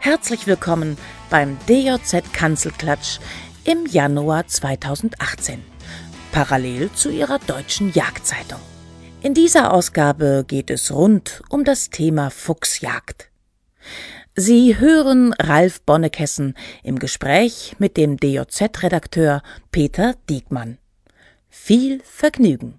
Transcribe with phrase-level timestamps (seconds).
[0.00, 0.96] Herzlich willkommen
[1.28, 3.18] beim DJZ Kanzelklatsch
[3.64, 5.60] im Januar 2018,
[6.30, 8.60] parallel zu Ihrer deutschen Jagdzeitung.
[9.22, 13.28] In dieser Ausgabe geht es rund um das Thema Fuchsjagd.
[14.36, 16.54] Sie hören Ralf Bonnekessen
[16.84, 20.78] im Gespräch mit dem DJZ-Redakteur Peter Diekmann.
[21.48, 22.78] Viel Vergnügen.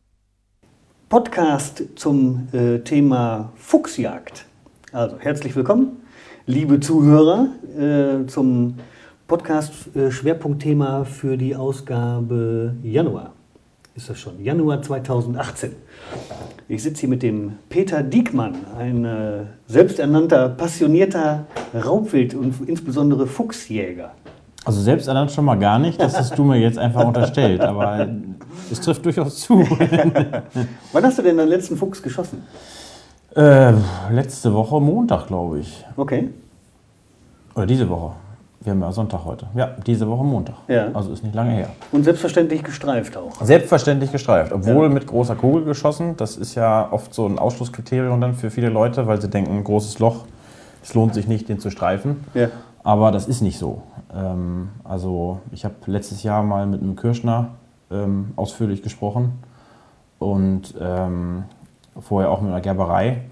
[1.09, 4.45] Podcast zum äh, Thema Fuchsjagd.
[4.93, 5.97] Also herzlich willkommen,
[6.49, 8.73] liebe Zuhörer, äh, zum
[9.27, 13.33] Podcast äh, Schwerpunktthema für die Ausgabe Januar.
[13.95, 14.43] Ist das schon?
[14.43, 15.73] Januar 2018.
[16.67, 21.45] Ich sitze hier mit dem Peter Diekmann, ein äh, selbsternannter, passionierter
[21.75, 24.13] Raubwild- und insbesondere Fuchsjäger.
[24.65, 28.07] Also selbsternannt schon mal gar nicht, das hast du mir jetzt einfach unterstellt, aber
[28.71, 29.59] es trifft durchaus zu.
[30.93, 32.41] Wann hast du denn deinen letzten Fuchs geschossen?
[33.35, 33.73] Äh,
[34.11, 35.85] letzte Woche Montag, glaube ich.
[35.95, 36.29] Okay.
[37.59, 38.13] Oder diese Woche.
[38.61, 39.47] Wir haben ja Sonntag heute.
[39.53, 40.55] Ja, diese Woche Montag.
[40.69, 40.87] Ja.
[40.93, 41.67] Also ist nicht lange her.
[41.91, 43.35] Und selbstverständlich gestreift auch.
[43.41, 44.93] Selbstverständlich gestreift, obwohl Ja.
[44.93, 46.15] mit großer Kugel geschossen.
[46.15, 49.99] Das ist ja oft so ein Ausschlusskriterium dann für viele Leute, weil sie denken, großes
[49.99, 50.23] Loch,
[50.81, 52.23] es lohnt sich nicht, den zu streifen.
[52.33, 52.47] Ja.
[52.81, 53.81] Aber das ist nicht so.
[54.15, 57.49] Ähm, also ich habe letztes Jahr mal mit einem Kirschner
[57.91, 59.33] ähm, ausführlich gesprochen
[60.17, 61.43] und ähm,
[61.99, 63.23] vorher auch mit einer Gerberei.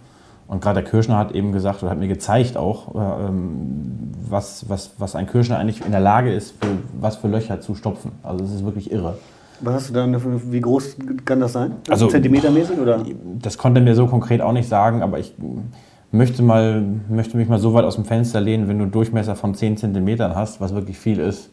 [0.47, 4.69] Und gerade der Kirschner hat eben gesagt oder hat mir gezeigt auch, äh, ähm, was,
[4.69, 8.11] was, was ein Kirschner eigentlich in der Lage ist, für, was für Löcher zu stopfen.
[8.23, 9.17] Also es ist wirklich irre.
[9.59, 10.07] Was hast du da,
[10.51, 11.73] wie groß kann das sein?
[11.89, 13.03] Also- Zentimetermäßig oder?
[13.41, 15.33] Das konnte er mir so konkret auch nicht sagen, aber ich
[16.11, 19.35] möchte, mal, möchte mich mal so weit aus dem Fenster lehnen, wenn du einen Durchmesser
[19.35, 21.49] von 10 Zentimetern hast, was wirklich viel ist,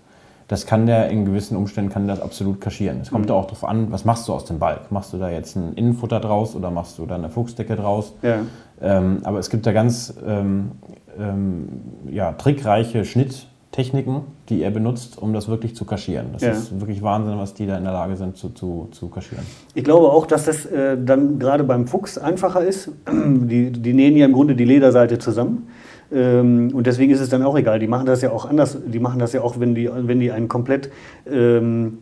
[0.48, 2.98] das kann der in gewissen Umständen kann das absolut kaschieren.
[3.00, 4.92] Es kommt ja auch darauf an, was machst du aus dem Balk?
[4.92, 8.14] Machst du da jetzt ein Innenfutter draus oder machst du da eine Fuchsdecke draus?
[8.22, 8.40] Ja.
[8.82, 10.72] Ähm, aber es gibt da ganz ähm,
[11.18, 11.68] ähm,
[12.10, 16.26] ja, trickreiche Schnitttechniken, die er benutzt, um das wirklich zu kaschieren.
[16.34, 16.50] Das Ja.
[16.50, 19.44] ist wirklich Wahnsinn, was die da in der Lage sind zu, zu, zu kaschieren.
[19.74, 22.90] Ich glaube auch, dass das äh, dann gerade beim Fuchs einfacher ist.
[23.10, 25.68] Die, die nähen ja im Grunde die Lederseite zusammen.
[26.14, 27.78] Ähm, und deswegen ist es dann auch egal.
[27.78, 28.78] Die machen das ja auch anders.
[28.86, 30.90] Die machen das ja auch, wenn die, wenn die einen komplett,
[31.30, 31.98] ähm,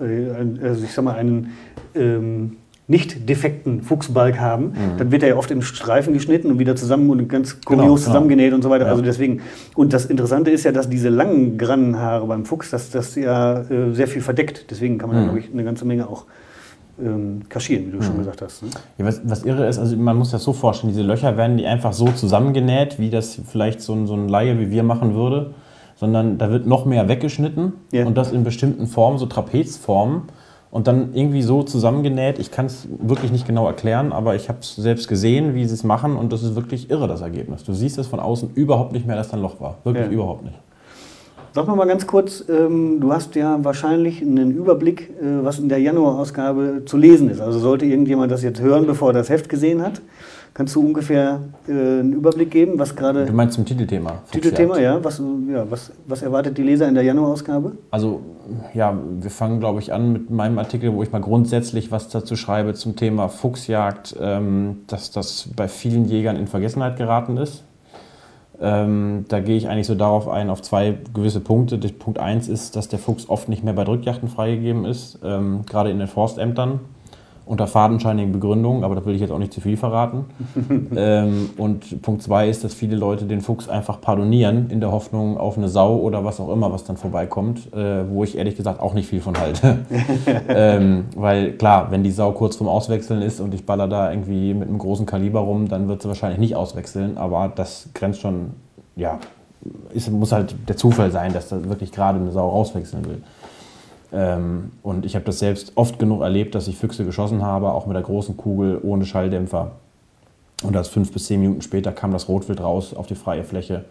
[0.00, 1.52] äh, also ich sag mal, einen
[1.94, 2.56] ähm,
[2.88, 7.10] nicht defekten Fuchsbalg haben, dann wird er ja oft in Streifen geschnitten und wieder zusammen
[7.10, 7.96] und ganz kurios Genau, genau.
[7.96, 8.84] zusammengenäht und so weiter.
[8.84, 8.90] Ja.
[8.92, 9.40] Also deswegen.
[9.74, 13.92] Und das Interessante ist ja, dass diese langen Grannenhaare beim Fuchs, dass das ja äh,
[13.92, 14.70] sehr viel verdeckt.
[14.70, 16.26] Deswegen kann man, da, glaube ich, eine ganze Menge auch
[17.00, 18.62] ähm, kaschieren, wie du schon gesagt hast.
[18.62, 18.70] Ne?
[18.98, 21.66] Ja, was, was irre ist, also man muss das so vorstellen, diese Löcher werden nicht
[21.66, 25.54] einfach so zusammengenäht, wie das vielleicht so ein, so ein Laie wie wir machen würde,
[25.96, 28.06] sondern da wird noch mehr weggeschnitten Ja.
[28.06, 30.22] und das in bestimmten Formen, so Trapezformen
[30.70, 32.38] und dann irgendwie so zusammengenäht.
[32.38, 35.74] Ich kann es wirklich nicht genau erklären, aber ich habe es selbst gesehen, wie sie
[35.74, 37.64] es machen und das ist wirklich irre, das Ergebnis.
[37.64, 39.76] Du siehst es von außen überhaupt nicht mehr, dass da ein Loch war.
[39.84, 40.10] Wirklich Ja.
[40.12, 40.56] überhaupt nicht.
[41.56, 45.78] Sag mal ganz kurz, ähm, du hast ja wahrscheinlich einen Überblick, äh, was in der
[45.78, 47.40] Januarausgabe zu lesen ist.
[47.40, 50.02] Also sollte irgendjemand das jetzt hören, bevor er das Heft gesehen hat,
[50.52, 54.22] kannst du ungefähr äh, einen Überblick geben, was gerade Du meinst zum Titelthema?
[54.30, 57.72] Titelthema, ja, was, ja was, was erwartet die Leser in der Januarausgabe?
[57.90, 58.20] Also
[58.74, 62.36] ja, wir fangen, glaube ich, an mit meinem Artikel, wo ich mal grundsätzlich was dazu
[62.36, 67.64] schreibe zum Thema Fuchsjagd, ähm, dass das bei vielen Jägern in Vergessenheit geraten ist.
[68.60, 71.78] Ähm, da gehe ich eigentlich so darauf ein, auf zwei gewisse Punkte.
[71.78, 75.90] Punkt 1 ist, dass der Fuchs oft nicht mehr bei Drückjachten freigegeben ist, ähm, gerade
[75.90, 76.80] in den Forstämtern,
[77.46, 80.24] unter fadenscheinigen Begründungen, aber da will ich jetzt auch nicht zu viel verraten.
[80.96, 85.38] ähm, und Punkt 2 ist, dass viele Leute den Fuchs einfach pardonieren, in der Hoffnung
[85.38, 88.80] auf eine Sau oder was auch immer, was dann vorbeikommt, äh, wo ich ehrlich gesagt
[88.80, 89.78] auch nicht viel von halte.
[90.48, 94.52] ähm, weil klar, wenn die Sau kurz vorm Auswechseln ist und ich baller da irgendwie
[94.52, 98.50] mit einem großen Kaliber rum, dann wird sie wahrscheinlich nicht auswechseln, aber das grenzt schon,
[98.96, 99.20] ja,
[99.94, 103.22] es muss halt der Zufall sein, dass da wirklich gerade eine Sau rauswechseln will.
[104.12, 107.86] Ähm, und ich habe das selbst oft genug erlebt, dass ich Füchse geschossen habe, auch
[107.86, 109.72] mit der großen Kugel ohne Schalldämpfer.
[110.62, 113.84] Und das fünf bis zehn Minuten später kam das Rotwild raus auf die freie Fläche.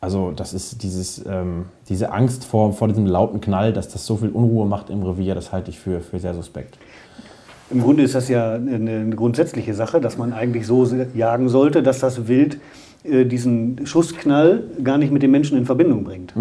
[0.00, 4.16] Also das ist dieses, ähm, diese Angst vor, vor diesem lauten Knall, dass das so
[4.16, 6.76] viel Unruhe macht im Revier, das halte ich für, für sehr suspekt.
[7.70, 10.84] Im Grunde ist das ja eine, grundsätzliche Sache, dass man eigentlich so
[11.14, 12.58] jagen sollte, dass das Wild
[13.04, 16.34] diesen Schussknall gar nicht mit dem Menschen in Verbindung bringt.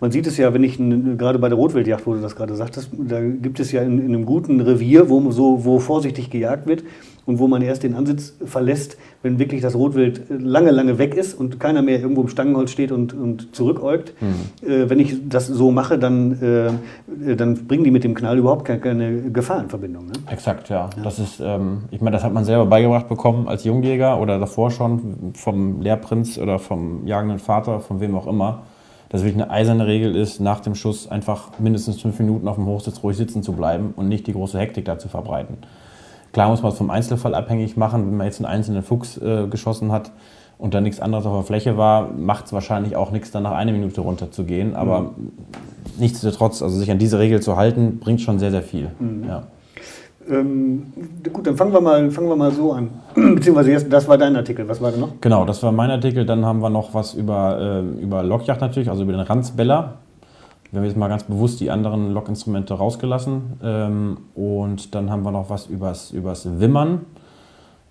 [0.00, 2.90] Man sieht es ja, wenn ich gerade bei der Rotwildjagd, wo du das gerade sagtest,
[2.92, 6.84] da gibt es ja in, in einem guten Revier, wo so wo vorsichtig gejagt wird
[7.30, 11.32] und wo man erst den Ansitz verlässt, wenn wirklich das Rotwild lange, lange weg ist
[11.32, 14.14] und keiner mehr irgendwo im Stangenholz steht und, und zurückäugt.
[14.20, 14.68] Mhm.
[14.68, 16.42] Äh, wenn ich das so mache, dann,
[17.22, 20.06] äh, dann bringen die mit dem Knall überhaupt keine, Gefahr in Verbindung.
[20.06, 20.12] Ne?
[20.28, 20.90] Exakt, ja.
[20.96, 21.02] ja.
[21.04, 24.72] Das ist, ähm, ich meine, das hat man selber beigebracht bekommen als Jungjäger oder davor
[24.72, 28.62] schon vom Lehrprinz oder vom jagenden Vater, von wem auch immer
[29.10, 32.66] dass wirklich eine eiserne Regel ist, nach dem Schuss einfach mindestens fünf Minuten auf dem
[32.66, 35.58] Hochsitz ruhig sitzen zu bleiben und nicht die große Hektik da zu verbreiten.
[36.32, 38.06] Klar muss man es vom Einzelfall abhängig machen.
[38.06, 40.12] Wenn man jetzt einen einzelnen Fuchs äh, geschossen hat
[40.58, 43.52] und da nichts anderes auf der Fläche war, macht es wahrscheinlich auch nichts, dann nach
[43.52, 44.76] einer Minute runterzugehen.
[44.76, 45.32] Aber mhm.
[45.98, 48.90] nichtsdestotrotz, also sich an diese Regel zu halten, bringt schon sehr, sehr viel.
[48.98, 49.24] Mhm.
[49.26, 49.42] Ja.
[50.30, 50.92] Ähm,
[51.32, 52.90] gut, dann fangen wir, mal, fangen wir mal so an.
[53.14, 54.68] Beziehungsweise jetzt, das war dein Artikel.
[54.68, 55.20] Was war da noch?
[55.20, 56.24] Genau, das war mein Artikel.
[56.24, 59.94] Dann haben wir noch was über, äh, über Lockjacht natürlich, also über den Ranzbeller.
[60.70, 63.58] Wir haben jetzt mal ganz bewusst die anderen Lockinstrumente rausgelassen.
[63.62, 67.06] Ähm, und dann haben wir noch was übers, übers Wimmern,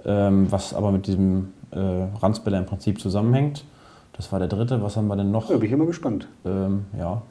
[0.05, 1.79] ähm, was aber mit diesem äh,
[2.21, 3.65] Ranzbeller im Prinzip zusammenhängt.
[4.13, 4.81] Das war der dritte.
[4.81, 5.49] Was haben wir denn noch?
[5.49, 6.27] Ja, bin ich immer gespannt.
[6.45, 7.21] Ähm, ja.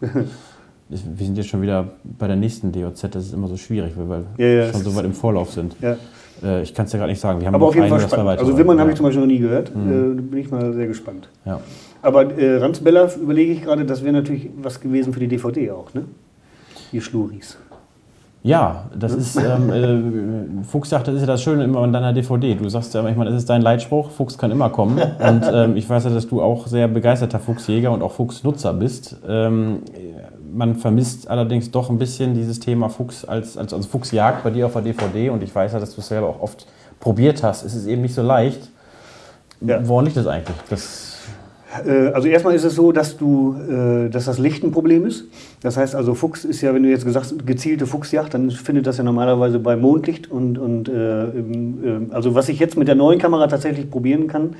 [0.88, 4.08] wir sind jetzt schon wieder bei der nächsten DOZ, das ist immer so schwierig, weil
[4.08, 5.76] wir ja, ja, schon so weit im Vorlauf sind.
[5.80, 5.96] Ja.
[6.42, 7.40] Äh, ich kann es ja gerade nicht sagen.
[7.40, 8.38] Wir haben Aber auf jeden Fall spannend.
[8.38, 9.74] Also Wimmern habe ich zum Beispiel noch nie gehört.
[9.74, 10.18] Mhm.
[10.18, 11.28] Äh, bin ich mal sehr gespannt.
[11.44, 11.60] Ja.
[12.04, 15.94] Aber äh, Ranzbella überlege ich gerade, das wäre natürlich was gewesen für die DVD auch,
[15.94, 16.04] ne?
[16.92, 17.56] Die Schluris.
[18.42, 22.54] Ja, das ist, ähm, äh, Fuchsjagd, das ist ja das Schöne immer an deiner DVD.
[22.56, 24.98] Du sagst ja manchmal, das ist dein Leitspruch, Fuchs kann immer kommen.
[25.18, 29.16] Und ähm, ich weiß ja, dass du auch sehr begeisterter Fuchsjäger und auch Fuchsnutzer bist.
[29.26, 29.78] Ähm,
[30.52, 34.66] man vermisst allerdings doch ein bisschen dieses Thema Fuchs als, als also Fuchsjagd bei dir
[34.66, 36.66] auf der DVD und ich weiß ja, dass du es selber auch oft
[37.00, 37.64] probiert hast.
[37.64, 38.68] Es ist eben nicht so leicht.
[39.62, 39.80] Ja.
[39.88, 40.56] Woran liegt das eigentlich?
[40.68, 41.13] Das
[41.82, 45.24] also erstmal ist es so, dass du, äh, dass das Licht ein Problem ist.
[45.64, 48.86] Das heißt also, Fuchs ist ja, wenn du jetzt gesagt hast, gezielte Fuchsjagd, dann findet
[48.86, 50.30] das ja normalerweise bei Mondlicht.
[50.30, 54.56] Und, und äh, also was ich jetzt mit der neuen Kamera tatsächlich probieren kann,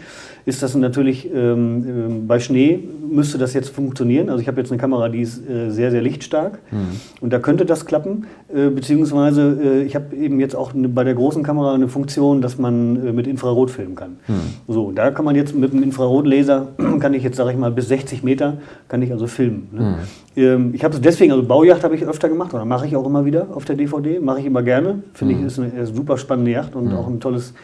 [0.47, 4.31] ist das natürlich ähm, ähm, bei Schnee müsste das jetzt funktionieren.
[4.31, 7.01] Also ich habe jetzt eine Kamera, die ist äh, sehr, sehr lichtstark mhm.
[7.21, 8.27] und da könnte das klappen.
[8.55, 12.41] Äh, beziehungsweise äh, ich habe eben jetzt auch eine, bei der großen Kamera eine Funktion,
[12.41, 14.17] dass man äh, mit Infrarot filmen kann.
[14.27, 14.73] Mhm.
[14.73, 16.69] So, da kann man jetzt mit einem Infrarotlaser,
[17.01, 18.59] kann ich jetzt, sage ich mal, bis 60 Meter,
[18.89, 19.69] kann ich also filmen.
[19.73, 19.81] Ne?
[19.81, 19.97] Mhm.
[20.37, 23.07] Ähm, ich habe es deswegen, also Baujacht habe ich öfter gemacht oder mache ich auch
[23.07, 25.03] immer wieder auf der DVD, mache ich immer gerne.
[25.13, 25.47] Finde ich, hm.
[25.47, 26.97] ist eine, eine super spannende Yacht und hm.
[26.97, 27.55] auch ein tolles,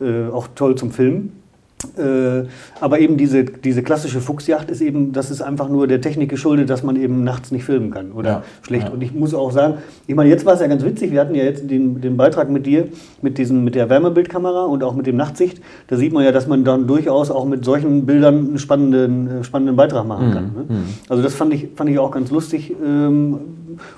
[0.00, 1.37] äh, auch toll zum Filmen.
[1.96, 2.48] Äh,
[2.80, 6.70] aber eben diese, diese klassische Fuchsjacht ist eben, das ist einfach nur der Technik geschuldet,
[6.70, 8.88] dass man eben nachts nicht filmen kann oder ja, schlecht.
[8.88, 8.92] Ja.
[8.92, 9.74] Und ich muss auch sagen,
[10.06, 12.50] ich meine, jetzt war es ja ganz witzig, wir hatten ja jetzt den, den Beitrag
[12.50, 12.88] mit dir,
[13.22, 15.60] mit, diesen, mit der Wärmebildkamera und auch mit dem Nachtsicht.
[15.86, 19.76] Da sieht man ja, dass man dann durchaus auch mit solchen Bildern einen spannenden, spannenden
[19.76, 20.32] Beitrag machen mhm.
[20.32, 20.44] kann.
[20.44, 20.64] Ne?
[20.68, 20.84] Mhm.
[21.08, 22.74] Also das fand ich, fand ich auch ganz lustig.
[22.84, 23.38] Ähm,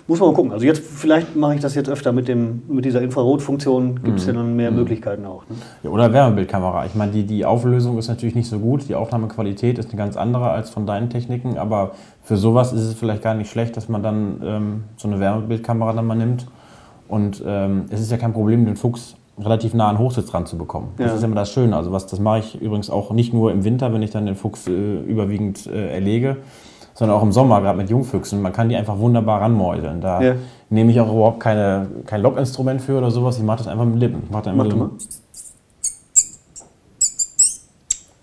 [0.06, 0.52] muss man mal gucken.
[0.52, 4.26] Also jetzt vielleicht mache ich das jetzt öfter mit, dem, mit dieser Infrarotfunktion, gibt es
[4.26, 4.32] mhm.
[4.32, 4.78] ja dann mehr mhm.
[4.78, 5.42] Möglichkeiten auch.
[5.48, 5.56] Ne?
[5.82, 6.86] Ja, oder Wärmebildkamera.
[6.86, 10.16] Ich meine, die, die Auflösung ist natürlich nicht so gut, die Aufnahmequalität ist eine ganz
[10.16, 11.92] andere als von deinen Techniken, aber
[12.22, 15.92] für sowas ist es vielleicht gar nicht schlecht, dass man dann ähm, so eine Wärmebildkamera
[15.92, 16.46] dann mal nimmt.
[17.08, 20.56] Und ähm, es ist ja kein Problem, den Fuchs relativ nah an Hochsitz dran zu
[20.56, 20.88] bekommen.
[20.96, 21.16] Das ja.
[21.16, 21.76] ist immer das Schöne.
[21.76, 24.36] Also was, das mache ich übrigens auch nicht nur im Winter, wenn ich dann den
[24.36, 26.36] Fuchs äh, überwiegend äh, erlege,
[27.00, 28.42] sondern auch im Sommer, gerade mit Jungfüchsen.
[28.42, 30.02] Man kann die einfach wunderbar ranmäuseln.
[30.02, 30.34] Da ja.
[30.68, 33.38] nehme ich auch überhaupt keine, kein Lockinstrument für oder sowas.
[33.38, 34.24] Ich mache das einfach mit Lippen.
[34.24, 34.90] Ich mache dann immer Mach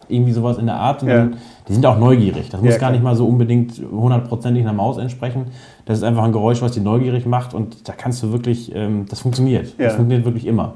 [0.07, 1.01] irgendwie sowas in der Art.
[1.01, 1.15] Ja.
[1.15, 1.38] Dann,
[1.68, 2.50] die sind auch neugierig.
[2.50, 5.45] Das muss ja, gar nicht mal so unbedingt hundertprozentig einer Maus entsprechen.
[5.85, 9.07] Das ist einfach ein Geräusch, was die neugierig macht und da kannst du wirklich, ähm,
[9.09, 9.73] das funktioniert.
[9.80, 10.75] Das funktioniert wirklich immer.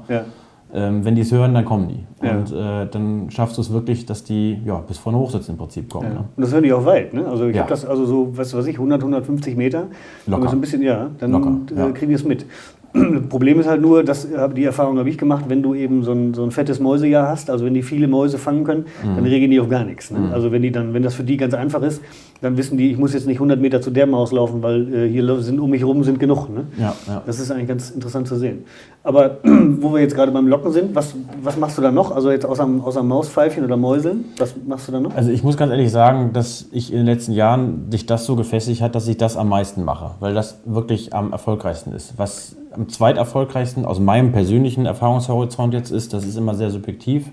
[0.74, 2.26] Ähm, wenn die es hören, dann kommen die.
[2.26, 2.36] Ja.
[2.36, 5.90] Und äh, dann schaffst du es wirklich, dass die ja, bis vorne Hochsitz im Prinzip
[5.90, 6.08] kommen.
[6.08, 6.14] Ja.
[6.14, 6.24] Ne?
[6.34, 7.12] Und das hören die auch weit.
[7.12, 7.26] Ne?
[7.26, 7.62] Also ich ja.
[7.62, 9.88] habe das also so, was weiß ich, 100, 150 Meter.
[10.26, 10.48] Locker.
[10.48, 12.46] So ein bisschen, ja, dann Locker, äh, kriegen die es mit.
[13.28, 16.34] Problem ist halt nur, dass die Erfahrung habe ich gemacht, wenn du eben so ein,
[16.34, 19.16] so ein fettes Mäusejahr hast, also wenn die viele Mäuse fangen können, mhm.
[19.16, 20.10] dann reagieren die auf gar nichts.
[20.10, 20.18] Ne?
[20.18, 20.32] Mhm.
[20.32, 22.02] Also wenn die dann, wenn das für die ganz einfach ist,
[22.42, 25.08] dann wissen die, ich muss jetzt nicht 100 Meter zu der Maus laufen, weil äh,
[25.08, 26.50] hier sind um mich herum sind genug.
[26.50, 26.64] Ne?
[26.78, 27.22] Ja, ja.
[27.24, 28.64] Das ist eigentlich ganz interessant zu sehen.
[29.04, 32.14] Aber wo wir jetzt gerade beim Locken sind, was, was machst du da noch?
[32.14, 35.14] Also jetzt außer, außer Mauspfeifchen oder Mäuseln, was machst du da noch?
[35.16, 38.36] Also ich muss ganz ehrlich sagen, dass ich in den letzten Jahren dich das so
[38.36, 42.14] gefestigt hat, dass ich das am meisten mache, weil das wirklich am erfolgreichsten ist.
[42.16, 47.30] Was am zweiterfolgreichsten aus meinem persönlichen Erfahrungshorizont jetzt ist, das ist immer sehr subjektiv,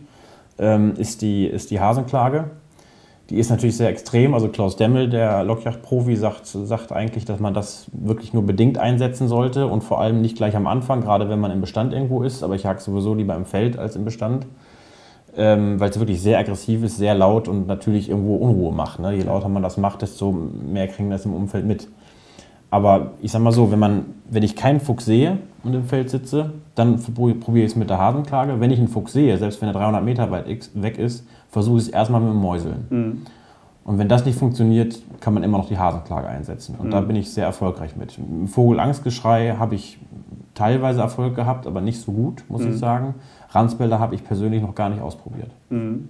[0.58, 2.50] ähm, ist, die, ist die Hasenklage.
[3.30, 4.34] Die ist natürlich sehr extrem.
[4.34, 9.28] Also Klaus Demmel, der Lockjacht-Profi, sagt, sagt eigentlich, dass man das wirklich nur bedingt einsetzen
[9.28, 12.44] sollte und vor allem nicht gleich am Anfang, gerade wenn man im Bestand irgendwo ist.
[12.44, 14.48] Aber ich jage sowieso lieber im Feld als im Bestand,
[15.38, 19.00] ähm, weil es wirklich sehr aggressiv ist, sehr laut und natürlich irgendwo Unruhe macht.
[19.00, 19.14] Ne?
[19.14, 21.88] Je lauter man das macht, desto mehr kriegen das im Umfeld mit.
[22.72, 26.10] Aber ich sag mal so, wenn, man, wenn ich keinen Fuchs sehe und im Feld
[26.10, 28.60] sitze, dann probiere ich es mit der Hasenklage.
[28.60, 30.46] Wenn ich einen Fuchs sehe, selbst wenn er 300 Meter weit
[30.76, 32.86] weg ist, versuche ich es erstmal mit dem Mäuseln.
[32.90, 33.22] Mhm.
[33.84, 36.76] Und wenn das nicht funktioniert, kann man immer noch die Hasenklage einsetzen.
[36.78, 36.92] Und mhm.
[36.92, 38.18] da bin ich sehr erfolgreich mit.
[38.18, 40.00] Im Vogelangstgeschrei habe ich
[40.54, 42.72] teilweise Erfolg gehabt, aber nicht so gut, muss mhm.
[42.72, 43.16] ich sagen.
[43.50, 45.50] Ranzbilder habe ich persönlich noch gar nicht ausprobiert.
[45.70, 46.10] Mhm.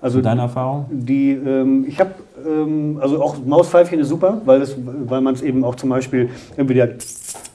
[0.00, 0.86] Also deine Erfahrung?
[0.90, 2.10] Die, ähm, ich habe,
[2.46, 4.62] ähm, also auch Mauspfeifchen ist super, weil,
[5.06, 6.88] weil man es eben auch zum Beispiel entweder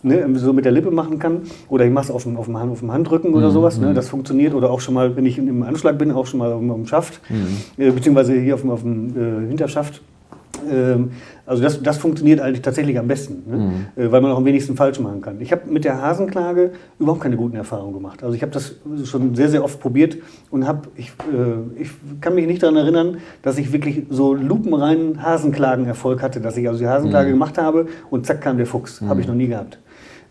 [0.04, 2.58] ne, so mit der Lippe machen kann oder ich mache es auf dem, auf, dem
[2.58, 3.54] Hand, auf dem Handrücken oder mhm.
[3.54, 3.78] sowas.
[3.78, 3.96] Ne, mhm.
[3.96, 6.60] das funktioniert oder auch schon mal, wenn ich im Anschlag bin, auch schon mal auf
[6.60, 7.84] dem Schaft, mhm.
[7.84, 10.02] äh, beziehungsweise hier auf dem, auf dem äh, Hinterschaft
[10.70, 11.12] ähm,
[11.46, 13.58] also das, das funktioniert eigentlich tatsächlich am besten, ne?
[13.58, 14.04] mhm.
[14.04, 15.42] Äh, weil man auch am wenigsten falsch machen kann.
[15.42, 18.24] Ich habe mit der Hasenklage überhaupt keine guten Erfahrungen gemacht.
[18.24, 18.76] Also ich habe das
[19.06, 20.18] schon sehr, sehr oft probiert
[20.50, 21.90] und habe, ich, äh, ich
[22.22, 26.80] kann mich nicht daran erinnern, dass ich wirklich so lupenreinen Hasenklagen-Erfolg hatte, dass ich also
[26.80, 27.34] die Hasenklage mhm.
[27.34, 29.02] gemacht habe und zack kam der Fuchs.
[29.02, 29.10] Mhm.
[29.10, 29.80] Habe ich noch nie gehabt.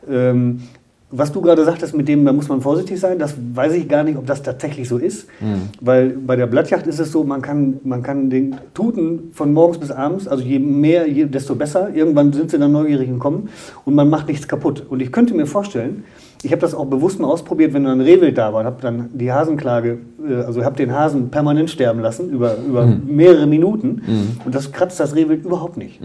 [0.09, 0.63] Ähm,
[1.13, 4.05] was du gerade sagtest, mit dem, da muss man vorsichtig sein, das weiß ich gar
[4.05, 5.27] nicht, ob das tatsächlich so ist.
[5.41, 5.71] Mhm.
[5.81, 9.79] Weil bei der Blattjacht ist es so, man kann, man kann den Tuten von morgens
[9.79, 11.93] bis abends, also je mehr, je, desto besser.
[11.93, 13.49] Irgendwann sind sie dann neugierig und kommen
[13.85, 14.87] und man macht nichts kaputt.
[14.89, 16.05] Und ich könnte mir vorstellen,
[16.43, 19.11] ich habe das auch bewusst mal ausprobiert, wenn dann Rehwild da war und habe dann
[19.13, 23.03] die Hasenklage, äh, also habe den Hasen permanent sterben lassen über, über mhm.
[23.09, 24.41] mehrere Minuten mhm.
[24.45, 26.01] und das kratzt das Rehwild überhaupt nicht.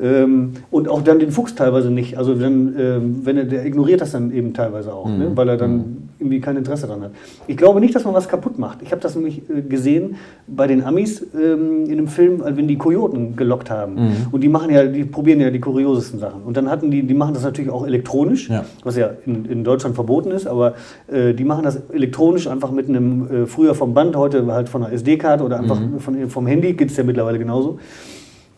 [0.00, 2.16] Ähm, und auch dann den Fuchs teilweise nicht.
[2.16, 5.12] Also dann, ähm, wenn er, der ignoriert das dann eben teilweise auch, ne?
[5.12, 5.18] mhm.
[5.18, 5.30] ne?
[5.34, 5.96] weil er dann mhm.
[6.20, 7.10] irgendwie kein Interesse daran hat.
[7.48, 8.80] Ich glaube nicht, dass man was kaputt macht.
[8.82, 12.68] Ich habe das nämlich äh, gesehen bei den Amis ähm, in einem Film, äh, wenn
[12.68, 13.94] die Kojoten gelockt haben.
[13.94, 14.12] Mhm.
[14.30, 16.42] Und die machen ja, die probieren ja die kuriosesten Sachen.
[16.42, 18.64] Und dann hatten die, die machen das natürlich auch elektronisch, ja.
[18.84, 20.74] was ja in, in, Deutschland verboten ist, aber
[21.08, 24.84] äh, die machen das elektronisch einfach mit einem, äh, früher vom Band, heute halt von
[24.84, 25.98] einer SD-Karte oder einfach mhm.
[25.98, 27.78] von, vom Handy, geht es ja mittlerweile genauso.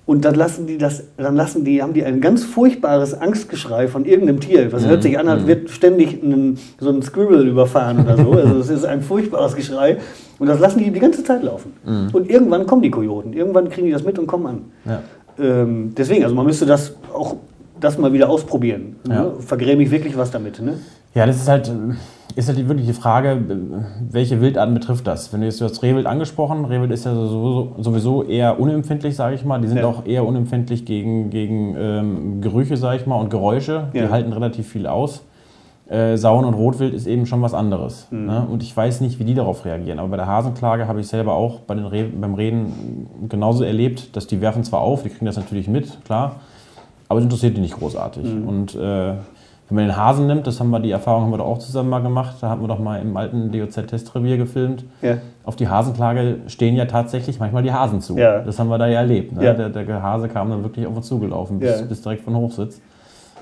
[0.07, 4.04] Und dann lassen die das, dann lassen die, haben die ein ganz furchtbares Angstgeschrei von
[4.04, 4.69] irgendeinem Tier.
[4.69, 5.47] Das hört sich an, als mhm.
[5.47, 8.33] wird ständig ein, so ein Squirrel überfahren oder so.
[8.33, 9.99] Also es ist ein furchtbares Geschrei.
[10.38, 11.75] Und das lassen die die ganze Zeit laufen.
[11.85, 12.09] Mhm.
[12.12, 13.35] Und irgendwann kommen die Kojoten.
[13.35, 14.59] Irgendwann kriegen die das mit und kommen an.
[14.85, 15.02] Ja.
[15.38, 17.37] Ähm, deswegen, also man müsste das auch
[17.78, 18.97] das mal wieder ausprobieren.
[19.09, 19.25] Ja.
[19.25, 19.33] Ne?
[19.40, 20.61] Vergräme ich wirklich was damit.
[20.61, 20.78] Ne?
[21.14, 21.73] Ja, das ist halt
[22.37, 23.38] ist halt wirklich die Frage,
[24.11, 25.33] welche Wildarten betrifft das?
[25.33, 29.45] Wenn du jetzt das Rehwild angesprochen, Rehwild ist ja sowieso, sowieso eher unempfindlich, sage ich
[29.45, 29.61] mal.
[29.61, 29.87] Die sind ja.
[29.87, 33.88] auch eher unempfindlich gegen, gegen ähm, Gerüche, sage ich mal, und Geräusche.
[33.95, 34.11] Die ja.
[34.11, 35.25] halten relativ viel aus.
[35.88, 38.07] Äh, Sauen und Rotwild ist eben schon was anderes.
[38.11, 38.26] Mhm.
[38.26, 38.47] Ne?
[38.49, 39.99] Und ich weiß nicht, wie die darauf reagieren.
[39.99, 44.14] Aber bei der Hasenklage habe ich selber auch bei den Re beim Reden genauso erlebt,
[44.14, 46.37] dass die werfen zwar auf, die kriegen das natürlich mit, klar,
[47.09, 48.23] aber es interessiert die nicht großartig.
[48.23, 48.49] Mhm.
[48.49, 49.14] Und äh,
[49.71, 51.91] wenn man den Hasen nimmt, das haben wir, die Erfahrung haben wir doch auch zusammen
[51.91, 54.85] mal gemacht, da hatten wir doch mal im alten DOZ-Testrevier gefilmt.
[55.00, 55.19] Ja.
[55.45, 58.19] Auf die Hasenklage stehen ja tatsächlich manchmal die Hasen zu.
[58.19, 58.41] Ja.
[58.41, 59.33] Das haben wir da ja erlebt.
[59.33, 59.45] Ne?
[59.45, 59.55] Ja.
[59.55, 62.81] Der, der, Hase kam dann wirklich auf uns zugelaufen, bis, bis direkt von Hochsitz.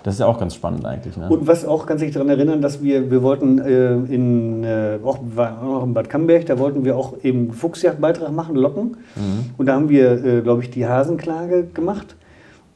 [0.03, 1.17] Das ist ja auch ganz spannend eigentlich.
[1.17, 1.29] Ne?
[1.29, 5.19] Und was auch kann sich daran erinnern, dass wir, wir wollten äh, in, äh, auch,
[5.35, 8.99] war auch in Bad Camberg, da wollten wir auch eben Fuchsjagdbeitrag machen, locken.
[9.17, 9.51] Mhm.
[9.57, 12.17] Und da haben wir, äh, glaube ich, die Hasenklage gemacht.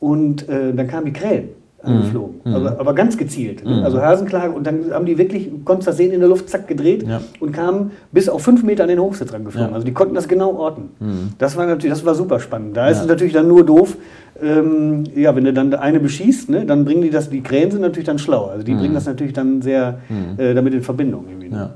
[0.00, 1.50] Und äh, dann kamen die Krähen
[1.82, 2.40] angeflogen.
[2.44, 2.54] Mhm.
[2.54, 3.64] Aber, aber, ganz gezielt.
[3.64, 3.76] Ne?
[3.76, 3.84] Mhm.
[3.84, 7.04] Also Hasenklage und dann haben die wirklich, konntest das sehen in der Luft, zack, gedreht
[7.06, 7.20] ja.
[7.40, 9.70] und kamen bis auf fünf Meter an den Hochsitz rangeflogen.
[9.70, 9.74] Ja.
[9.74, 10.90] Also die konnten das genau orten.
[11.00, 11.30] Mhm.
[11.38, 12.76] Das war natürlich, das war super spannend.
[12.76, 12.92] Da ja.
[12.92, 13.96] ist es natürlich dann nur doof,
[14.40, 17.80] ähm, ja, wenn du dann eine beschießt, ne, dann bringen die das, die Krähen sind
[17.80, 18.46] natürlich dann schlau.
[18.46, 18.78] Also die mhm.
[18.78, 20.40] bringen das natürlich dann sehr mhm.
[20.40, 21.26] äh, damit in Verbindung.
[21.28, 21.74] Irgendwie, ne?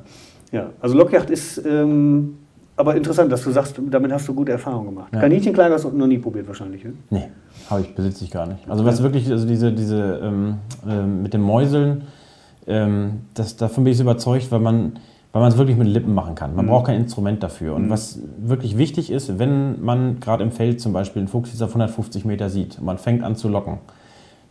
[0.52, 0.70] ja.
[0.80, 2.34] also Lockjacht ist ähm,
[2.76, 5.08] aber interessant, dass du sagst, damit hast du gute Erfahrungen gemacht.
[5.12, 5.20] Ja.
[5.20, 6.92] Kaninchenklage hast du noch nie probiert wahrscheinlich, ne?
[7.10, 7.28] Nee.
[7.70, 8.68] Habe ich, besitze ich gar nicht.
[8.68, 12.02] Also was wirklich, also diese, diese ähm, ähm, mit dem Mäuseln,
[12.66, 14.98] ähm, das, davon bin ich überzeugt, weil man
[15.36, 16.56] weil man es wirklich mit Lippen machen kann.
[16.56, 16.70] Man mhm.
[16.70, 17.74] braucht kein Instrument dafür.
[17.74, 17.90] Und mhm.
[17.90, 22.24] was wirklich wichtig ist, wenn man gerade im Feld zum Beispiel einen Fuchs auf 150
[22.24, 23.76] Meter sieht und man fängt an zu locken,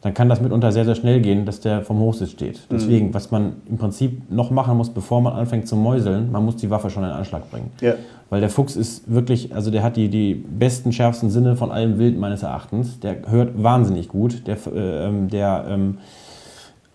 [0.01, 2.57] dann kann das mitunter sehr, sehr schnell gehen, dass der vom Hochsitz steht.
[2.69, 2.75] Mhm.
[2.75, 6.57] Deswegen, was man im Prinzip noch machen muss, bevor man anfängt zu mäuseln, man muss
[6.57, 7.71] die Waffe schon in Anschlag bringen.
[7.81, 7.95] Ja.
[8.29, 11.99] Weil der Fuchs ist wirklich, also der hat die, die besten, schärfsten Sinne von allem
[11.99, 12.99] Wild meines Erachtens.
[12.99, 14.47] Der hört wahnsinnig gut.
[14.47, 15.97] Der, äh, ähm, der ähm,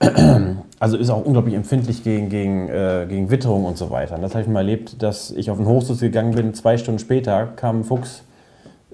[0.80, 4.16] also ist auch unglaublich empfindlich gegen, gegen, äh, gegen Witterung und so weiter.
[4.16, 6.98] Und das habe ich mal erlebt, dass ich auf den Hochsitz gegangen bin, zwei Stunden
[6.98, 8.24] später kam ein Fuchs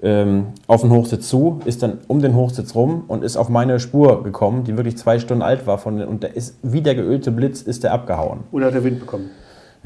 [0.03, 3.79] ähm, auf den Hochsitz zu, ist dann um den Hochsitz rum und ist auf meine
[3.79, 5.77] Spur gekommen, die wirklich zwei Stunden alt war.
[5.77, 8.41] Von, und der ist wie der geölte Blitz ist der abgehauen.
[8.51, 9.31] Oder hat er Wind bekommen?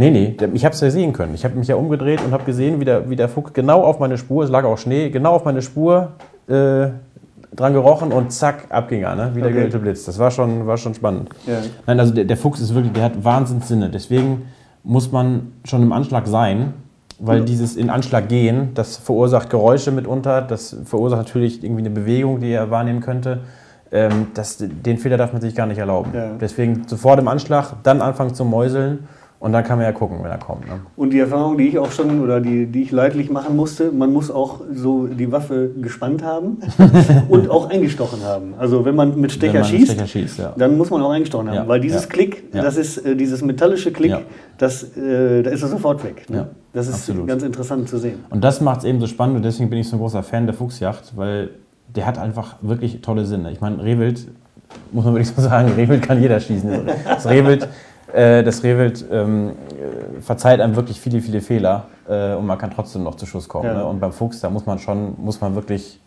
[0.02, 1.36] Nee, nee, ich habe es ja sehen können.
[1.36, 4.00] Ich habe mich ja umgedreht und habe gesehen, wie der, wie der Fuchs genau auf
[4.00, 6.14] meine Spur, es lag auch Schnee, genau auf meine Spur
[6.48, 6.88] äh,
[7.56, 9.32] dran gerochen und zack, abging er, ne?
[9.34, 9.60] wie der okay.
[9.60, 10.06] geölte Blitz.
[10.06, 11.30] Das war schon, war schon spannend.
[11.46, 11.60] Ja.
[11.86, 13.90] Nein, also der, der Fuchs ist wirklich, der hat Wahnsinnssinne.
[13.90, 14.48] Deswegen
[14.84, 16.74] muss man schon im Anschlag sein
[17.24, 17.46] weil ja.
[17.46, 22.52] dieses in Anschlag gehen, das verursacht Geräusche mitunter, das verursacht natürlich irgendwie eine Bewegung, die
[22.52, 23.42] er wahrnehmen könnte.
[23.92, 26.12] Ähm, das, den Fehler darf man sich gar nicht erlauben.
[26.16, 26.32] Ja.
[26.40, 29.08] Deswegen sofort im Anschlag, dann anfangen zu mäuseln
[29.42, 30.68] und dann kann man ja gucken, wenn er kommt.
[30.68, 30.82] Ne?
[30.96, 34.14] Und die Erfahrung, die ich auch schon oder die, die ich leidlich machen musste, man
[34.14, 36.60] muss auch so die Waffe gespannt haben
[37.30, 38.54] und auch eingestochen haben.
[38.60, 40.54] Also wenn man mit Stecher man schießt, Stecher schießt, ja.
[40.56, 42.10] dann muss man auch eingestochen haben, Ja, weil dieses ja.
[42.10, 44.16] Klick, das ist äh, dieses metallische Klick,
[44.60, 46.30] das, äh, da ist er sofort weg.
[46.30, 46.38] Ne?
[46.38, 47.28] Ja, das ist absolut.
[47.28, 48.20] ganz interessant zu sehen.
[48.30, 50.46] Und das macht es eben so spannend und deswegen bin ich so ein großer Fan
[50.46, 51.50] der Fuchsjacht, weil
[51.96, 53.52] der hat einfach wirklich tolle Sinne.
[53.52, 54.28] Ich meine, Rehwild,
[54.92, 56.86] muss man wirklich so sagen, Rehwild kann jeder schießen.
[57.06, 57.68] Das Rehwild,
[58.14, 62.72] äh, das Rehwild ähm, äh, verzeiht einem wirklich viele, viele Fehler äh, und man kann
[62.72, 63.66] trotzdem noch zu Schuss kommen.
[63.66, 63.74] Ja.
[63.76, 63.86] Ne?
[63.86, 66.00] Und beim Fuchs, da muss man schon, muss man wirklich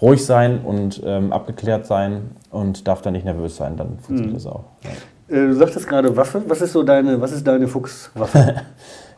[0.00, 4.46] ruhig sein und ähm, abgeklärt sein und darf da nicht nervös sein, dann funktioniert das
[4.46, 4.64] auch.
[4.84, 5.36] Ja.
[5.36, 6.42] Äh, du sagtest gerade Waffe.
[6.46, 8.56] Was ist so deine, was ist deine Fuchswaffe?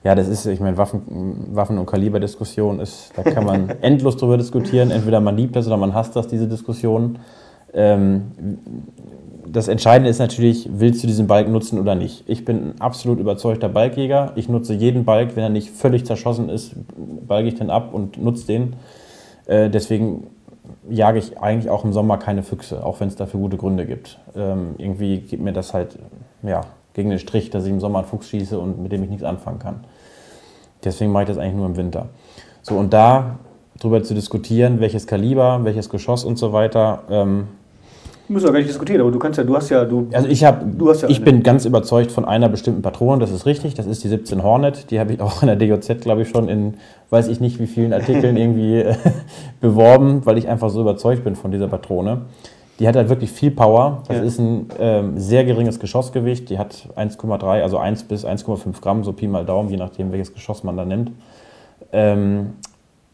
[0.03, 4.39] Ja, das ist, ich meine, Waffen, Waffen- und Kaliberdiskussion ist, da kann man endlos drüber
[4.39, 4.91] diskutieren.
[4.91, 7.19] Entweder man liebt das oder man hasst das, diese Diskussion.
[7.75, 8.23] Ähm,
[9.47, 12.25] das Entscheidende ist natürlich, willst du diesen Balk nutzen oder nicht?
[12.27, 14.33] Ich bin ein absolut überzeugter Balkjäger.
[14.37, 16.75] Ich nutze jeden Balk, wenn er nicht völlig zerschossen ist,
[17.27, 18.75] balge ich den ab und nutze den.
[19.47, 20.29] Äh, deswegen
[20.89, 24.19] jage ich eigentlich auch im Sommer keine Füchse, auch wenn es dafür gute Gründe gibt.
[24.37, 25.99] Ähm, irgendwie gibt mir das halt
[26.43, 26.63] ja,
[26.95, 29.25] gegen den Strich, dass ich im Sommer einen Fuchs schieße und mit dem ich nichts
[29.25, 29.85] anfangen kann.
[30.85, 32.09] Deswegen mache ich das eigentlich nur im Winter.
[32.63, 33.39] So, und da
[33.79, 37.03] drüber zu diskutieren, welches Kaliber, welches Geschoss und so weiter.
[37.11, 37.49] Ähm,
[38.31, 40.45] Müssen wir gar nicht diskutieren, aber du kannst ja, du hast ja, du, also ich
[40.45, 41.25] habe, Du hast ja ich eine.
[41.25, 44.91] bin ganz überzeugt von einer bestimmten Patrone, das ist richtig, das ist die 17 Hornet,
[44.93, 46.75] die habe ich auch in der DJZ, glaube ich, schon in,
[47.11, 48.95] weiß ich nicht wie vielen Artikeln irgendwie äh,
[49.61, 52.23] beworben, weil ich einfach so überzeugt bin von dieser Patrone.
[52.79, 54.23] Die hat halt wirklich viel Power, das Ja.
[54.23, 59.13] ist ein ähm, sehr geringes Geschossgewicht, die hat 1,3, also 1 bis 1,5 Gramm, so
[59.13, 61.11] Pi mal Daumen, je nachdem welches Geschoss man da nimmt.
[61.93, 62.53] Ähm,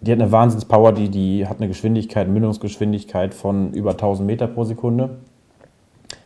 [0.00, 4.65] die hat eine Wahnsinnspower, die, die hat eine Geschwindigkeit, Mündungsgeschwindigkeit von über 1000 Meter pro
[4.65, 5.19] Sekunde.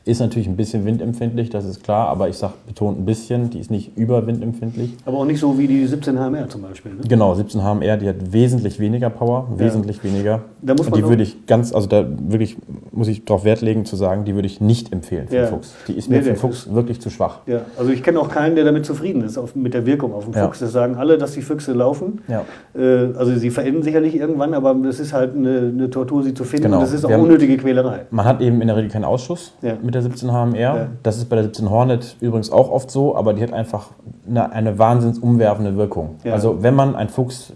[0.06, 3.60] Ist natürlich ein bisschen windempfindlich, das ist klar, aber ich sage betont ein bisschen, die
[3.60, 4.94] ist nicht überwindempfindlich.
[5.04, 6.92] aber auch nicht so wie die 17 HMR zum Beispiel.
[6.92, 6.98] Ne?
[7.06, 10.40] Genau, 17 HMR, die hat wesentlich weniger Power, wesentlich weniger.
[10.62, 12.56] Da muss Und man die auch- würde ich ganz, also da wirklich
[12.92, 15.42] muss ich darauf Wert legen zu sagen, die würde ich nicht empfehlen für Ja.
[15.42, 15.74] den Fuchs.
[15.86, 17.40] Die ist Nee, mir für nee, den Fuchs wirklich zu schwach.
[17.46, 20.24] Ja, also ich kenne auch keinen, der damit zufrieden ist, auf, mit der Wirkung auf
[20.24, 20.46] den Ja.
[20.46, 20.60] Fuchs.
[20.60, 22.20] Das sagen alle, dass die Füchse laufen.
[22.26, 22.44] Ja.
[22.74, 26.44] Äh, also sie verenden sicherlich irgendwann, aber es ist halt eine, eine Tortur, sie zu
[26.44, 26.64] finden.
[26.64, 26.78] Genau.
[26.78, 28.06] Und es ist auch haben- unnötige Quälerei.
[28.10, 29.74] Man hat eben in der Regel keinen Ausschuss Ja.
[29.90, 30.54] Mit der 17 HMR.
[30.56, 30.86] Ja.
[31.02, 33.88] Das ist bei der 17 Hornet übrigens auch oft so, aber die hat einfach
[34.28, 36.16] eine, eine wahnsinns umwerfende Wirkung.
[36.22, 36.32] Ja.
[36.32, 37.52] Also wenn man einen Fuchs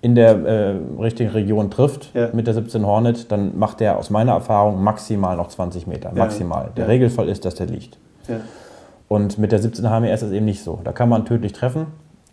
[0.00, 2.28] in der äh, richtigen Region trifft Ja.
[2.32, 6.12] mit der 17 Hornet, dann macht der aus meiner Erfahrung maximal noch 20 Meter.
[6.14, 6.70] Maximal.
[6.76, 6.86] Der.
[6.86, 7.98] Regelfall ist, dass der liegt.
[9.08, 10.78] Und mit der 17 HMR ist das eben nicht so.
[10.84, 11.86] Da kann man tödlich treffen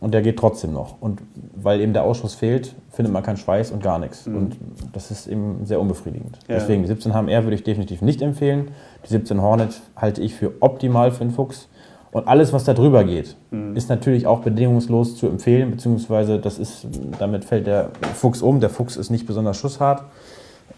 [0.04, 1.02] und der geht trotzdem noch.
[1.02, 1.22] Und
[1.56, 4.28] weil eben der Ausschuss fehlt, findet man keinen Schweiß und gar nichts.
[4.28, 4.58] Und
[4.92, 6.40] das ist eben sehr unbefriedigend.
[6.48, 6.56] Ja.
[6.56, 8.72] Deswegen, die 17 HMR würde ich definitiv nicht empfehlen.
[9.06, 11.70] Die 17 Hornet halte ich für optimal für einen Fuchs.
[12.12, 13.38] Und alles, was da drüber geht,
[13.74, 16.86] ist natürlich auch bedingungslos zu empfehlen, beziehungsweise das ist,
[17.18, 18.60] damit fällt der Fuchs um.
[18.60, 20.04] Der Fuchs ist nicht besonders schusshart.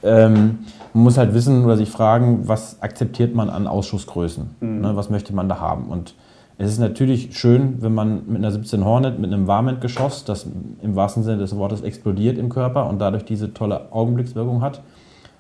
[0.01, 0.59] Ähm,
[0.93, 4.55] man muss halt wissen oder sich fragen, was akzeptiert man an Ausschussgrößen?
[4.81, 5.89] Ne, was möchte man da haben?
[5.89, 6.15] Und
[6.57, 10.47] es ist natürlich schön, wenn man mit einer 17 Hornet, mit einem Warmentgeschoss, das
[10.81, 14.81] im wahrsten Sinne des Wortes explodiert im Körper und dadurch diese tolle Augenblickswirkung hat,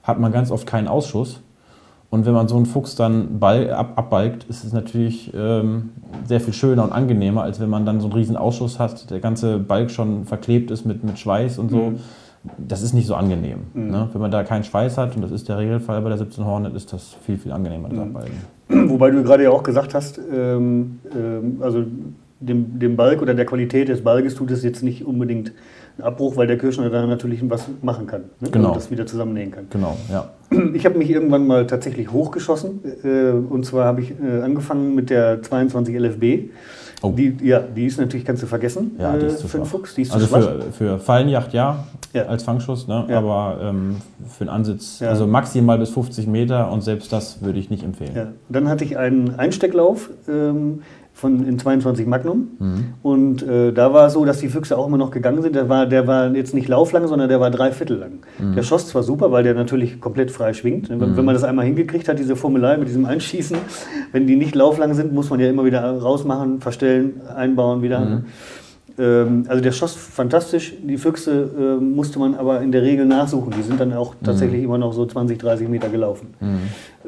[0.03, 1.41] hat man ganz oft keinen Ausschuss.
[2.09, 5.91] Und wenn man so einen Fuchs dann ball, ab, abbalgt, ist es natürlich ähm,
[6.25, 9.19] sehr viel schöner und angenehmer, als wenn man dann so einen riesen Ausschuss hat, der
[9.19, 11.93] ganze Balk schon verklebt ist mit, mit Schweiß und so.
[12.57, 13.59] Das ist nicht so angenehm.
[13.73, 14.09] Ne?
[14.11, 16.75] Wenn man da keinen Schweiß hat, und das ist der Regelfall bei der 17 Hornet,
[16.75, 18.37] ist das viel, viel angenehmer, Abbalgen.
[18.89, 21.83] Wobei du gerade ja auch gesagt hast, ähm, ähm, also
[22.39, 25.53] dem, dem Balk oder der Qualität des Balges tut es jetzt nicht unbedingt
[25.97, 28.25] einen Abbruch, weil der Kirschner da natürlich was machen kann.
[28.39, 28.49] Ne?
[28.49, 28.69] Genau.
[28.69, 29.67] Also das wieder zusammennähen kann.
[29.69, 30.29] Genau, ja.
[30.73, 32.81] Ich habe mich irgendwann mal tatsächlich hochgeschossen.
[33.03, 36.51] Äh, und zwar habe ich äh, angefangen mit der 22 LFB.
[37.05, 37.11] Oh.
[37.11, 39.65] Die, ja, die ist natürlich, kannst du vergessen, Ja, die äh, ist zu für einen.
[39.65, 39.95] Fuchs.
[39.95, 42.23] Die ist also für, für Fallenjacht ja, Ja.
[42.23, 43.05] als Fangschuss, ne?
[43.09, 43.17] Ja.
[43.19, 45.09] aber ähm, für einen Ansitz, Ja.
[45.09, 48.33] also maximal bis 50 Meter und selbst das würde ich nicht empfehlen.
[48.49, 50.81] Dann hatte ich einen Einstecklauf ähm,
[51.15, 52.49] von, in 22 Magnum.
[52.59, 52.83] Mhm.
[53.01, 55.55] Und äh, da war es so, dass die Füchse auch immer noch gegangen sind.
[55.55, 58.11] Der war, der war jetzt nicht lauflang, sondern der war drei Viertel lang.
[58.37, 58.55] Mhm.
[58.55, 60.89] Der schoss zwar super, weil der natürlich komplett frei schwingt.
[60.89, 63.57] Wenn, wenn man das einmal hingekriegt hat, diese Formelei mit diesem Einschießen,
[64.11, 68.01] wenn die nicht lauflang sind, muss man ja immer wieder rausmachen, verstellen, einbauen wieder.
[68.01, 68.25] Mhm.
[68.97, 70.73] Ähm, also der schoss fantastisch.
[70.83, 73.53] Die Füchse äh, musste man aber in der Regel nachsuchen.
[73.57, 76.33] Die sind dann auch tatsächlich immer noch so 20, 30 Meter gelaufen.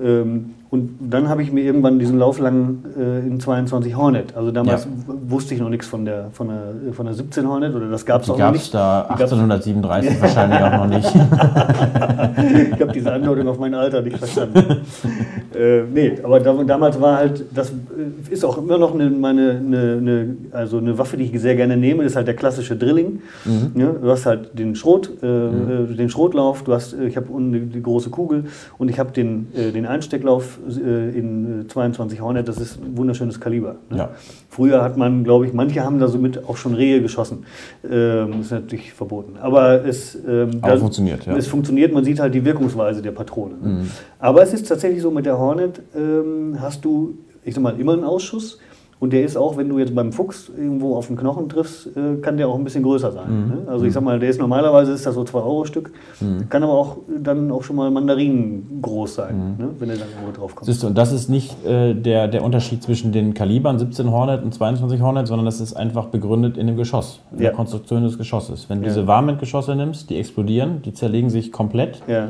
[0.03, 4.35] Ähm, und dann habe ich mir irgendwann diesen Lauflang äh, in 22 Hornet.
[4.35, 5.15] Also damals ja.
[5.29, 8.23] wusste ich noch nichts von der, von der, von der 17 Hornet oder das gab
[8.23, 8.73] es auch noch nicht.
[8.73, 11.07] da 1837 wahrscheinlich auch noch nicht.
[12.75, 14.81] ich habe diese Andeutung auf mein Alter nicht verstanden.
[15.57, 19.51] äh, nee, aber da, damals war halt, das äh, ist auch immer noch eine, meine,
[19.51, 23.21] eine, eine, also eine Waffe, die ich sehr gerne nehme, ist halt der klassische Drilling.
[23.45, 23.71] Mhm.
[23.79, 25.91] Ja, du hast halt den Schrot, äh, mhm.
[25.93, 28.45] Äh, den Schrotlauf, du hast, ich habe unten die große Kugel
[28.77, 32.97] und ich habe den, äh, den Einstecklauf äh, in 22 äh, Hornet, das ist ein
[32.97, 33.75] wunderschönes Kaliber.
[33.89, 33.97] Ne?
[33.97, 34.09] Ja.
[34.49, 37.45] Früher hat man, glaube ich, manche haben da somit auch schon Rehe geschossen.
[37.83, 39.37] Ähm, das ist natürlich verboten.
[39.37, 41.35] Aber es ähm, Aber funktioniert, ja.
[41.35, 43.55] Es funktioniert, man sieht halt die Wirkungsweise der Patrone.
[43.55, 43.69] Ne?
[43.69, 43.91] Mhm.
[44.19, 47.93] Aber es ist tatsächlich so, mit der Hornet ähm, hast du, ich sag mal, immer
[47.93, 48.59] einen Ausschuss.
[48.99, 52.15] Und der ist auch, wenn du jetzt beim Fuchs irgendwo auf den Knochen triffst, äh,
[52.21, 53.29] kann der auch ein bisschen größer sein.
[53.29, 53.47] Mhm.
[53.47, 53.57] Ne?
[53.67, 56.49] Also ich sag mal, der ist normalerweise ist das so 2 Euro Stück, mhm.
[56.49, 59.65] kann aber auch dann auch schon mal Mandarinen groß sein, mhm.
[59.65, 59.69] ne?
[59.77, 60.65] wenn er dann irgendwo drauf kommt.
[60.65, 64.43] Siehst du, und das ist nicht äh, der, der Unterschied zwischen den Kalibern 17 Hornet
[64.43, 67.43] und 22 Hornet, sondern das ist einfach begründet in dem Geschoss, in ja.
[67.43, 68.67] der Konstruktion des Geschosses.
[68.67, 68.93] Wenn du ja.
[68.93, 72.01] diese Warmend-Geschosse nimmst, die explodieren, die zerlegen sich komplett.
[72.07, 72.29] Ja.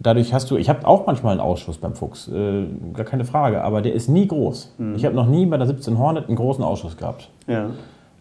[0.00, 3.62] Dadurch hast du, ich habe auch manchmal einen Ausschuss beim Fuchs, äh, gar keine Frage,
[3.64, 4.74] aber der ist nie groß.
[4.78, 4.94] Mhm.
[4.94, 7.30] Ich habe noch nie bei der 17 Hornet einen großen Ausschuss gehabt.
[7.48, 7.70] Ja.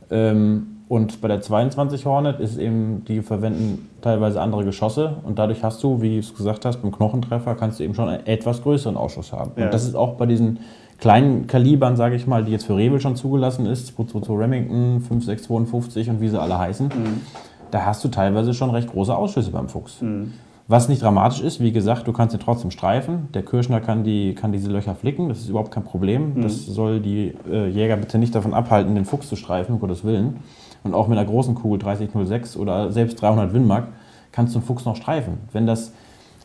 [0.10, 5.63] Ähm, und bei der 22 Hornet ist eben, die verwenden teilweise andere Geschosse und dadurch
[5.63, 8.63] hast du, wie du es gesagt hast, beim Knochentreffer kannst du eben schon einen etwas
[8.63, 9.52] größeren Ausschuss haben.
[9.58, 9.66] Ja.
[9.66, 10.60] Und das ist auch bei diesen
[11.00, 16.10] kleinen Kalibern, sage ich mal, die jetzt für Rebel schon zugelassen ist, 222 Remington, 5652
[16.10, 17.22] und wie sie alle heißen, mhm.
[17.70, 20.02] da hast du teilweise schon recht große Ausschüsse beim Fuchs.
[20.02, 20.34] Mhm.
[20.70, 23.30] Was nicht dramatisch ist, wie gesagt, du kannst ihn trotzdem streifen.
[23.34, 26.34] Der Kirschner kann, die, kann diese Löcher flicken, das ist überhaupt kein Problem.
[26.36, 26.42] Mhm.
[26.42, 30.04] Das soll die äh, Jäger bitte nicht davon abhalten, den Fuchs zu streifen, um Gottes
[30.04, 30.42] Willen.
[30.84, 33.88] Und auch mit einer großen Kugel 3006 oder selbst 300 Winmark
[34.34, 35.38] kannst du einen Fuchs noch streifen.
[35.54, 35.94] Wenn das,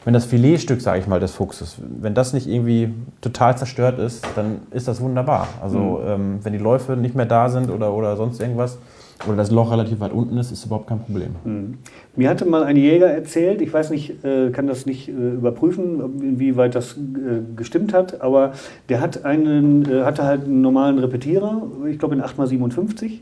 [0.05, 4.25] wenn das Filetstück, sage ich mal, des Fuchses, wenn das nicht irgendwie total zerstört ist,
[4.37, 5.49] dann ist das wunderbar.
[5.61, 6.07] Also mhm.
[6.07, 8.79] ähm, wenn die Läufe nicht mehr da sind oder, oder sonst irgendwas,
[9.27, 11.37] oder das Loch relativ weit unten ist, ist überhaupt kein Problem.
[11.45, 11.79] Mhm.
[12.17, 16.21] Mir hatte mal ein Jäger erzählt, ich weiß nicht, äh, kann das nicht äh, überprüfen,
[16.21, 18.53] inwieweit das äh, gestimmt hat, aber
[18.89, 23.21] der hat einen, hatte halt einen normalen Repetierer, ich glaube in 8x57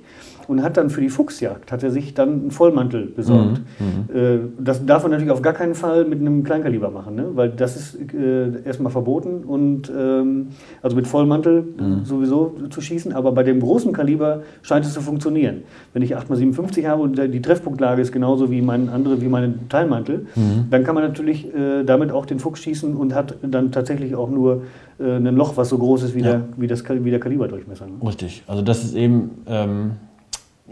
[0.50, 3.60] und hat dann für die Fuchsjagd hat er sich dann einen Vollmantel besorgt.
[3.78, 4.16] Mhm, mhm.
[4.16, 7.26] Äh, das darf man natürlich auf gar keinen Fall mit einem Kleinkaliber machen, ne?
[7.34, 10.48] weil das ist äh, erstmal verboten und ähm,
[10.82, 12.04] also mit Vollmantel mhm.
[12.04, 15.62] sowieso zu schießen, aber bei dem großen Kaliber scheint es zu funktionieren.
[15.92, 20.26] Wenn ich 8x57 habe und die Treffpunktlage ist genauso wie mein andere wie mein Teilmantel,
[20.34, 20.66] mhm.
[20.68, 24.30] dann kann man natürlich äh, damit auch den Fuchs schießen und hat dann tatsächlich auch
[24.30, 24.62] nur
[24.98, 26.32] äh, ein Loch, was so groß ist wie, ja.
[26.32, 27.86] der, wie, das, wie der Kaliberdurchmesser.
[27.86, 27.92] Ne?
[28.04, 28.42] Richtig.
[28.48, 29.92] Also das ist eben ähm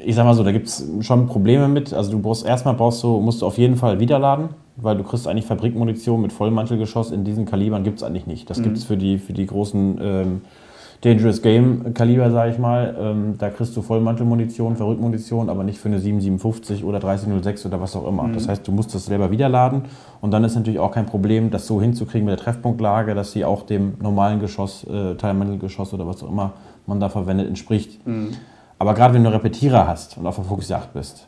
[0.04, 1.92] ich sag mal so, da gibt es schon Probleme mit.
[1.92, 5.26] Also du brauchst erstmal brauchst du, musst du auf jeden Fall wiederladen, weil du kriegst
[5.26, 8.48] eigentlich Fabrikmunition mit Vollmantelgeschoss in diesen Kalibern gibt es eigentlich nicht.
[8.48, 8.64] Das mhm.
[8.64, 10.40] gibt es für die, für die großen ähm,
[11.00, 12.96] Dangerous Game Kaliber, sage ich mal.
[12.98, 17.94] Ähm, da kriegst du Vollmantelmunition, Verrückmunition, aber nicht für eine 757 oder 3006 oder was
[17.94, 18.24] auch immer.
[18.24, 18.34] Mhm.
[18.34, 19.82] Das heißt, du musst das selber wiederladen
[20.20, 23.44] und dann ist natürlich auch kein Problem, das so hinzukriegen mit der Treffpunktlage, dass sie
[23.44, 26.54] auch dem normalen Geschoss, äh, Teilmantelgeschoss oder was auch immer
[26.86, 28.04] man da verwendet, entspricht.
[28.06, 28.30] Mhm.
[28.78, 31.26] Aber gerade wenn du Repetierer hast und auf der Fuchsjagd bist,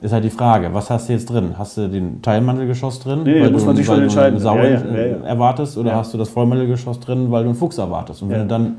[0.00, 1.54] ist halt die Frage, was hast du jetzt drin?
[1.58, 4.40] Hast du den Teilmantelgeschoss drin, nee, weil, muss du, man sich weil schon du eine
[4.40, 7.76] Sau ja, ja, ja, erwartest, oder hast du das Vollmantelgeschoss drin, weil du einen Fuchs
[7.78, 8.22] erwartest?
[8.22, 8.76] Und wenn du dann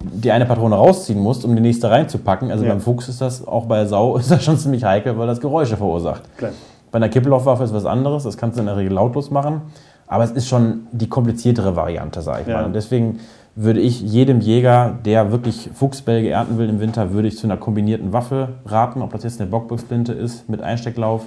[0.00, 3.64] die eine Patrone rausziehen musst, um die nächste reinzupacken, also beim Fuchs ist das, auch
[3.66, 6.22] bei der Sau, ist das schon ziemlich heikel, weil das Geräusche verursacht.
[6.36, 6.52] Klar.
[6.90, 9.62] Bei einer Kippelhoffwaffe ist was anderes, das kannst du in der Regel lautlos machen,
[10.06, 12.64] aber es ist schon die kompliziertere Variante, sage ich mal.
[12.66, 13.18] Und deswegen
[13.56, 17.56] würde ich jedem Jäger, der wirklich Fuchsbälge ernten will im Winter, würde ich zu einer
[17.56, 21.26] kombinierten Waffe raten, ob das jetzt eine Bockbuchsplinte ist mit Einstecklauf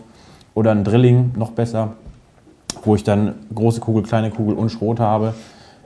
[0.54, 1.94] oder ein Drilling, noch besser,
[2.84, 5.34] wo ich dann große Kugel, kleine Kugel und Schrot habe.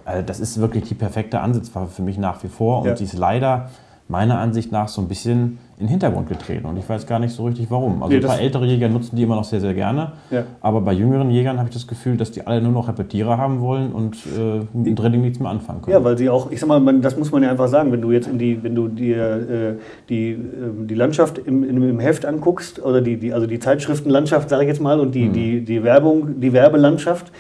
[0.04, 2.93] Also das ist wirklich die perfekte Ansitzwaffe für mich nach wie vor und ja.
[2.95, 3.69] die ist leider
[4.12, 6.67] meiner Ansicht nach so ein bisschen in den Hintergrund getreten.
[6.67, 8.04] Und ich weiß gar nicht so richtig warum.
[8.04, 10.12] Also nee, ein paar ältere Jäger nutzen die immer noch sehr, sehr gerne.
[10.30, 10.43] Ja.
[10.60, 13.62] Aber bei jüngeren Jägern habe ich das Gefühl, dass die alle nur noch Repetierer haben
[13.62, 15.93] wollen und äh, mit dem Drilling nichts mehr anfangen können.
[15.93, 18.02] Ja, weil sie auch, ich sag mal, man, das muss man ja einfach sagen, wenn
[18.02, 19.74] du jetzt in die, wenn du dir äh,
[20.10, 20.38] die, äh,
[20.86, 24.82] die Landschaft im, im Heft anguckst, oder die, die, also die Zeitschriftenlandschaft, sage ich jetzt
[24.82, 25.34] mal, und die, mhm.
[25.34, 27.32] die, die Werbung, die Werbelandschaft,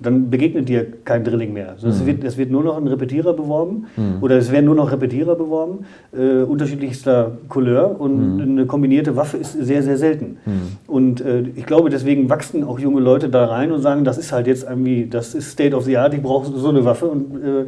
[0.00, 1.70] dann begegnet dir kein Drilling mehr.
[1.70, 2.06] Also es, mhm.
[2.06, 4.18] wird, es wird nur noch ein Repetierer beworben mhm.
[4.22, 8.40] oder es werden nur noch Repetierer beworben, äh, unterschiedlichster Couleur und mhm.
[8.40, 10.38] eine kombinierte Waffe ist sehr, sehr selten.
[10.46, 10.52] Mhm.
[10.86, 14.32] Und äh, ich glaube, deswegen wachsen auch junge Leute da rein und sagen, das ist
[14.32, 17.36] halt jetzt irgendwie, das ist State of the Art, ich brauche so eine Waffe und
[17.42, 17.66] äh,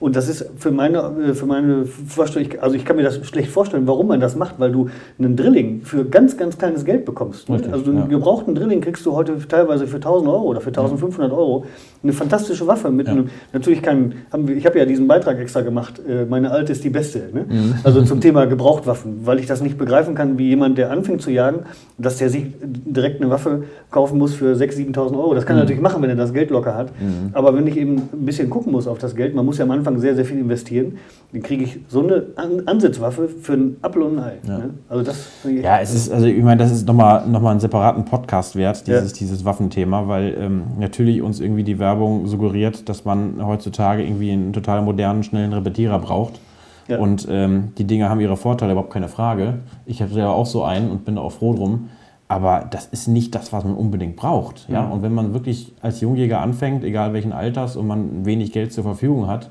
[0.00, 3.86] Und das ist für meine, für meine Vorstellung, also ich kann mir das schlecht vorstellen,
[3.86, 7.48] warum man das macht, weil du einen Drilling für ganz, ganz kleines Geld bekommst.
[7.50, 7.56] Ne?
[7.56, 8.06] Richtig, also einen ja.
[8.06, 11.66] gebrauchten Drilling kriegst du heute teilweise für 1000 Euro oder für 1500 Euro.
[12.02, 13.12] Eine fantastische Waffe mit Ja.
[13.12, 16.72] einem, natürlich kein, haben wir, ich habe ja diesen Beitrag extra gemacht, äh, meine alte
[16.72, 17.18] ist die beste.
[17.32, 17.44] Ne?
[17.46, 17.74] Mhm.
[17.84, 21.30] Also zum Thema Gebrauchtwaffen, weil ich das nicht begreifen kann, wie jemand, der anfängt zu
[21.30, 21.60] jagen,
[21.98, 25.34] dass der sich direkt eine Waffe kaufen muss für 6.000, 7.000 Euro.
[25.34, 25.60] Das kann Mhm.
[25.60, 26.88] er natürlich machen, wenn er das Geld locker hat.
[27.34, 29.70] Aber wenn ich eben ein bisschen gucken muss auf das Geld, man muss ja am
[29.72, 30.98] Anfang sehr, sehr viel investieren,
[31.32, 34.32] dann kriege ich so eine An Ansitzwaffe für einen Apfel und ein Ei.
[34.46, 34.58] Ja.
[34.58, 34.70] Ne?
[34.88, 38.04] Also das Ja, es ist, also ich meine, das ist nochmal noch mal einen separaten
[38.04, 39.16] Podcast wert, dieses, Ja.
[39.18, 44.52] dieses Waffenthema, weil ähm, natürlich uns irgendwie die Werbung suggeriert, dass man heutzutage irgendwie einen
[44.52, 46.40] total modernen, schnellen Repetierer braucht.
[46.88, 46.98] Ja.
[46.98, 49.60] Und ähm, die Dinge haben ihre Vorteile, überhaupt keine Frage.
[49.86, 51.88] Ich habe ja auch so einen und bin auch froh drum.
[52.26, 54.68] Aber das ist nicht das, was man unbedingt braucht.
[54.68, 54.82] Ja?
[54.82, 54.92] Mhm.
[54.92, 58.84] Und wenn man wirklich als Jungjäger anfängt, egal welchen Alters, und man wenig Geld zur
[58.84, 59.50] Verfügung hat,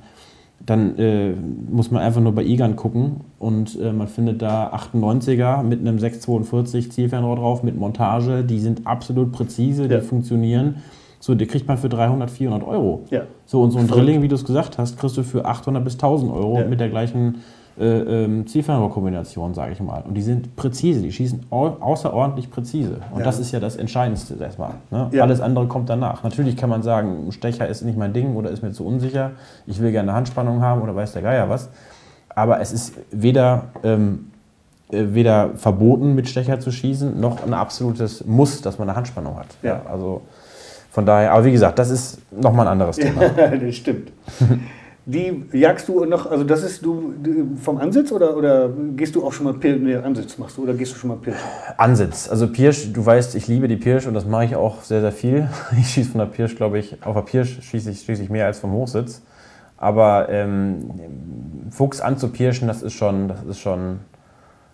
[0.65, 1.33] dann äh,
[1.71, 5.99] muss man einfach nur bei IGAN gucken und äh, man findet da 98er mit einem
[5.99, 9.99] 642 Zielfernrohr drauf, mit Montage, die sind absolut präzise, Ja.
[9.99, 10.75] die funktionieren.
[11.21, 13.01] So, die kriegt man für 300, 400 Euro.
[13.09, 13.23] Ja.
[13.45, 13.87] So, und so ein.
[13.87, 16.65] Drilling, wie du es gesagt hast, kriegst du für 800 bis 1000 Euro Ja.
[16.65, 17.35] mit der gleichen
[17.79, 17.85] äh,
[18.25, 20.03] ähm, Zielfernrohrkombination, sage ich mal.
[20.07, 22.97] Und die sind präzise, die schießen au außerordentlich präzise.
[23.11, 23.25] Und Ja.
[23.25, 24.71] das ist ja das Entscheidendste erstmal.
[24.91, 25.07] Ne?
[25.11, 25.23] Ja.
[25.23, 26.23] Alles andere kommt danach.
[26.23, 29.31] Natürlich kann man sagen, ein Stecher ist nicht mein Ding oder ist mir zu unsicher,
[29.65, 31.69] ich will gerne eine Handspannung haben oder weiß der Geier was.
[32.35, 34.31] Aber es ist weder, ähm,
[34.91, 39.37] äh, weder verboten, mit Stecher zu schießen, noch ein absolutes Muss, dass man eine Handspannung
[39.37, 39.47] hat.
[39.63, 39.81] Ja.
[39.89, 40.21] also
[40.91, 43.21] von daher, aber wie gesagt, das ist nochmal ein anderes Thema.
[43.23, 44.11] Ja, das stimmt.
[45.11, 47.15] Die jagst du noch, also das ist du
[47.59, 50.75] vom Ansitz oder, oder gehst du auch schon mal Pirsch, nee, Ansitz machst du oder
[50.75, 51.39] gehst du schon mal Pirsch?
[51.77, 52.29] Ansitz.
[52.29, 55.11] Also Pirsch, du weißt, ich liebe die Pirsch und das mache ich auch sehr, sehr
[55.11, 55.49] viel.
[55.79, 58.45] Ich schieße von der Pirsch, glaube ich, auf der Pirsch schieße ich, schieße ich mehr
[58.45, 59.23] als vom Hochsitz.
[59.77, 60.91] Aber ähm,
[61.71, 64.01] Fuchs anzupirschen, das ist schon, das ist schon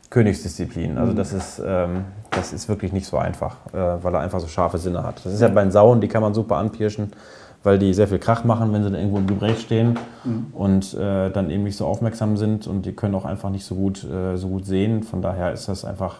[0.10, 0.98] Königsdisziplin.
[0.98, 4.48] Also das ist, ähm, das ist wirklich nicht so einfach, äh, weil er einfach so
[4.48, 5.26] scharfe Sinne hat.
[5.26, 7.14] Das ist ja bei den Sauen, die kann man super anpirschen,
[7.66, 9.98] weil die sehr viel Krach machen, wenn sie dann irgendwo im Gebräch stehen
[10.54, 13.76] und äh, dann eben nicht so aufmerksam sind und die können auch einfach nicht so
[13.76, 15.04] gut, äh, so gut sehen.
[15.04, 16.18] Von daher ist das einfach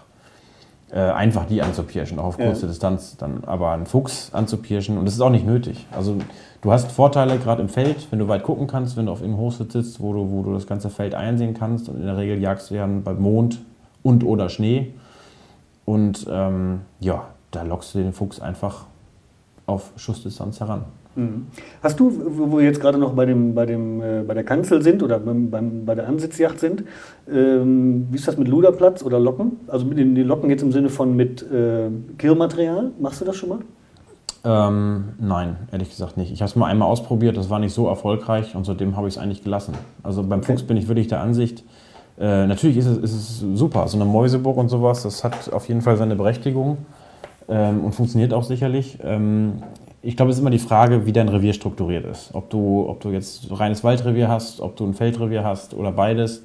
[0.92, 2.46] äh, einfach die anzupirschen, auch auf Ja.
[2.46, 3.18] kurze Distanz.
[3.18, 5.86] Dann aber einen Fuchs anzupirschen und das ist auch nicht nötig.
[5.92, 6.16] Also
[6.62, 9.46] du hast Vorteile gerade im Feld, wenn du weit gucken kannst, wenn du auf irgendeinem
[9.46, 12.40] Hochsitz sitzt, wo du, wo du das ganze Feld einsehen kannst und in der Regel
[12.40, 13.60] jagst du ja bei Mond
[14.04, 14.94] und oder Schnee
[15.86, 18.86] und ähm, ja, da lockst du den Fuchs einfach
[19.66, 20.86] auf Schussdistanz heran.
[21.16, 21.48] Mhm.
[21.82, 24.82] Hast du, wo wir jetzt gerade noch bei, dem, bei, dem, äh, bei der Kanzel
[24.82, 26.84] sind oder beim, beim, bei der Ansitzjacht sind,
[27.32, 29.60] ähm, wie ist das mit Luderplatz oder Locken?
[29.68, 33.36] Also mit den, die Locken jetzt im Sinne von mit äh, Kirrmaterial, machst du das
[33.36, 33.60] schon mal?
[34.44, 36.32] Ähm, nein, ehrlich gesagt nicht.
[36.32, 39.16] Ich habe es mal einmal ausprobiert, das war nicht so erfolgreich und seitdem habe ich
[39.16, 39.74] es eigentlich gelassen.
[40.04, 41.64] Also beim Fuchs bin ich wirklich der Ansicht,
[42.18, 45.68] äh, natürlich ist es, ist es super, so eine Mäuseburg und sowas, das hat auf
[45.68, 46.78] jeden Fall seine Berechtigung
[47.50, 49.00] ähm, und funktioniert auch sicherlich.
[49.04, 49.64] Ähm,
[50.06, 52.30] ich glaube, es ist immer die Frage, wie dein Revier strukturiert ist.
[52.34, 56.44] Ob du, ob du jetzt reines Waldrevier hast, ob du ein Feldrevier hast oder beides.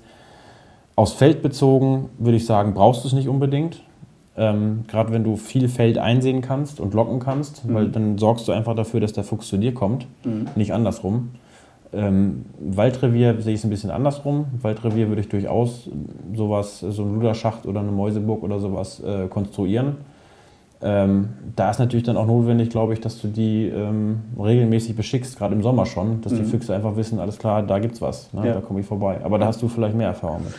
[0.97, 3.83] Aus Feld bezogen würde ich sagen, brauchst du es nicht unbedingt.
[4.37, 8.53] Ähm, Gerade wenn du viel Feld einsehen kannst und locken kannst, weil dann sorgst du
[8.53, 10.07] einfach dafür, dass der Fuchs zu dir kommt,
[10.57, 11.31] nicht andersrum.
[11.93, 14.47] Ähm, Waldrevier sehe ich es ein bisschen andersrum.
[14.63, 15.91] Waldrevier würde ich durchaus
[16.35, 19.97] sowas, so ein Luderschacht oder eine Mäuseburg oder sowas äh, konstruieren.
[20.83, 25.37] Ähm, da ist natürlich dann auch notwendig, glaube ich, dass du die ähm, regelmäßig beschickst,
[25.37, 28.47] gerade im Sommer schon, dass die Füchse einfach wissen, alles klar, da gibt's was, ne?
[28.47, 28.55] Ja.
[28.55, 29.21] da komme ich vorbei.
[29.23, 30.55] Aber da hast du vielleicht mehr Erfahrung mit.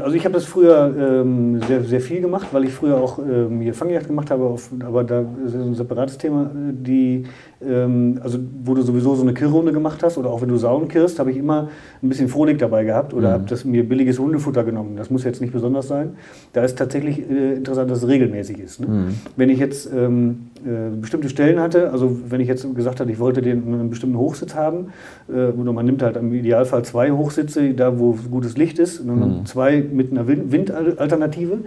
[0.00, 3.60] Also ich habe das früher ähm, sehr, sehr viel gemacht, weil ich früher auch ähm,
[3.60, 7.24] hier Fangjagd gemacht habe, auf, aber da ist ein separates Thema, die,
[7.64, 10.88] ähm, also wo du sowieso so eine Kirrrunde gemacht hast oder auch wenn du Sauen
[10.88, 11.68] kirrst, habe ich immer
[12.02, 14.96] ein bisschen Frohlig dabei gehabt oder habe das mir billiges Hundefutter genommen.
[14.96, 16.14] Das muss jetzt nicht besonders sein.
[16.54, 18.80] Da ist tatsächlich äh, interessant, dass es regelmäßig ist.
[18.80, 19.12] Ne?
[19.36, 23.20] Wenn ich jetzt ähm, äh, bestimmte Stellen hatte, also wenn ich jetzt gesagt hatte, ich
[23.20, 24.88] wollte den einen bestimmten Hochsitz haben,
[25.28, 29.08] äh, oder man nimmt halt im Idealfall zwei Hochsitze, da wo gutes Licht ist, und
[29.08, 31.58] dann zwei mit einer Wind- Windalternative.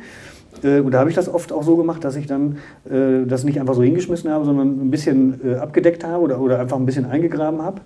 [0.63, 2.57] Äh, Und da habe ich das oft auch so gemacht, dass ich dann
[2.89, 6.59] äh, das nicht einfach so hingeschmissen habe, sondern ein bisschen äh, abgedeckt habe oder, oder
[6.59, 7.81] einfach ein bisschen eingegraben habe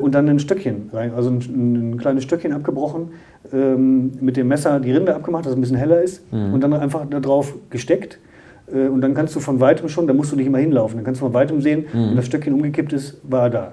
[0.00, 1.38] und dann ein Stöckchen rein, also ein,
[1.94, 3.08] ein kleines Stöckchen abgebrochen,
[3.52, 6.72] ähm, mit dem Messer die Rinde abgemacht, dass es ein bisschen heller ist und dann
[6.74, 8.18] einfach da drauf gesteckt.
[8.72, 11.04] Äh, Und dann kannst du von weitem schon, da musst du nicht immer hinlaufen, dann
[11.04, 13.72] kannst du von weitem sehen, wenn das Stöckchen umgekippt ist, war er da.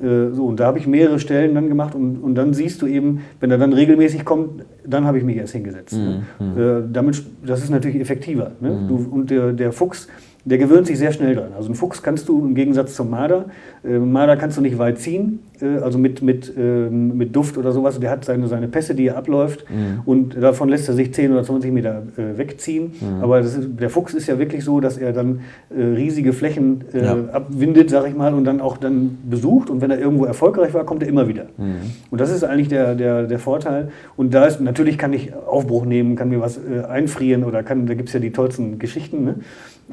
[0.00, 2.86] Äh, So, und da habe ich mehrere Stellen dann gemacht und, und dann siehst du
[2.86, 5.94] eben, wenn er dann regelmäßig kommt, dann habe ich mich erst hingesetzt.
[5.94, 6.24] Ne?
[6.40, 8.52] Äh, damit, das ist natürlich effektiver.
[8.60, 8.86] Ne?
[8.88, 10.08] Du, und der, der Fuchs
[10.44, 11.52] der gewöhnt sich sehr schnell dran.
[11.56, 13.46] Also ein Fuchs kannst du im Gegensatz zum Marder,
[13.84, 17.70] äh, Marder kannst du nicht weit ziehen, äh, also mit, mit, äh, mit Duft oder
[17.70, 18.00] sowas.
[18.00, 20.00] Der hat seine, seine Pässe, die er abläuft mhm.
[20.04, 22.92] und davon lässt er sich 10 oder 20 Meter äh, wegziehen.
[23.00, 23.22] Mhm.
[23.22, 27.04] Aber ist, der Fuchs ist ja wirklich so, dass er dann äh, riesige Flächen äh,
[27.04, 27.16] ja.
[27.32, 29.70] abwindet, sag ich mal, und dann auch dann besucht.
[29.70, 31.44] Und wenn er irgendwo erfolgreich war, kommt er immer wieder.
[31.56, 31.76] Mhm.
[32.10, 33.90] Und das ist eigentlich der, der, der Vorteil.
[34.16, 37.94] Und da ist, natürlich kann ich Aufbruch nehmen, kann mir was einfrieren oder kann, da
[37.94, 39.24] gibt es ja die tollsten Geschichten.
[39.24, 39.34] Ne?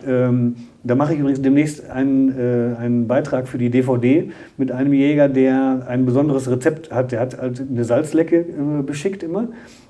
[0.06, 4.94] Ähm, da mache ich übrigens demnächst einen, äh, einen Beitrag für die DVD mit einem
[4.94, 7.12] Jäger, der ein besonderes Rezept hat.
[7.12, 9.50] Der hat halt eine Salzlecke äh, beschickt immer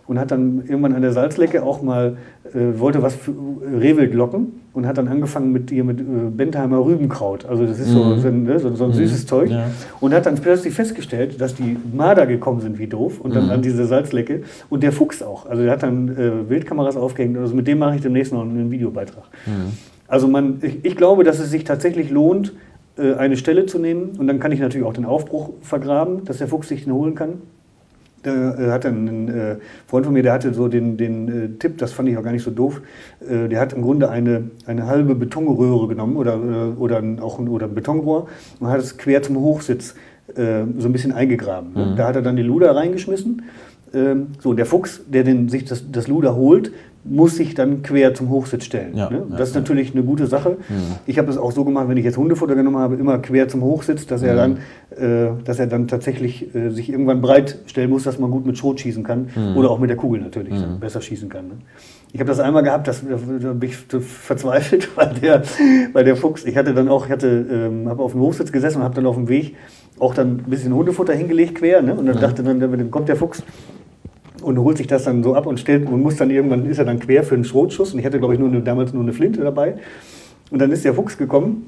[0.09, 2.17] und hat dann irgendwann an der Salzlecke auch mal,
[2.55, 6.03] äh, wollte was für äh, Rehwild locken und hat dann angefangen mit ihr mit äh,
[6.35, 7.45] Bentheimer Rübenkraut.
[7.45, 8.19] Also das ist so, mhm.
[8.19, 8.95] so, ne, so, so ein mhm.
[8.95, 9.51] süßes Zeug.
[9.51, 9.65] Ja.
[9.99, 13.51] Und hat dann plötzlich festgestellt, dass die Marder gekommen sind wie doof und dann mhm.
[13.51, 15.45] an diese Salzlecke und der Fuchs auch.
[15.45, 17.37] Also der hat dann äh, Wildkameras aufgehängt.
[17.37, 19.25] Also mit dem mache ich demnächst noch einen Videobeitrag.
[20.09, 22.53] Also man, ich, ich, glaube, dass es sich tatsächlich lohnt,
[22.97, 26.39] äh, eine Stelle zu nehmen und dann kann ich natürlich auch den Aufbruch vergraben, dass
[26.39, 27.41] der Fuchs sich den holen kann.
[28.23, 29.55] Da äh, hat ein äh,
[29.87, 32.43] Freund von mir, der hatte so den, den Tipp, das fand ich auch gar nicht
[32.43, 32.81] so doof.
[33.21, 36.39] Der hat im Grunde eine, eine halbe Betonröhre genommen oder,
[36.77, 38.27] oder, auch ein, oder ein Betonrohr
[38.59, 39.95] und hat es quer zum Hochsitz
[40.35, 41.71] so ein bisschen eingegraben.
[41.73, 41.95] Mhm.
[41.95, 43.43] Da hat er dann die Luder reingeschmissen.
[43.93, 46.71] Ähm, so, der Fuchs, der den, sich das, das Luder holt,
[47.09, 48.95] muss sich dann quer zum Hochsitz stellen.
[48.95, 49.25] Ja, ne?
[49.31, 49.61] Das ist ja.
[49.61, 50.57] natürlich eine gute Sache.
[50.69, 50.75] Mhm.
[51.05, 53.61] Ich habe das auch so gemacht, wenn ich jetzt Hundefutter genommen habe, immer quer zum
[53.61, 54.57] Hochsitz, dass er mhm.
[54.97, 58.45] dann, äh, dass er dann tatsächlich äh, sich irgendwann breit stellen muss, dass man gut
[58.45, 59.57] mit Schrot schießen kann mhm.
[59.57, 61.47] oder auch mit der Kugel natürlich besser schießen kann.
[61.47, 61.53] Ne?
[62.11, 65.43] Ich habe das einmal gehabt, das, da bin ich verzweifelt, weil der,
[65.93, 68.77] weil der Fuchs, ich hatte dann auch, ich hatte, ähm, habe auf dem Hochsitz gesessen
[68.79, 69.55] und habe dann auf dem Weg
[69.99, 71.93] auch dann ein bisschen Hundefutter hingelegt quer, ne?
[71.93, 73.43] und dann dachte dann, dann kommt der Fuchs
[74.41, 76.85] und holt sich das dann so ab und stellt und muss dann irgendwann ist er
[76.85, 79.13] dann quer für einen Schrotschuss und ich hatte glaube ich nur eine, damals nur eine
[79.13, 79.75] Flinte dabei
[80.51, 81.67] und dann ist der Fuchs gekommen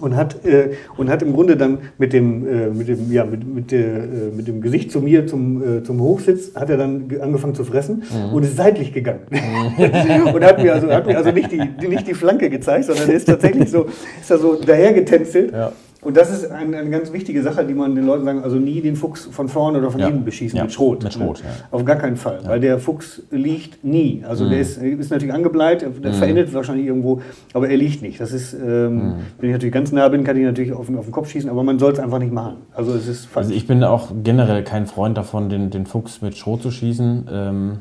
[0.00, 3.46] und hat äh, und hat im Grunde dann mit dem äh, mit dem ja mit,
[3.46, 7.10] mit, der, äh, mit dem Gesicht zu mir zum äh, zum Hochsitz hat er dann
[7.20, 8.34] angefangen zu fressen mhm.
[8.34, 10.26] und ist seitlich gegangen mhm.
[10.34, 13.16] und hat mir also hat mir also nicht die, nicht die Flanke gezeigt sondern er
[13.16, 13.86] ist tatsächlich so
[14.20, 15.72] ist er so dahergetänzelt ja.
[16.04, 18.82] Und das ist eine, eine, ganz wichtige Sache, die man den Leuten sagen, also nie
[18.82, 20.06] den Fuchs von vorne oder von ja.
[20.06, 20.64] hinten beschießen ja.
[20.64, 21.02] mit Schrot.
[21.02, 21.46] Mit Schrot ja.
[21.70, 24.22] Auf gar keinen Fall, weil der Fuchs liegt nie.
[24.28, 24.50] Also mhm.
[24.50, 26.14] der ist, ist, natürlich angebleibt, der mhm.
[26.14, 27.22] verendet wahrscheinlich irgendwo,
[27.54, 28.20] aber er liegt nicht.
[28.20, 29.14] Das ist, ähm, mhm.
[29.38, 31.62] wenn ich natürlich ganz nah bin, kann ich natürlich auf, auf den Kopf schießen, aber
[31.62, 32.56] man soll es einfach nicht machen.
[32.74, 33.46] Also es ist falsch.
[33.46, 37.28] Also ich bin auch generell kein Freund davon, den, den Fuchs mit Schrot zu schießen,
[37.32, 37.78] ähm,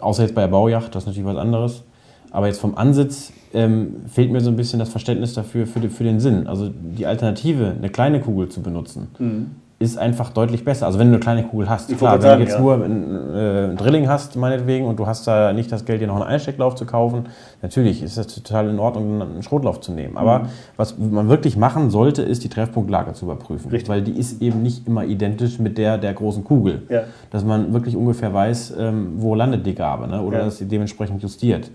[0.00, 1.84] außer jetzt bei der Baujacht, das ist natürlich was anderes.
[2.30, 5.88] Aber jetzt vom Ansitz ähm, fehlt mir so ein bisschen das Verständnis dafür, für, die,
[5.88, 6.46] für, den Sinn.
[6.46, 9.50] Also die Alternative, eine kleine Kugel zu benutzen, mhm.
[9.78, 10.86] ist einfach deutlich besser.
[10.86, 11.90] Also wenn du eine kleine Kugel hast.
[11.90, 12.60] Ich Klar, wenn sagen, du jetzt ja.
[12.60, 16.16] nur ein, äh, Drilling hast, meinetwegen, und du hast da nicht das Geld, dir noch
[16.16, 17.26] einen Einstecklauf zu kaufen,
[17.62, 20.16] natürlich ist das total in Ordnung, einen Schrotlauf zu nehmen.
[20.16, 20.48] Aber mhm.
[20.76, 23.70] was man wirklich machen sollte, ist die Treffpunktlage zu überprüfen.
[23.70, 23.88] Richtig.
[23.88, 26.82] Weil die ist eben nicht immer identisch mit der der großen Kugel.
[26.88, 27.04] Ja.
[27.30, 30.20] Dass man wirklich ungefähr weiß, ähm, wo landet die Gabe ne?
[30.20, 30.44] oder ja.
[30.44, 31.70] dass sie dementsprechend justiert.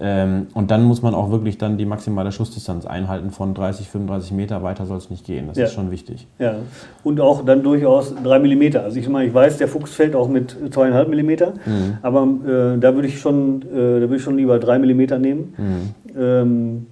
[0.00, 4.32] Ähm, und dann muss man auch wirklich dann die maximale Schussdistanz einhalten von 30, 35
[4.32, 4.62] Meter.
[4.62, 5.48] Weiter soll es nicht gehen.
[5.48, 5.64] Das ja.
[5.66, 6.26] ist schon wichtig.
[6.38, 6.54] Ja.
[7.04, 8.76] Und auch dann durchaus 3 mm.
[8.76, 11.98] Also ich meine, ich weiß, der Fuchs fällt auch mit 2,5 mm, mhm.
[12.00, 15.54] aber äh, da würde ich, schon, äh, da ich schon lieber 3 mm nehmen.
[15.56, 16.18] Mhm.
[16.18, 16.86] Ähm,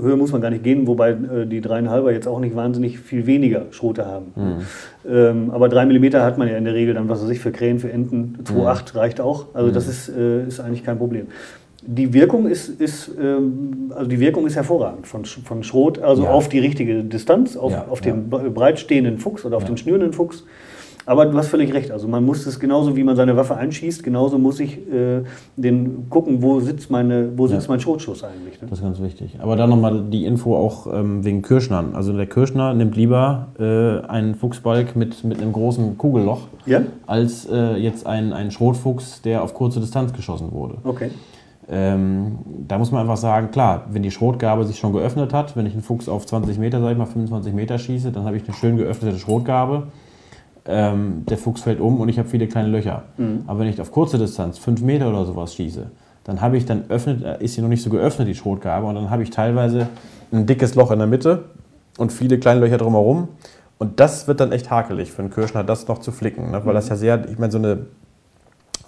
[0.00, 3.26] Höhe muss man gar nicht gehen, wobei äh, die 3,5er jetzt auch nicht wahnsinnig viel
[3.26, 4.32] weniger Schrote haben.
[4.34, 5.12] Mhm.
[5.12, 7.52] Ähm, aber 3 mm hat man ja in der Regel dann, was weiß ich, für
[7.52, 8.38] Krähen, für Enten.
[8.44, 8.98] 2,8 mhm.
[8.98, 9.46] reicht auch.
[9.52, 9.90] Also das mhm.
[9.90, 11.26] ist, äh, ist eigentlich kein Problem
[11.84, 16.30] die Wirkung ist, ist ähm, also die Wirkung ist hervorragend von, von Schrot, also ja.
[16.30, 18.38] auf die richtige Distanz, auf, ja, auf den ja.
[18.48, 20.44] breitstehenden Fuchs oder auf den schnürenden Fuchs.
[21.04, 21.90] Aber du hast völlig recht.
[21.90, 25.22] Also man muss es genauso, wie man seine Waffe einschießt, genauso muss ich äh,
[25.56, 28.60] den gucken, wo sitzt, meine, wo sitzt mein Schrotschuss eigentlich.
[28.60, 28.68] Ne?
[28.70, 29.36] Das ist ganz wichtig.
[29.40, 31.94] Aber dann nochmal die Info auch ähm, wegen Kirschnern.
[31.94, 36.42] Also der Kirschner nimmt lieber äh, einen Fuchsbalg mit, mit einem großen Kugelloch,
[37.06, 40.76] als äh, jetzt einen, einen Schrotfuchs, der auf kurze Distanz geschossen wurde.
[40.84, 41.10] Okay.
[41.68, 45.66] Ähm, da muss man einfach sagen, klar, wenn die Schrotgabe sich schon geöffnet hat, wenn
[45.66, 48.44] ich einen Fuchs auf 20 Meter, sag ich mal 25 Meter schieße, dann habe ich
[48.44, 49.84] eine schön geöffnete Schrotgabe.
[50.64, 53.04] Ähm, der Fuchs fällt um und ich habe viele kleine Löcher.
[53.16, 53.44] Mhm.
[53.46, 55.90] Aber wenn ich auf kurze Distanz, 5 Meter oder sowas schieße,
[56.24, 58.94] dann habe ich dann öffnet, äh, ist sie noch nicht so geöffnet, die Schrotgabe, und
[58.94, 59.88] dann habe ich teilweise
[60.32, 61.44] ein dickes Loch in der Mitte
[61.98, 63.28] und viele kleine Löcher drumherum.
[63.78, 66.52] Und das wird dann echt hakelig für einen Kirschner, das noch zu flicken.
[66.52, 66.64] Ne?
[66.64, 67.86] Weil das ja sehr, ich meine, so eine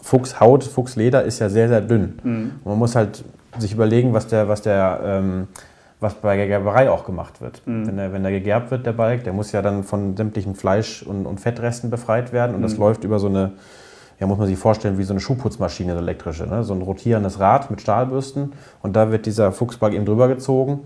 [0.05, 2.19] Fuchshaut, Fuchsleder ist ja sehr, sehr dünn.
[2.23, 2.53] Mhm.
[2.62, 3.25] man muss halt
[3.59, 5.49] sich überlegen, was der, was der, ähm,
[5.99, 7.62] was bei der Gerberei auch gemacht wird.
[7.64, 7.87] Mhm.
[7.87, 11.03] Wenn, der, wenn der gegerbt wird, der Balk, der muss ja dann von sämtlichen Fleisch-
[11.03, 12.55] und, und Fettresten befreit werden.
[12.55, 12.64] Und mhm.
[12.64, 13.53] das läuft über so eine,
[14.21, 16.47] ja, muss man sich vorstellen, wie so eine Schuhputzmaschine, so elektrische.
[16.47, 16.64] Ne?
[16.64, 18.53] So ein rotierendes Rad mit Stahlbürsten.
[18.83, 20.81] Und da wird dieser Fuchsbalg eben drüber gezogen.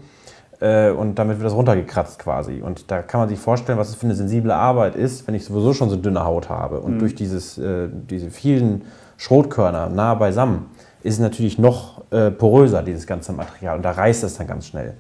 [0.61, 2.63] Äh, und damit wird das runtergekratzt quasi.
[2.63, 5.45] Und da kann man sich vorstellen, was es für eine sensible Arbeit ist, wenn ich
[5.45, 6.79] sowieso schon so dünne Haut habe.
[6.79, 8.83] Und durch dieses, äh, diese vielen
[9.19, 10.71] Schrotkörner nah beisammen
[11.03, 13.77] ist natürlich noch äh, poröser, dieses ganze Material.
[13.77, 14.95] Und da reißt es dann ganz schnell.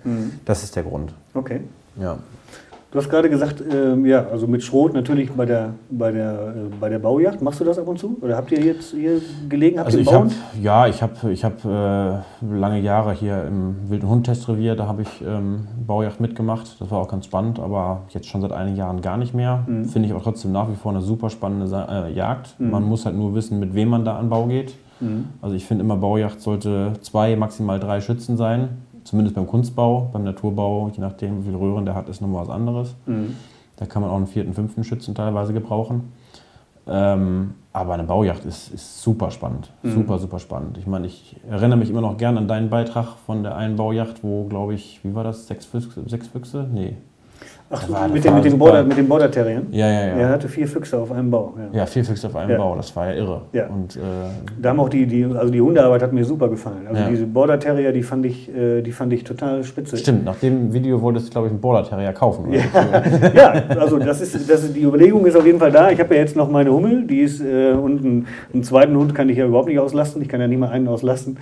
[0.44, 1.14] Das ist der Grund.
[1.34, 1.60] Okay.
[1.96, 2.18] Ja.
[2.90, 6.52] Du hast gerade gesagt, ähm, ja, also mit Schrot natürlich bei der, bei, der, äh,
[6.80, 7.42] bei der Baujacht.
[7.42, 8.16] Machst du das ab und zu?
[8.22, 9.78] Oder habt ihr jetzt hier gelegen?
[9.78, 10.30] Habt Also ihr ich bauen?
[10.62, 12.18] ja, ich habe ich hab, äh,
[12.50, 16.80] lange Jahre hier im Wilden Hund Testrevier, da habe ich ähm, Baujacht mitgemacht.
[16.80, 19.64] Das war auch ganz spannend, aber jetzt schon seit einigen Jahren gar nicht mehr.
[19.66, 22.58] Finde ich auch trotzdem nach wie vor eine super spannende Sa äh, Jagd.
[22.58, 24.74] Man muss halt nur wissen, mit wem man da an Bau geht.
[25.42, 28.78] Also ich finde immer, Baujacht sollte zwei, maximal drei Schützen sein.
[29.08, 32.50] Zumindest beim Kunstbau, beim Naturbau, je nachdem, wie viel Röhren der hat, ist nochmal was
[32.50, 32.94] anderes.
[33.76, 36.12] Da kann man auch einen vierten, fünften Schützen teilweise gebrauchen.
[36.86, 39.72] Ähm, aber eine Baujacht ist, ist super spannend.
[39.94, 40.76] Super, super spannend.
[40.76, 44.22] Ich meine, ich erinnere mich immer noch gern an deinen Beitrag von der einen Baujacht,
[44.22, 45.46] wo, glaube ich, wie war das?
[45.46, 46.02] Sechs Füchse?
[46.06, 46.68] Sechs Füchse?
[46.70, 46.98] Nee.
[47.70, 48.58] Ach, mit, dem, war mit, dem.
[48.58, 49.66] Border, mit dem Border Terriern?
[49.72, 50.14] Ja, ja, ja.
[50.14, 51.52] Er hatte vier Füchse auf einem Bau.
[51.72, 51.80] Ja.
[51.80, 52.56] Ja, vier Füchse auf einem Ja.
[52.56, 53.42] Bau, das war ja irre.
[53.52, 53.66] Ja.
[53.66, 54.00] Und äh,
[54.62, 56.86] Da haben auch die, die, also die Hundearbeit hat mir super gefallen.
[56.88, 57.08] Also Ja.
[57.10, 59.98] diese Border Terrier, die fand ich, äh, die fand ich total spitze.
[59.98, 62.46] stimmt, nach dem Video wolltest du, glaube ich, einen Border Terrier kaufen.
[62.46, 62.58] Oder?
[63.34, 65.90] ja, also das ist, das ist, die Überlegung ist auf jeden Fall da.
[65.90, 69.14] Ich habe ja jetzt noch meine Hummel, die ist, äh, und einen, einen zweiten Hund
[69.14, 70.22] kann ich ja überhaupt nicht auslasten.
[70.22, 71.36] Ich kann ja nicht mal einen auslasten.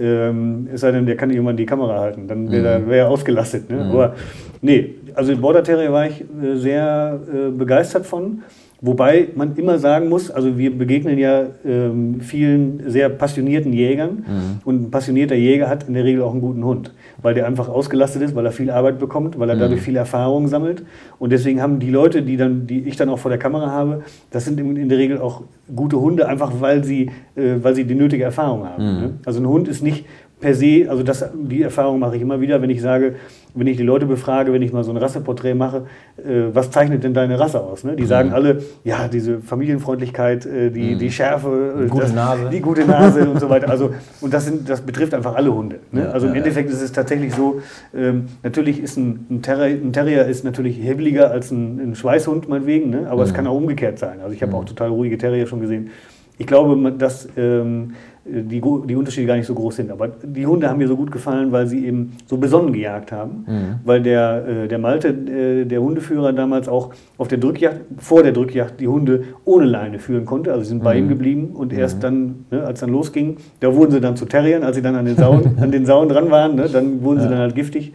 [0.00, 2.28] Ähm, es sei denn, der kann irgendwann die Kamera halten.
[2.28, 3.68] Dann wäre wär er ausgelastet.
[3.70, 3.86] Ne?
[3.90, 4.14] Aber
[4.62, 8.42] nee, also den Border Terrier war ich äh, sehr äh, begeistert von.
[8.86, 14.82] Wobei man immer sagen muss, also wir begegnen ja ähm, vielen sehr passionierten Jägern und
[14.82, 16.92] ein passionierter Jäger hat in der Regel auch einen guten Hund,
[17.22, 20.48] weil der einfach ausgelastet ist, weil er viel Arbeit bekommt, weil er dadurch viel Erfahrung
[20.48, 20.82] sammelt
[21.18, 24.02] und deswegen haben die Leute, die dann, die ich dann auch vor der Kamera habe,
[24.30, 25.44] das sind in, der Regel auch
[25.74, 28.84] gute Hunde, einfach weil sie, äh, weil sie die nötige Erfahrung haben.
[28.84, 29.10] Ne?
[29.24, 30.04] Also ein Hund ist nicht
[30.44, 33.14] per se, also das, die Erfahrung mache ich immer wieder, wenn ich sage,
[33.54, 35.86] wenn ich die Leute befrage, wenn ich mal so ein Rasseporträt mache,
[36.18, 37.82] äh, was zeichnet denn deine Rasse aus?
[37.82, 37.96] Ne?
[37.96, 42.50] Die sagen alle, ja, diese Familienfreundlichkeit, äh, die, die Schärfe, äh, Gute Nase.
[42.52, 43.70] die gute Nase und so weiter.
[43.70, 45.78] Also, und das, sind, das betrifft einfach alle Hunde.
[45.92, 46.02] Ne?
[46.02, 46.44] Ja, also im ja, ja.
[46.44, 47.62] Endeffekt ist es tatsächlich so,
[47.96, 52.50] ähm, natürlich ist ein, ein, Terrier, ein Terrier ist natürlich hebeliger als ein, ein Schweißhund
[52.50, 53.06] meinetwegen, ne?
[53.08, 54.20] aber es kann auch umgekehrt sein.
[54.20, 55.88] Also ich habe auch total ruhige Terrier schon gesehen.
[56.36, 57.94] Ich glaube, dass ähm,
[58.24, 59.90] die, die Unterschiede gar nicht so groß sind.
[59.90, 63.44] Aber die Hunde haben mir so gut gefallen, weil sie eben so besonnen gejagt haben.
[63.84, 68.32] Weil der, äh, der Malte, äh, der Hundeführer, damals auch auf der Drückjagd, vor der
[68.32, 70.52] Drückjagd, die Hunde ohne Leine führen konnte.
[70.52, 73.92] Also sie sind bei ihm geblieben und erst dann, ne, als dann losging, da wurden
[73.92, 76.54] sie dann zu Terriern, als sie dann an den Sauen, an den Sauen dran waren,
[76.54, 77.92] ne, dann wurden sie dann halt giftig.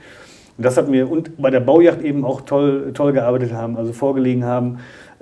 [0.57, 3.93] Und das hat mir, und bei der Baujacht eben auch toll, toll gearbeitet haben, also
[3.93, 4.79] vorgelegen haben,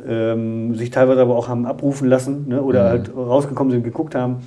[0.07, 4.37] ähm, sich teilweise aber auch haben abrufen lassen ne, oder halt rausgekommen sind, geguckt haben.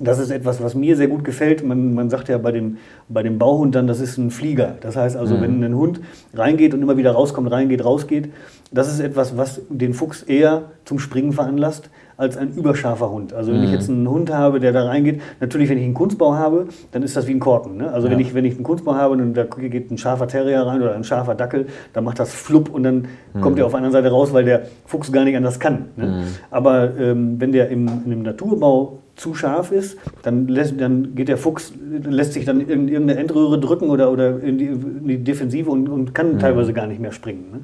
[0.00, 1.64] Das ist etwas, was mir sehr gut gefällt.
[1.64, 2.78] Man, man sagt ja bei dem,
[3.08, 4.76] bei dem Bauhund dann, das ist ein Flieger.
[4.80, 6.00] Das heißt also, wenn ein Hund
[6.34, 8.32] reingeht und immer wieder rauskommt, reingeht, rausgeht,
[8.72, 11.90] das ist etwas, was den Fuchs eher zum Springen veranlasst
[12.20, 13.32] als ein überscharfer Hund.
[13.32, 16.34] Also wenn ich jetzt einen Hund habe, der da reingeht, natürlich, wenn ich einen Kunstbau
[16.34, 17.78] habe, dann ist das wie ein Korken.
[17.78, 17.90] Ne?
[17.90, 20.82] Also wenn, ich, wenn ich einen Kunstbau habe und da geht ein scharfer Terrier rein
[20.82, 23.08] oder ein scharfer Dackel, dann macht das flupp und dann
[23.40, 25.86] kommt er auf einer Seite raus, weil der Fuchs gar nicht anders kann.
[25.96, 26.24] Ne?
[26.50, 31.28] Aber ähm, wenn der im, in einem Naturbau zu scharf ist, dann, lässt, dann geht
[31.28, 35.24] der Fuchs, lässt sich dann in irgendeine Endröhre drücken oder, oder in, die, in die
[35.24, 37.44] Defensive und, und kann teilweise gar nicht mehr springen.
[37.50, 37.60] Ne?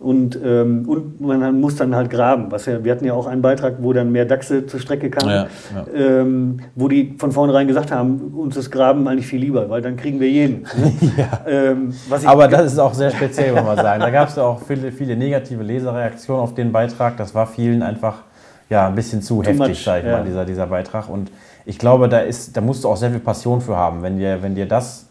[0.00, 2.52] Und, ähm, und man muss dann halt graben.
[2.52, 5.28] Was ja, wir hatten ja auch einen Beitrag, wo dann mehr Dachse zur Strecke kamen,
[5.28, 6.20] Ja, ja.
[6.20, 9.96] Ähm, wo die von vornherein gesagt haben, uns ist Graben eigentlich viel lieber, weil dann
[9.96, 10.66] kriegen wir jeden.
[11.48, 11.92] ähm,
[12.24, 14.00] Aber das ist auch sehr speziell, muss man sagen.
[14.00, 17.16] Da gab es ja auch viele, viele negative Leserreaktionen auf den Beitrag.
[17.16, 18.22] Das war vielen einfach
[18.70, 21.08] ja, ein bisschen zu heftig, much, sag ich mal, dieser, dieser Beitrag.
[21.08, 21.32] Und
[21.64, 24.42] ich glaube, da, ist, da musst du auch sehr viel Passion für haben, wenn dir,
[24.42, 25.07] wenn dir das,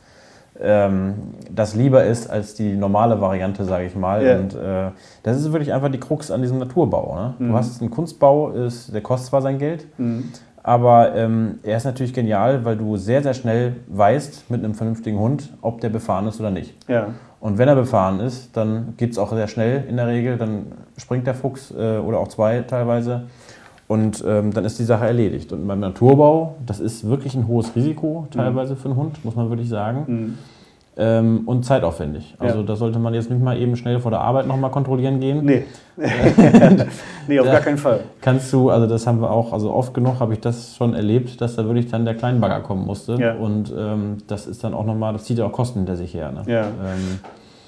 [0.61, 1.13] ähm,
[1.51, 4.25] das lieber ist als die normale Variante, sage ich mal.
[4.25, 4.37] Ja.
[4.37, 4.91] Und äh,
[5.23, 7.15] das ist wirklich einfach die Krux an diesem Naturbau.
[7.15, 7.33] Ne?
[7.39, 7.49] Mhm.
[7.49, 9.87] Du hast einen Kunstbau, ist, der kostet zwar sein Geld,
[10.63, 15.19] aber ähm, er ist natürlich genial, weil du sehr, sehr schnell weißt mit einem vernünftigen
[15.19, 16.75] Hund, ob der befahren ist oder nicht.
[16.87, 17.07] ja.
[17.39, 20.37] Und wenn er befahren ist, dann geht es auch sehr schnell in der Regel.
[20.37, 23.27] Dann springt der Fuchs äh, oder auch zwei teilweise.
[23.87, 25.53] Und ähm, dann ist die Sache erledigt.
[25.53, 29.49] Und beim Naturbau, das ist wirklich ein hohes Risiko teilweise für einen Hund, muss man
[29.49, 30.37] wirklich sagen.
[30.99, 32.35] Ähm, und zeitaufwendig.
[32.39, 32.65] Also Ja.
[32.65, 35.45] da sollte man jetzt nicht mal eben schnell vor der Arbeit nochmal kontrollieren gehen.
[35.45, 35.63] Nee.
[37.27, 37.99] nee, auf gar keinen Fall.
[38.19, 41.39] Kannst du, also das haben wir auch, also oft genug habe ich das schon erlebt,
[41.39, 43.13] dass da wirklich dann der Kleinbagger kommen musste.
[43.13, 43.35] Ja.
[43.35, 46.31] Und ähm, das ist dann auch nochmal, das zieht ja auch Kosten hinter sich her.
[46.31, 46.41] Ne?
[46.51, 46.61] Ja.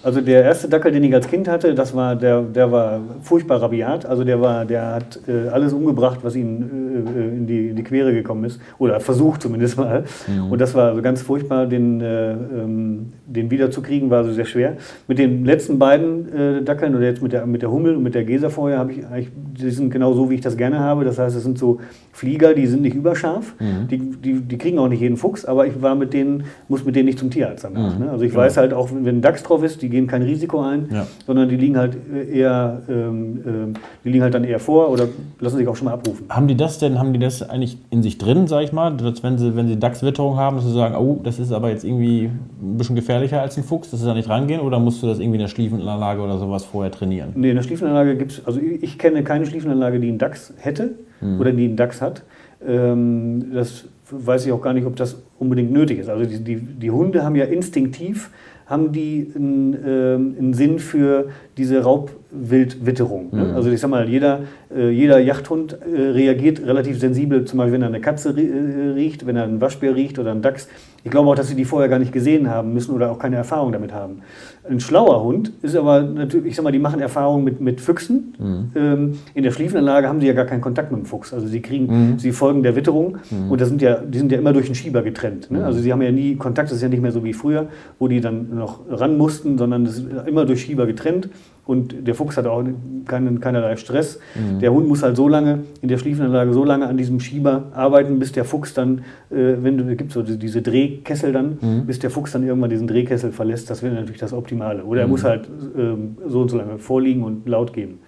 [0.02, 3.62] Also der erste Dackel, den ich als Kind hatte, das war, der, der war furchtbar
[3.62, 4.06] rabiat.
[4.06, 7.84] Also der war, der hat äh, alles umgebracht, was ihm äh, in, die, in die
[7.84, 8.62] Quere gekommen ist.
[8.78, 10.06] Oder versucht zumindest mal.
[10.28, 10.52] Mhm.
[10.52, 14.78] Und das war also ganz furchtbar, den, äh, ähm, den wiederzukriegen, war also sehr schwer.
[15.10, 18.16] Mit den letzten beiden äh, Dackeln, oder jetzt mit der, mit der Hummel und mit
[18.16, 21.04] der Gesa vorher, habe ich eigentlich, die sind genau so, wie ich das gerne habe.
[21.04, 21.80] Das heißt, es sind so
[22.12, 23.55] Flieger, die sind nicht überscharf.
[23.60, 23.88] Mhm.
[23.88, 26.95] Die, die, die kriegen auch nicht jeden Fuchs, aber ich war mit denen, muss mit
[26.95, 27.97] denen nicht zum Tierarzt danach.
[27.97, 28.05] Mhm.
[28.05, 28.12] Ne?
[28.12, 28.43] Also ich genau.
[28.43, 31.07] weiß halt auch, wenn ein Dachs drauf ist, die gehen kein Risiko ein, ja.
[31.26, 31.97] sondern die liegen halt
[32.32, 35.07] eher, ähm, ähm, die liegen halt dann eher vor oder
[35.39, 36.26] lassen sich auch schon mal abrufen.
[36.30, 39.24] Haben die das denn, haben die das eigentlich in sich drin, sag ich mal, dass
[39.24, 42.30] wenn sie, wenn sie Dachswitterung haben, dass sie sagen, oh, das ist aber jetzt irgendwie
[42.62, 45.20] ein bisschen gefährlicher als ein Fuchs, dass sie da nicht rangehen oder musst du das
[45.20, 47.30] irgendwie in der Schliefenanlage oder sowas vorher trainieren?
[47.36, 50.95] Nee, in der Schliefenanlage gibt es, also ich kenne keine Schliefenanlage, die einen Dachs hätte
[51.20, 51.39] hm.
[51.39, 52.24] oder die einen Dachs hat.
[52.65, 56.09] Ähm, das weiß ich auch gar nicht, ob das unbedingt nötig ist.
[56.09, 58.30] Also die, die, die Hunde haben ja instinktiv
[58.70, 63.30] haben die einen, äh, einen Sinn für diese Raubwildwitterung.
[63.32, 63.45] Ne?
[63.45, 63.55] Mhm.
[63.55, 64.41] Also ich sag mal, jeder,
[64.74, 69.26] äh, jeder Jagdhund äh, reagiert relativ sensibel, zum Beispiel wenn er eine Katze äh, riecht,
[69.26, 70.70] wenn er einen Waschbär riecht oder einen Dachs.
[71.04, 73.38] Ich glaube auch, dass sie die vorher gar nicht gesehen haben müssen oder auch keine
[73.38, 74.22] Erfahrung damit haben.
[74.70, 78.36] Ein schlauer Hund ist aber natürlich, ich sag mal, die machen Erfahrungen mit, mit Füchsen.
[78.38, 78.72] Mhm.
[78.76, 81.34] Ähm, in der Schliefenanlage haben sie ja gar keinen Kontakt mit dem Fuchs.
[81.34, 82.20] Also sie kriegen, mhm.
[82.20, 83.52] sie folgen der Witterung mhm.
[83.52, 85.50] und das sind ja, die sind ja immer durch den Schieber getrennt.
[85.50, 85.60] Ne?
[85.60, 85.66] Mhm.
[85.66, 88.08] Also sie haben ja nie Kontakt, das ist ja nicht mehr so wie früher, wo
[88.08, 91.30] die dann noch ran mussten, sondern das ist immer durch Schieber getrennt
[91.70, 92.63] und der Fuchs hat auch
[93.05, 94.20] keinen, keinerlei Stress.
[94.34, 94.57] Mhm.
[94.57, 98.17] Der Hund muss halt so lange in der Schliefanlage so lange an diesem Schieber arbeiten,
[98.17, 101.86] bis der Fuchs dann, äh, wenn du gibt so diese Drehkessel dann, mhm.
[101.86, 103.70] bis der Fuchs dann irgendwann diesen Drehkessel verlässt.
[103.70, 104.84] Das wäre natürlich das Optimale.
[104.84, 105.11] Oder er mhm.
[105.11, 105.47] muss halt
[105.78, 107.99] ähm, so und so lange vorliegen und laut geben.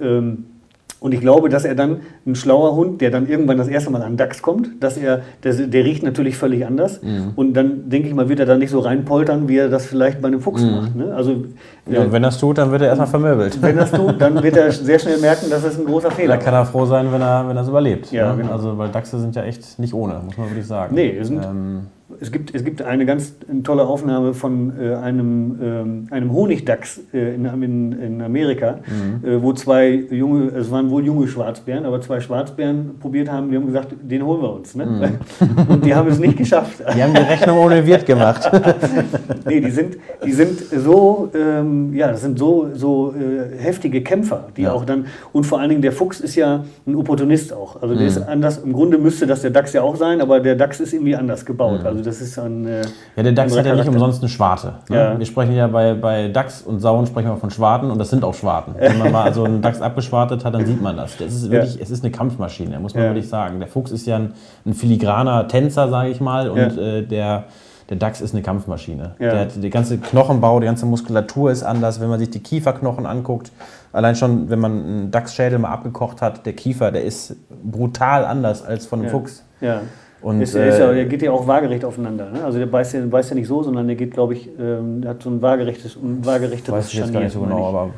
[0.00, 0.46] Ähm,
[1.02, 4.02] und ich glaube, dass er dann, ein schlauer Hund, der dann irgendwann das erste Mal
[4.02, 7.02] an Dachs kommt, dass er, der, der riecht natürlich völlig anders.
[7.02, 7.32] Mhm.
[7.34, 10.22] Und dann denke ich mal, wird er dann nicht so reinpoltern, wie er das vielleicht
[10.22, 10.70] bei einem Fuchs mhm.
[10.70, 10.94] macht.
[10.94, 11.12] Ne?
[11.12, 11.44] Also,
[11.90, 13.60] ja, und wenn er es tut, dann wird er erstmal vermöbelt.
[13.60, 16.34] Wenn er es tut, dann wird er sehr schnell merken, dass es ein großer Fehler
[16.34, 16.40] ist.
[16.40, 18.12] Da kann er froh sein, wenn er wenn es überlebt.
[18.12, 18.42] Ja, ne?
[18.42, 18.52] genau.
[18.52, 20.94] Also, weil Dachse sind ja echt nicht ohne, muss man wirklich sagen.
[20.94, 21.86] Nee, sind, ähm,
[22.20, 23.34] es gibt, es gibt eine ganz
[23.64, 29.28] tolle Aufnahme von äh, einem, ähm, einem Honigdachs äh, in, in, in, Amerika, mhm.
[29.28, 33.56] äh, wo zwei junge, es waren wohl junge Schwarzbären, aber zwei Schwarzbären probiert haben, die
[33.56, 34.74] haben gesagt, den holen wir uns.
[34.74, 34.86] Ne?
[34.86, 35.68] Mhm.
[35.68, 36.82] Und die haben es nicht geschafft.
[36.94, 38.50] Die haben die Rechnung ohne Wirt gemacht.
[39.46, 44.48] nee, die sind, die sind so, ähm, ja, das sind so, so äh, heftige Kämpfer,
[44.56, 44.72] die ja.
[44.72, 47.80] auch dann, und vor allen Dingen der Fuchs ist ja ein Opportunist auch.
[47.82, 48.08] Also der mhm.
[48.08, 50.92] ist anders, im Grunde müsste das der Dachs ja auch sein, aber der Dachs ist
[50.92, 51.80] irgendwie anders gebaut.
[51.82, 52.01] Mhm.
[52.02, 52.66] Also das ist ein.
[52.66, 52.82] Äh,
[53.16, 54.74] ja, der DAX hat ja nicht umsonst eine Schwarte.
[54.88, 54.96] Ne?
[54.96, 55.18] Ja.
[55.18, 58.24] Wir sprechen ja bei, bei DAX und Sauen sprechen wir von Schwarten und das sind
[58.24, 58.74] auch Schwarten.
[58.76, 61.16] Wenn man mal also einen DAX abgeschwartet hat, dann sieht man das.
[61.16, 61.82] Das ist wirklich, ja.
[61.82, 63.10] es ist eine Kampfmaschine, muss man ja.
[63.10, 63.60] wirklich sagen.
[63.60, 64.32] Der Fuchs ist ja ein,
[64.66, 67.44] ein filigraner Tänzer, sage ich mal, und äh, der
[67.88, 69.16] der Dachs ist eine Kampfmaschine.
[69.18, 69.32] Ja.
[69.32, 72.00] Der, der ganze Knochenbau, die ganze Muskulatur ist anders.
[72.00, 73.52] Wenn man sich die Kieferknochen anguckt,
[73.92, 78.64] allein schon, wenn man einen Dachsschädel mal abgekocht hat, der Kiefer, der ist brutal anders
[78.64, 79.12] als von einem ja.
[79.12, 79.44] Fuchs.
[79.60, 79.80] Ja.
[80.22, 82.30] Und, ist, ist ja, äh, der geht ja auch waagerecht aufeinander.
[82.30, 82.44] Ne?
[82.44, 85.22] Also der beißt ja, beißt ja nicht so, sondern der geht, glaube ich, ähm, hat
[85.22, 87.90] so ein waagerechtes, ein waagerechteres Weiß ich jetzt gar nicht so genau, aber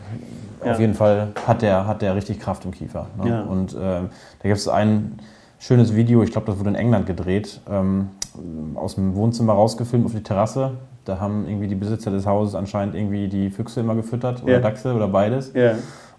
[0.65, 0.73] ja.
[0.73, 3.07] auf jeden Fall hat der, hat der richtig Kraft im Kiefer.
[3.23, 3.29] Ne?
[3.29, 3.43] Ja.
[3.43, 4.09] Und äh, da
[4.43, 5.19] gibt es ein
[5.59, 8.09] schönes Video, ich glaube, das wurde in England gedreht, ähm,
[8.75, 10.73] aus dem Wohnzimmer rausgefilmt auf die Terrasse.
[11.05, 14.61] Da haben irgendwie die Besitzer des Hauses anscheinend irgendwie die Füchse immer gefüttert oder ja.
[14.61, 15.53] Dachse oder beides.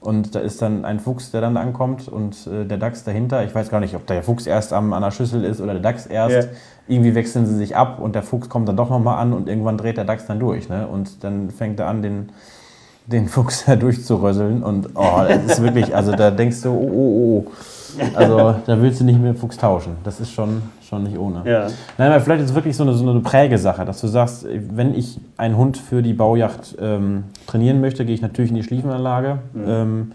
[0.05, 3.43] Und da ist dann ein Fuchs, der dann ankommt und äh, der Dachs dahinter.
[3.43, 5.81] Ich weiß gar nicht, ob der Fuchs erst am, an der Schüssel ist oder der
[5.81, 6.47] Dachs erst.
[6.47, 6.53] Ja.
[6.87, 9.77] Irgendwie wechseln sie sich ab und der Fuchs kommt dann doch nochmal an und irgendwann
[9.77, 10.69] dreht der Dachs dann durch.
[10.69, 10.87] Ne?
[10.87, 12.29] Und dann fängt er an, den,
[13.07, 14.61] den Fuchs da durchzurösseln.
[14.61, 17.51] Und oh, das ist wirklich, also da denkst du, oh, oh, oh.
[18.15, 19.97] Also da willst du nicht mit dem Fuchs tauschen.
[20.03, 21.41] Das ist schon, schon nicht ohne.
[21.45, 21.67] Ja.
[21.97, 24.93] Nein, aber vielleicht ist es wirklich so eine, so eine Prägesache, dass du sagst, wenn
[24.93, 29.39] ich einen Hund für die Baujacht ähm, trainieren möchte, gehe ich natürlich in die Schliefenanlage.
[29.53, 29.63] Mhm.
[29.67, 30.11] Ähm,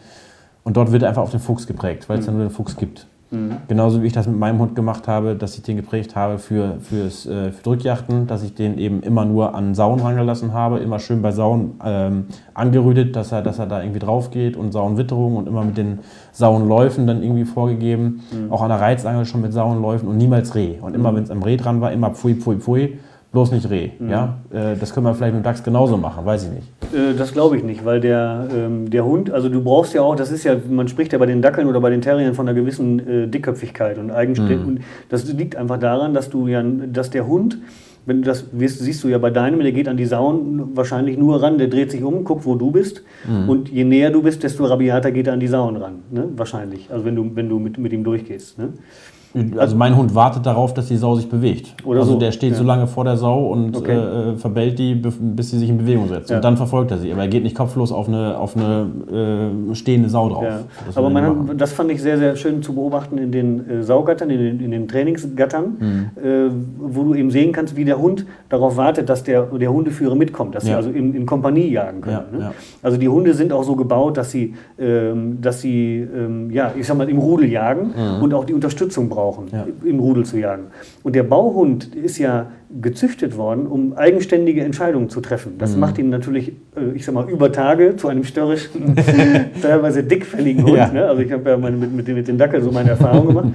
[0.62, 2.26] und dort wird er einfach auf den Fuchs geprägt, weil es mhm.
[2.26, 3.06] dann nur den Fuchs gibt.
[3.30, 3.58] Mhm.
[3.68, 6.78] Genauso wie ich das mit meinem Hund gemacht habe, dass ich den geprägt habe für,
[6.80, 10.98] fürs, äh, für Drückjachten, dass ich den eben immer nur an Sauen rangelassen habe, immer
[10.98, 12.24] schön bei Sauen ähm,
[12.54, 16.00] angerüdet, dass er, dass er da irgendwie drauf geht und Sauenwitterung und immer mit den
[16.32, 18.22] Sauenläufen dann irgendwie vorgegeben.
[18.32, 18.52] Mhm.
[18.52, 20.78] Auch an der Reizangel schon mit Sauenläufen und niemals Reh.
[20.80, 21.16] Und immer, mhm.
[21.16, 22.98] wenn es am Reh dran war, immer pfui, pfui, pfui
[23.32, 23.90] bloß nicht Reh.
[23.98, 24.10] Mhm.
[24.10, 24.38] Ja?
[24.50, 26.94] Äh, das können wir vielleicht mit dem Dachs genauso machen, weiß ich nicht.
[26.94, 30.16] Äh, das glaube ich nicht, weil der, ähm, der Hund, also du brauchst ja auch,
[30.16, 32.58] das ist ja, man spricht ja bei den Dackeln oder bei den Terriern von einer
[32.58, 34.66] gewissen äh, Dickköpfigkeit und Eigenständigkeit.
[34.66, 34.84] Mhm.
[35.08, 37.58] Das liegt einfach daran, dass du ja, dass der Hund,
[38.06, 41.16] wenn du das wirst, siehst du ja bei deinem, der geht an die Sauen wahrscheinlich
[41.16, 43.04] nur ran, der dreht sich um, guckt, wo du bist.
[43.28, 43.48] Mhm.
[43.48, 46.00] Und je näher du bist, desto rabiater geht er an die Sauen ran.
[46.10, 46.28] Ne?
[46.34, 46.90] Wahrscheinlich.
[46.90, 48.58] Also wenn du, wenn du mit, mit ihm durchgehst.
[48.58, 48.70] Ne?
[49.56, 51.74] Also mein Hund wartet darauf, dass die Sau sich bewegt.
[51.84, 52.56] Oder also so, der steht ja.
[52.58, 53.92] so lange vor der Sau und Okay.
[53.96, 56.30] äh, verbellt die, bis sie sich in Bewegung setzt.
[56.30, 56.36] Ja.
[56.36, 57.12] Und dann verfolgt er sie.
[57.12, 60.42] Aber er geht nicht kopflos auf eine, auf eine äh, stehende Sau drauf.
[60.42, 60.60] Ja.
[60.86, 63.82] Das Aber man hat, das fand ich sehr, sehr schön zu beobachten in den äh,
[63.84, 66.10] Saugattern, in den, in den Trainingsgattern, Mhm.
[66.22, 66.50] äh,
[66.80, 70.54] wo du eben sehen kannst, wie der Hund darauf wartet, dass der, der Hundeführer mitkommt,
[70.56, 72.18] dass sie also in, in Kompanie jagen können.
[72.32, 72.50] Ne?
[72.82, 76.84] Also die Hunde sind auch so gebaut, dass sie, ähm, dass sie ähm, ja, ich
[76.86, 79.48] sag mal, im Rudel jagen und auch die Unterstützung brauchen, Mhm.
[79.52, 79.66] Ja.
[79.84, 80.64] im Rudel zu jagen.
[81.02, 82.46] Und der Bauhund ist ja
[82.80, 85.54] gezüchtet worden, um eigenständige Entscheidungen zu treffen.
[85.58, 85.80] Das Mhm.
[85.80, 88.94] macht ihn natürlich, äh, ich sag mal, über Tage zu einem störrischen,
[89.62, 90.76] teilweise dickfälligen Hund.
[90.76, 90.88] Ja.
[90.92, 91.04] Ne?
[91.06, 93.48] Also ich habe ja meine, mit, mit, dem- mit den Dackel so meine Erfahrungen gemacht.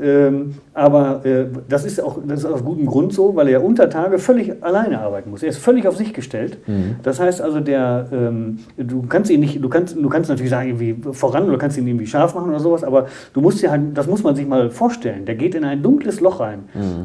[0.00, 3.90] Ähm, aber äh, das, ist auch, das ist aus gutem Grund so, weil er unter
[3.90, 5.42] Tage völlig alleine arbeiten muss.
[5.42, 6.58] Er ist völlig auf sich gestellt.
[7.02, 10.68] Das heißt also, der, ähm, du kannst ihn nicht, du kannst, du kannst natürlich sagen,
[10.78, 13.82] irgendwie voran oder kannst ihn irgendwie scharf machen oder sowas, aber du musst ja halt,
[13.94, 15.24] das muss man sich mal vorstellen.
[15.24, 16.60] Der geht in ein dunkles Loch rein,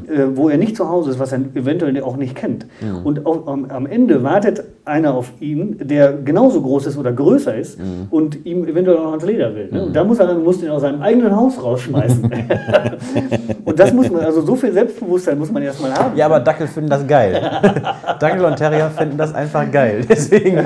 [0.07, 2.65] äh, wo er nicht zu Hause ist, was er eventuell auch nicht kennt.
[3.03, 7.55] Und auf, am, am Ende wartet einer auf ihn, der genauso groß ist oder größer
[7.55, 7.79] ist
[8.11, 9.69] und ihm eventuell auch ans Leder will.
[9.71, 9.85] Ne?
[9.85, 12.29] Und da muss er dann muss ihn aus seinem eigenen Haus rausschmeißen.
[13.65, 16.15] und das muss man, also so viel Selbstbewusstsein muss man erstmal haben.
[16.17, 17.41] Ja, aber Dackel finden das geil.
[18.19, 20.01] Dackel und Terrier finden das einfach geil.
[20.09, 20.57] Deswegen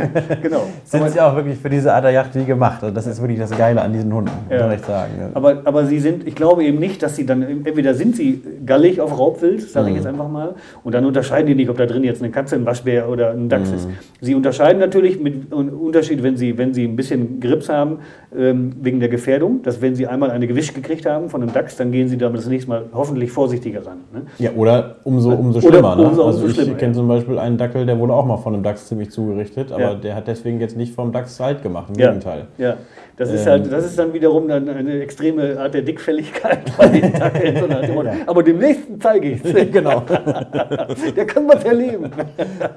[0.41, 0.63] genau.
[0.83, 2.83] sind sie auch wirklich für diese Art der Yacht wie gemacht.
[2.83, 4.65] Also das ist wirklich das Geile an diesen Hunden, muss Ja.
[4.65, 5.11] man echt sagen.
[5.33, 9.01] Aber, aber sie sind, ich glaube eben nicht, dass sie dann, entweder sind sie gallig
[9.01, 12.03] auf Raubwild, sage ich jetzt einfach mal, und dann unterscheiden die nicht, ob da drin
[12.03, 13.87] jetzt eine Katze, ein Waschbär oder ein Dachs ist.
[14.21, 17.99] Sie unterscheiden natürlich mit Un- Unterschied, wenn sie, wenn sie ein bisschen Grips haben,
[18.31, 21.91] wegen der Gefährdung, dass wenn sie einmal eine gewischt gekriegt haben von einem Dachs, dann
[21.91, 23.97] gehen sie damit das nächste Mal hoffentlich vorsichtiger ran.
[24.13, 24.21] Ne?
[24.37, 25.95] Ja, oder umso, umso Oder schlimmer.
[25.95, 26.03] ne?
[26.09, 26.97] umso- also umso ich schlimmer, kenne ja.
[26.99, 29.93] zum Beispiel einen Dackel, der wurde auch mal von einem Dachs ziemlich zugerichtet, aber Ja.
[29.95, 31.89] der hat deswegen jetzt nicht vom Dachs halt gemacht.
[31.91, 32.07] Im Ja.
[32.09, 32.45] Gegenteil.
[32.59, 32.75] Ja,
[33.19, 33.51] das ist Ähm.
[33.51, 37.93] halt, das ist dann wiederum dann eine extreme Art der Dickfälligkeit bei den nach dem
[37.95, 39.71] Motto, Aber dem nächsten zeige ich es.
[39.71, 39.99] genau.
[41.15, 42.09] Der kann was erleben.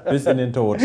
[0.09, 0.79] Bis in den Tod.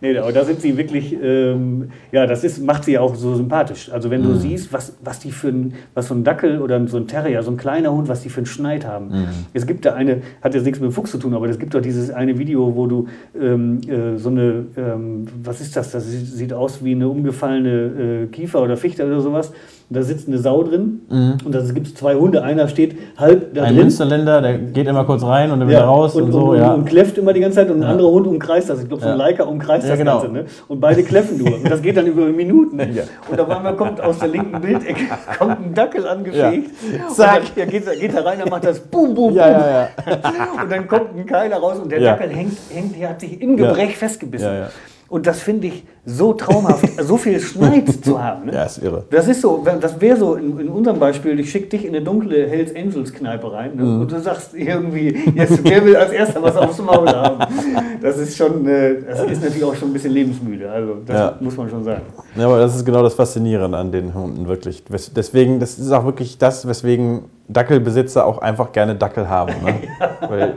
[0.00, 3.34] Nee, aber da sind sie wirklich, ähm, ja, das ist, macht sie ja auch so
[3.36, 3.90] sympathisch.
[3.92, 4.38] Also wenn du Mhm.
[4.38, 7.50] siehst, was, was die für ein, was so ein Dackel oder so ein Terrier, so
[7.52, 9.08] ein kleiner Hund, was die für einen Schneid haben.
[9.08, 9.26] Mhm.
[9.54, 11.74] Es gibt da eine, hat jetzt nichts mit dem Fuchs zu tun, aber es gibt
[11.74, 13.06] doch dieses eine Video, wo du
[13.40, 15.92] ähm, äh, so eine, ähm, was ist das?
[15.92, 19.52] Das sieht aus wie eine umgefallene äh, Kiefer oder Fichte oder sowas.
[19.90, 21.00] Und da sitzt eine Sau drin
[21.46, 22.42] und da gibt es zwei Hunde.
[22.42, 23.66] Einer steht halb da Mhm.
[23.68, 23.82] Ein drin.
[23.84, 26.40] Münsterländer, der geht immer kurz rein und dann wieder raus und, und, so.
[26.50, 26.74] und, ja.
[26.74, 28.82] und kläfft immer die ganze Zeit und ein anderer Hund umkreist das.
[28.82, 29.24] Ich glaube, so ein Ja.
[29.24, 30.18] Leica umkreist Ja, das genau.
[30.20, 30.32] Ganze.
[30.34, 30.44] Ne?
[30.68, 31.54] Und beide kläffen nur.
[31.54, 32.78] Und das geht dann über Minuten.
[32.80, 33.04] Ja.
[33.30, 35.04] Und auf einmal kommt aus der linken Bildecke
[35.38, 36.70] kommt ein Dackel angefegt.
[36.94, 37.06] Ja.
[37.08, 37.42] Und Zack.
[37.56, 39.60] dann ja, geht, er- geht er rein, dann macht das Boom, Boom, ja, Boom.
[39.62, 40.62] ja, ja.
[40.64, 42.10] Und dann kommt ein Keiler raus und der Ja.
[42.12, 44.48] Dackel hängt, hängt, der hat sich im Gebrech festgebissen.
[45.08, 45.14] Ja, ja.
[45.16, 48.46] Und das finde ich so traumhaft, so viel Schneid zu haben.
[48.46, 48.52] Ne?
[48.54, 49.04] Ja, ist irre.
[49.10, 52.04] Das ist so, das wäre so in, in unserem Beispiel, ich schicke dich in eine
[52.04, 53.82] dunkle Hells Angels Kneipe rein ne?
[53.82, 54.00] Mhm.
[54.02, 57.38] und du sagst irgendwie, jetzt, wer will als erster was aufs Maul haben?
[58.02, 61.36] Das ist schon, äh, das ist natürlich auch schon ein bisschen lebensmüde, also das Ja.
[61.40, 62.02] muss man schon sagen.
[62.36, 64.84] Ja, aber das ist genau das Faszinierende an den Hunden, wirklich.
[65.14, 69.54] Deswegen, das ist auch wirklich das, weswegen Dackelbesitzer auch einfach gerne Dackel haben.
[69.64, 69.74] Ne?
[70.28, 70.56] Weil,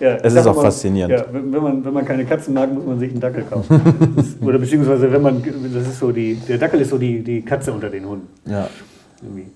[0.00, 1.12] Ja, Es ist auch mal, faszinierend.
[1.14, 3.80] Ja, wenn, man, wenn man keine Katzen mag, muss man sich einen Dackel kaufen.
[4.16, 5.42] Ist, oder beziehungsweise, wenn man,
[5.74, 8.28] das ist so die, der Dackel ist so die, die Katze unter den Hunden.
[8.50, 8.66] ja.
[9.22, 9.46] Irgendwie.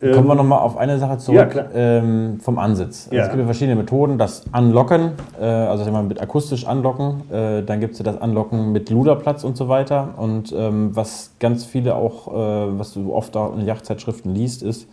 [0.00, 3.04] Kommen wir Ähm, nochmal auf eine Sache zurück Ja, ähm, vom Ansitz.
[3.04, 3.22] Also Ja.
[3.22, 4.18] Es gibt ja verschiedene Methoden.
[4.18, 8.72] Das Anlocken, äh, also mal mit akustisch anlocken, äh, dann gibt es ja das Anlocken
[8.72, 10.08] mit Luderplatz und so weiter.
[10.18, 14.88] Und ähm, was ganz viele auch, äh, was du oft auch in Yachtzeitschriften liest, ist,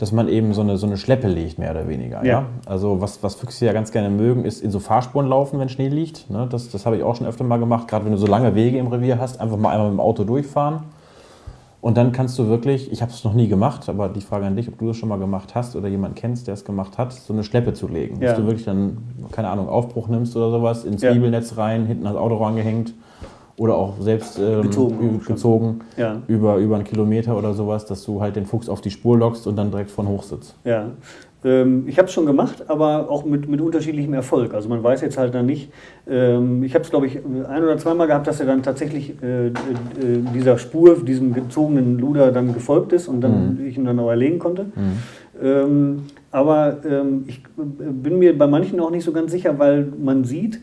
[0.00, 2.24] dass man eben so eine, so eine Schleppe legt, mehr oder weniger.
[2.24, 2.30] Ja.
[2.30, 2.46] Ja.
[2.64, 5.88] Also was, was Füchse ja ganz gerne mögen, ist in so Fahrspuren laufen, wenn Schnee
[5.88, 6.30] liegt.
[6.30, 6.48] Ne?
[6.50, 8.78] Das, das habe ich auch schon öfter mal gemacht, gerade wenn du so lange Wege
[8.78, 10.84] im Revier hast, einfach mal einmal mit dem Auto durchfahren.
[11.82, 14.56] Und dann kannst du wirklich, ich habe es noch nie gemacht, aber die Frage an
[14.56, 17.12] dich, ob du das schon mal gemacht hast oder jemanden kennst, der es gemacht hat,
[17.12, 18.22] so eine Schleppe zu legen.
[18.22, 18.28] Ja.
[18.28, 18.96] Dass du wirklich dann,
[19.32, 21.12] keine Ahnung, Aufbruch nimmst oder sowas, ins Ja.
[21.12, 22.94] Giebelnetz rein, hinten ans Auto rangehängt
[23.60, 26.22] oder auch selbst ähm, Gezogen gezogen Ja.
[26.28, 29.46] über, über einen Kilometer oder sowas, dass du halt den Fuchs auf die Spur lockst
[29.46, 30.56] und dann direkt von hoch sitzt.
[30.64, 30.86] Ja,
[31.44, 34.54] ähm, ich habe es schon gemacht, aber auch mit, mit unterschiedlichem Erfolg.
[34.54, 35.70] Also man weiß jetzt halt dann nicht,
[36.08, 39.48] ähm, ich habe es glaube ich ein oder zweimal gehabt, dass er dann tatsächlich äh,
[39.48, 39.52] äh,
[40.34, 44.38] dieser Spur, diesem gezogenen Luder dann gefolgt ist und dann ich ihn dann auch erlegen
[44.38, 44.66] konnte.
[45.42, 49.86] Ähm, aber ähm, ich äh, bin mir bei manchen auch nicht so ganz sicher, weil
[50.02, 50.60] man sieht,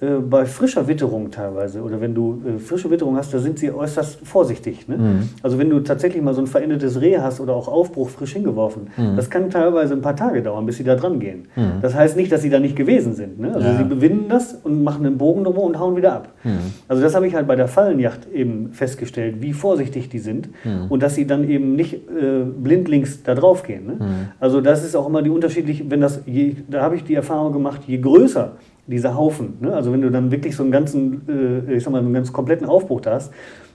[0.00, 4.20] bei frischer Witterung teilweise oder wenn du äh, frische Witterung hast, da sind sie äußerst
[4.24, 4.86] vorsichtig.
[4.86, 4.96] Ne?
[4.96, 5.28] Mhm.
[5.42, 8.88] Also wenn du tatsächlich mal so ein verendetes Reh hast oder auch Aufbruch frisch hingeworfen,
[8.96, 9.16] mhm.
[9.16, 11.48] das kann teilweise ein paar Tage dauern, bis sie da dran gehen.
[11.56, 11.80] Mhm.
[11.82, 13.40] Das heißt nicht, dass sie da nicht gewesen sind.
[13.40, 13.52] Ne?
[13.52, 13.76] Also ja.
[13.76, 16.28] sie bewinden das und machen einen Bogen drüber und hauen wieder ab.
[16.44, 16.58] Mhm.
[16.86, 20.86] Also das habe ich halt bei der Fallenjacht eben festgestellt, wie vorsichtig die sind mhm.
[20.90, 23.86] und dass sie dann eben nicht äh, blindlings da drauf gehen.
[23.86, 23.92] Ne?
[23.94, 24.28] Mhm.
[24.38, 27.52] Also das ist auch immer die unterschiedliche, wenn das, je, da habe ich die Erfahrung
[27.52, 28.52] gemacht, je größer
[28.88, 29.54] dieser Haufen.
[29.60, 29.72] Ne?
[29.72, 32.66] Also wenn du dann wirklich so einen ganzen, äh, ich sag mal, einen ganz kompletten
[32.66, 33.32] Aufbruch hast,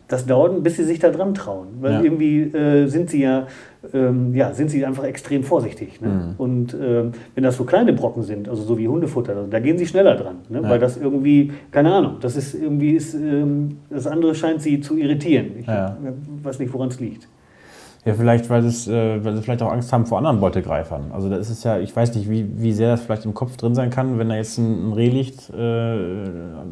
[0.07, 1.67] das dauert, bis sie sich da dran trauen.
[1.79, 2.01] Weil ja.
[2.01, 3.47] irgendwie äh, sind sie ja,
[3.93, 6.01] ähm, ja, sind sie einfach extrem vorsichtig.
[6.01, 6.07] Ne?
[6.07, 6.33] Mhm.
[6.37, 9.87] Und ähm, wenn das so kleine Brocken sind, also so wie Hundefutter, da gehen sie
[9.87, 10.37] schneller dran.
[10.49, 10.61] Ne?
[10.61, 10.69] Ja.
[10.69, 14.97] Weil das irgendwie, keine Ahnung, das ist irgendwie ist, ähm, das andere scheint sie zu
[14.97, 15.51] irritieren.
[15.59, 15.97] Ich ja.
[16.43, 17.27] weiß nicht, woran es liegt.
[18.05, 21.11] Ja, vielleicht, weil, es, äh, weil sie vielleicht auch Angst haben vor anderen Beutegreifern.
[21.13, 23.55] Also da ist es ja, ich weiß nicht, wie, wie sehr das vielleicht im Kopf
[23.55, 25.97] drin sein kann, wenn da jetzt ein, ein Reh liegt, äh,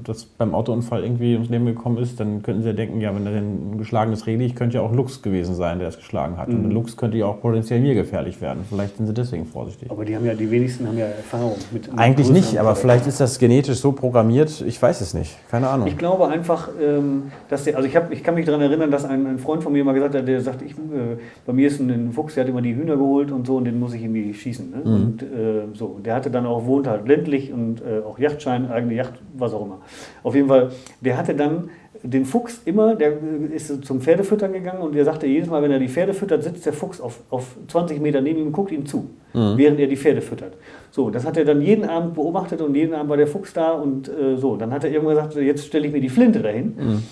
[0.03, 3.23] das beim Autounfall irgendwie ums Leben gekommen ist, dann könnten sie ja denken, ja, wenn
[3.23, 6.49] da ein geschlagenes Reh liegt, könnte ja auch Luchs gewesen sein, der es geschlagen hat.
[6.49, 6.55] Mhm.
[6.55, 8.65] Und ein Luchs könnte ja auch potenziell mir gefährlich werden.
[8.67, 9.89] Vielleicht sind sie deswegen vorsichtig.
[9.89, 11.89] Aber die haben ja, die wenigsten haben ja Erfahrung mit.
[11.95, 15.37] Eigentlich nicht, aber vielleicht ist das genetisch so programmiert, ich weiß es nicht.
[15.49, 15.87] Keine Ahnung.
[15.87, 19.05] Ich glaube einfach, ähm, dass der, also ich, hab, ich kann mich daran erinnern, dass
[19.05, 21.79] ein, ein Freund von mir mal gesagt hat, der sagt, ich äh, bei mir ist
[21.79, 24.33] ein, Fuchs, der hat immer die Hühner geholt und so und den muss ich irgendwie
[24.33, 24.71] schießen.
[24.71, 24.77] Ne?
[24.83, 24.93] Mhm.
[24.93, 25.27] Und äh,
[25.73, 29.53] so, der hatte dann auch, wohnt halt ländlich und äh, auch Yachtschein, eigene Yacht, was
[29.53, 29.79] auch immer.
[30.23, 31.69] Auf jeden Fall, der hatte dann
[32.03, 33.13] den Fuchs immer, der
[33.53, 36.65] ist zum Pferdefüttern gegangen und der sagte jedes Mal, wenn er die Pferde füttert, sitzt
[36.65, 39.53] der Fuchs auf, auf 20 Meter neben ihm und guckt ihm zu, mhm.
[39.57, 40.53] während er die Pferde füttert.
[40.89, 43.71] So, das hat er dann jeden Abend beobachtet und jeden Abend war der Fuchs da
[43.71, 44.55] und äh, so.
[44.55, 46.75] Dann hat er irgendwann gesagt, jetzt stelle ich mir die Flinte dahin.
[46.77, 47.03] Mhm.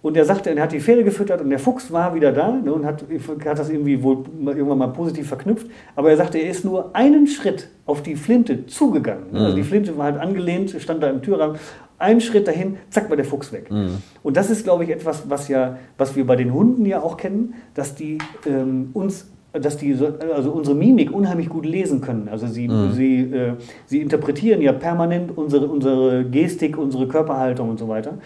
[0.00, 2.72] Und er sagte, er hat die Pferde gefüttert und der Fuchs war wieder da ne,
[2.72, 3.04] und hat,
[3.44, 5.66] hat das irgendwie wohl irgendwann mal positiv verknüpft.
[5.96, 9.32] Aber er sagte, er ist nur einen Schritt auf die Flinte zugegangen.
[9.32, 9.40] Ne?
[9.40, 9.66] Also die mhm.
[9.66, 11.58] Flinte war halt angelehnt, stand da im Türrahmen.
[11.98, 13.72] Einen Schritt dahin, zack, war der Fuchs weg.
[13.72, 14.00] Mhm.
[14.22, 17.16] Und das ist, glaube ich, etwas, was, ja, was wir bei den Hunden ja auch
[17.16, 19.96] kennen, dass die ähm, uns dass die
[20.34, 22.28] also unsere Mimik unheimlich gut lesen können.
[22.28, 22.92] Also sie, mhm.
[22.92, 23.54] sie, äh,
[23.86, 28.18] sie interpretieren ja permanent unsere, unsere Gestik, unsere Körperhaltung und so weiter.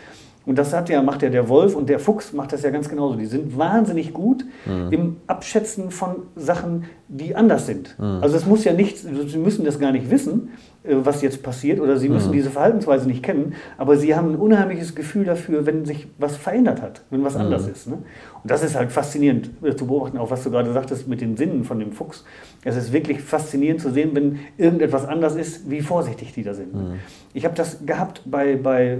[0.44, 2.88] Und das hat ja, macht ja der Wolf und der Fuchs macht das ja ganz
[2.88, 3.16] genauso.
[3.16, 4.88] Die sind wahnsinnig gut mhm.
[4.90, 7.96] im Abschätzen von Sachen, die anders sind.
[7.98, 8.18] Mhm.
[8.22, 10.50] Also es muss ja nicht, sie müssen das gar nicht wissen,
[10.82, 12.34] äh, was jetzt passiert oder sie müssen mhm.
[12.34, 16.82] diese Verhaltensweise nicht kennen, aber sie haben ein unheimliches Gefühl dafür, wenn sich was verändert
[16.82, 17.42] hat, wenn was mhm.
[17.42, 17.86] anders ist.
[17.86, 17.98] Ne?
[18.42, 21.36] Und das ist halt faszinierend äh, zu beobachten, auch was du gerade sagtest mit den
[21.36, 22.24] Sinnen von dem Fuchs.
[22.64, 26.74] Es ist wirklich faszinierend zu sehen, wenn irgendetwas anders ist, wie vorsichtig die da sind.
[26.74, 26.94] Mhm.
[27.34, 28.98] Ich habe das gehabt bei, bei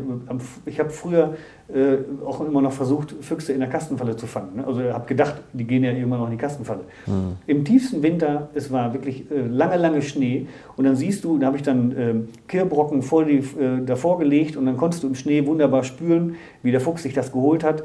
[0.65, 1.35] ich habe früher
[1.73, 4.57] äh, auch immer noch versucht, Füchse in der Kastenfalle zu fangen.
[4.57, 4.67] Ne?
[4.67, 6.83] Also habe gedacht, die gehen ja irgendwann noch in die Kastenfalle.
[7.07, 7.37] Mhm.
[7.47, 11.47] Im tiefsten Winter, es war wirklich äh, lange, lange Schnee und dann siehst du, da
[11.47, 12.15] habe ich dann äh,
[12.47, 16.71] Kirrbrocken vor die, äh, davor gelegt und dann konntest du im Schnee wunderbar spüren, wie
[16.71, 17.83] der Fuchs sich das geholt hat.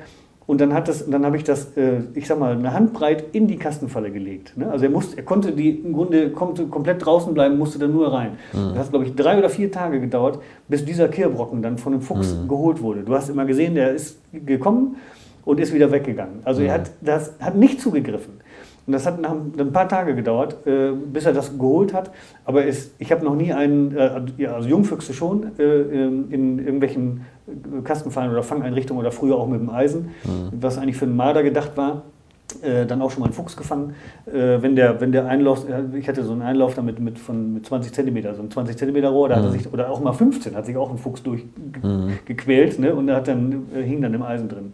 [0.47, 3.47] Und dann, hat das, dann habe ich das, äh, ich sag mal, eine Handbreit in
[3.47, 4.57] die Kastenfalle gelegt.
[4.57, 4.71] Ne?
[4.71, 8.13] Also er, musste, er konnte die im Grunde konnte komplett draußen bleiben, musste dann nur
[8.13, 8.37] rein.
[8.53, 8.69] Mhm.
[8.69, 10.39] Das hat, glaube ich, drei oder vier Tage gedauert,
[10.69, 12.47] bis dieser Kehrbrocken dann von dem Fuchs mhm.
[12.47, 13.03] geholt wurde.
[13.03, 14.95] Du hast immer gesehen, der ist gekommen
[15.43, 16.39] und ist wieder weggegangen.
[16.45, 16.67] Also mhm.
[16.67, 18.35] er hat, das hat nicht zugegriffen.
[18.87, 22.09] Und das hat ein paar Tage gedauert, äh, bis er das geholt hat.
[22.45, 27.25] Aber es, ich habe noch nie einen, äh, also Jungfüchse schon, äh, ähm, in irgendwelchen
[27.83, 30.51] Kastenfallen oder Fangeinrichtungen oder früher auch mit dem Eisen, mhm.
[30.61, 32.03] was eigentlich für einen Marder gedacht war.
[32.61, 33.93] Dann auch schon mal einen Fuchs gefangen.
[34.25, 37.93] Wenn, der, wenn der Einlauf, ich hatte so einen Einlauf damit mit, von, mit 20
[37.93, 39.39] cm, so ein 20 cm Rohr, da mhm.
[39.39, 42.85] hat er sich, oder auch mal 15, hat sich auch ein Fuchs durchgequält mhm.
[42.85, 44.71] ne, und er hat dann, hing dann im Eisen drin.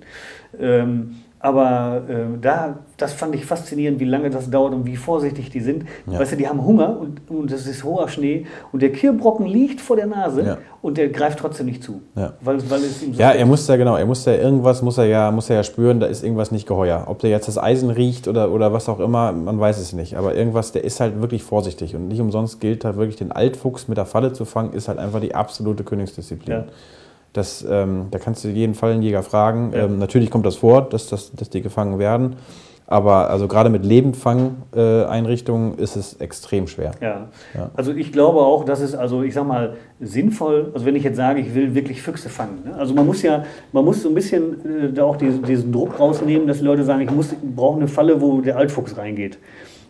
[0.60, 5.50] Ähm, aber äh, da, das fand ich faszinierend, wie lange das dauert und wie vorsichtig
[5.50, 5.84] die sind.
[6.10, 6.18] Ja.
[6.18, 9.82] Weißt du, die haben Hunger und, und es ist hoher Schnee und der Kierbrocken liegt
[9.82, 10.58] vor der Nase ja.
[10.82, 12.00] und der greift trotzdem nicht zu.
[12.16, 14.82] Ja, weil, weil es ihm so ja er muss ja genau, er muss ja irgendwas,
[14.82, 17.04] muss er ja, muss er ja spüren, da ist irgendwas nicht geheuer.
[17.08, 20.16] Ob der jetzt das Eisen riecht oder, oder was auch immer, man weiß es nicht.
[20.16, 23.90] Aber irgendwas, der ist halt wirklich vorsichtig und nicht umsonst gilt halt wirklich den Altfuchs
[23.90, 26.60] mit der Falle zu fangen, ist halt einfach die absolute Königsdisziplin.
[26.60, 26.66] Ja.
[27.34, 29.72] Das, ähm, da kannst du jeden Fall einen Jäger fragen.
[29.74, 29.86] Ja.
[29.86, 32.36] Ähm, natürlich kommt das vor, dass, dass, dass die gefangen werden.
[32.86, 36.92] Aber also gerade mit Lebendfang-Einrichtungen äh, ist es extrem schwer.
[37.02, 37.28] Ja.
[37.56, 37.72] ja.
[37.76, 41.16] also ich glaube auch, dass es, also ich sag mal, sinnvoll, also wenn ich jetzt
[41.16, 42.64] sage, ich will wirklich Füchse fangen.
[42.66, 42.76] Ne?
[42.76, 46.00] Also man muss ja, man muss so ein bisschen äh, da auch diesen, diesen Druck
[46.00, 49.40] rausnehmen, dass die Leute sagen, ich, muss, ich brauche eine Falle, wo der Altfuchs reingeht.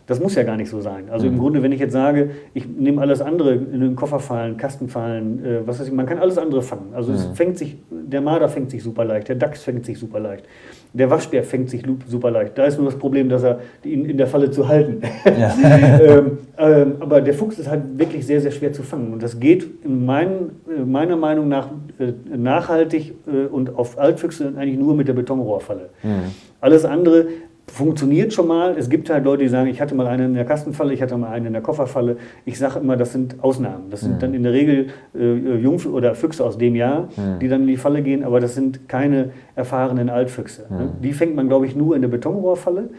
[0.06, 1.04] Das muss ja gar nicht so sein.
[1.10, 1.32] Also mhm.
[1.32, 5.66] im Grunde, wenn ich jetzt sage, ich nehme alles andere in den Kofferfallen, Kastenfallen, äh,
[5.66, 6.92] was weiß ich, man kann alles andere fangen.
[6.92, 7.16] Also mhm.
[7.16, 10.44] es fängt sich, der Marder fängt sich super leicht, der Dachs fängt sich super leicht.
[10.92, 12.56] Der Waschbär fängt sich super leicht.
[12.56, 15.00] Da ist nur das Problem, dass er ihn in der Falle zu halten.
[15.24, 15.54] Ja.
[16.00, 19.12] ähm, ähm, aber der Fuchs ist halt wirklich sehr, sehr schwer zu fangen.
[19.12, 24.52] Und das geht in mein, äh, meiner Meinung nach äh, nachhaltig äh, und auf Altfüchse
[24.56, 25.88] eigentlich nur mit der Betonrohrfalle.
[26.02, 26.30] Mhm.
[26.60, 27.26] Alles andere
[27.66, 28.76] funktioniert schon mal.
[28.78, 31.16] Es gibt halt Leute, die sagen, ich hatte mal einen in der Kastenfalle, ich hatte
[31.16, 32.16] mal einen in der Kofferfalle.
[32.44, 33.90] Ich sage immer, das sind Ausnahmen.
[33.90, 34.18] Das sind mhm.
[34.18, 37.38] dann in der Regel äh, Jungf oder Füchse aus dem Jahr, mhm.
[37.40, 40.66] die dann in die Falle gehen, aber das sind keine erfahrenen Altfüchse.
[40.70, 40.84] Ne?
[40.84, 41.02] Mhm.
[41.02, 42.90] Die fängt man, glaube ich, nur in der Betonrohrfalle.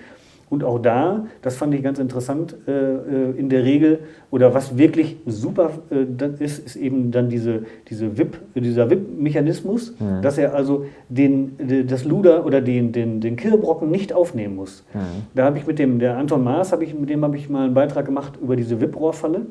[0.49, 4.77] Und auch da, das fand ich ganz interessant, äh, äh, in der Regel, oder was
[4.77, 10.21] wirklich super äh, ist, ist eben dann diese, diese VIP, dieser VIP-Mechanismus, mhm.
[10.21, 14.83] dass er also den, das Luder oder den, den, den Kirrbrocken nicht aufnehmen muss.
[14.93, 14.99] Mhm.
[15.33, 17.73] Da habe ich mit dem, der Anton Maas, ich, mit dem habe ich mal einen
[17.73, 19.47] Beitrag gemacht über diese VIP-Rohrfalle.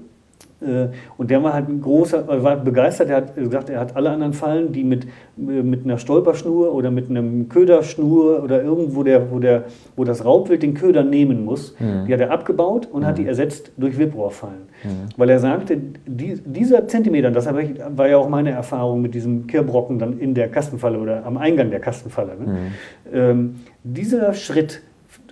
[0.64, 3.10] Äh, und der war halt ein großer, war begeistert.
[3.10, 6.90] Er hat gesagt, er hat alle anderen Fallen, die mit, äh, mit einer Stolperschnur oder
[6.90, 9.64] mit einem Köderschnur oder irgendwo, der, wo, der,
[9.96, 12.06] wo das Raubwild den Köder nehmen muss, mhm.
[12.06, 13.06] die hat er abgebaut und mhm.
[13.06, 14.68] hat die ersetzt durch Wipprohrfallen.
[14.82, 14.88] Mhm.
[15.16, 19.98] Weil er sagte, die, dieser Zentimeter, das war ja auch meine Erfahrung mit diesem Kirrbrocken
[19.98, 22.32] dann in der Kastenfalle oder am Eingang der Kastenfalle.
[22.38, 22.46] Ne?
[22.46, 22.56] Mhm.
[23.12, 24.82] Ähm, dieser Schritt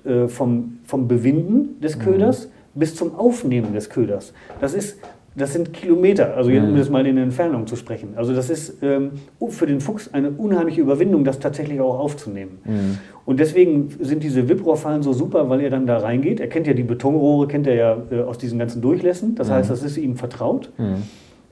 [0.04, 2.02] äh, vom, vom Bewinden des mhm.
[2.02, 4.98] Köders bis zum Aufnehmen des Köders, das ist
[5.34, 8.14] das sind Kilometer, also jetzt, um das mal in Entfernung zu sprechen.
[8.16, 9.12] Also das ist ähm,
[9.48, 12.58] für den Fuchs eine unheimliche Überwindung, das tatsächlich auch aufzunehmen.
[12.64, 12.98] Mhm.
[13.24, 16.40] Und deswegen sind diese Wipprohrfallen so super, weil er dann da reingeht.
[16.40, 19.34] Er kennt ja die Betonrohre, kennt er ja äh, aus diesen ganzen Durchlässen.
[19.34, 19.52] Das mhm.
[19.52, 20.70] heißt, das ist ihm vertraut.
[20.76, 21.02] Mhm.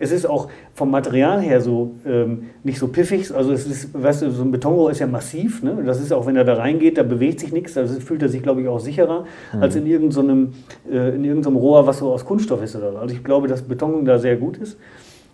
[0.01, 3.33] Es ist auch vom Material her so ähm, nicht so piffig.
[3.33, 5.63] Also es ist, weißt du, so ein Betonrohr ist ja massiv.
[5.63, 5.77] Ne?
[5.85, 7.77] Das ist auch, wenn er da reingeht, da bewegt sich nichts.
[7.77, 9.63] Also fühlt er sich, glaube ich, auch sicherer mhm.
[9.63, 10.55] als in irgendeinem,
[10.91, 12.99] äh, in irgendeinem Rohr, was so aus Kunststoff ist oder so.
[12.99, 14.79] Also ich glaube, dass Beton da sehr gut ist.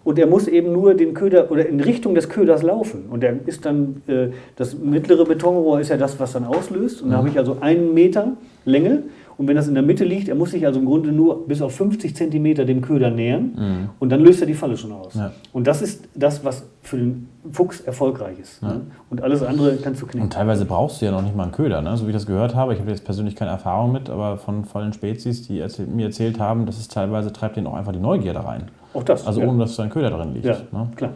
[0.02, 3.06] Und er muss eben nur den Köder oder in Richtung des Köders laufen.
[3.10, 7.02] Und er ist dann, äh, das mittlere Betonrohr ist ja das, was dann auslöst.
[7.02, 9.02] Und da habe ich also einen Meter Länge
[9.38, 11.60] und wenn das in der Mitte liegt, er muss sich also im Grunde nur bis
[11.60, 13.88] auf 50 Zentimeter dem Köder nähern mhm.
[13.98, 15.14] und dann löst er die Falle schon aus.
[15.14, 15.32] Ja.
[15.52, 18.62] Und das ist das, was für den Fuchs erfolgreich ist.
[18.62, 18.68] Ja.
[18.68, 18.80] Ne?
[19.10, 20.22] Und alles andere kannst du knicken.
[20.22, 21.96] Und teilweise brauchst du ja noch nicht mal einen Köder, ne?
[21.96, 22.72] so wie ich das gehört habe.
[22.72, 26.40] Ich habe jetzt persönlich keine Erfahrung mit, aber von vollen Spezies, die erzähl mir erzählt
[26.40, 28.70] haben, dass es teilweise treibt denen auch einfach die Neugier da rein.
[28.94, 29.26] Auch das.
[29.26, 29.48] Also ja.
[29.48, 30.46] ohne, dass da ein Köder drin liegt.
[30.46, 30.88] Ja, ne?
[30.96, 31.10] klar.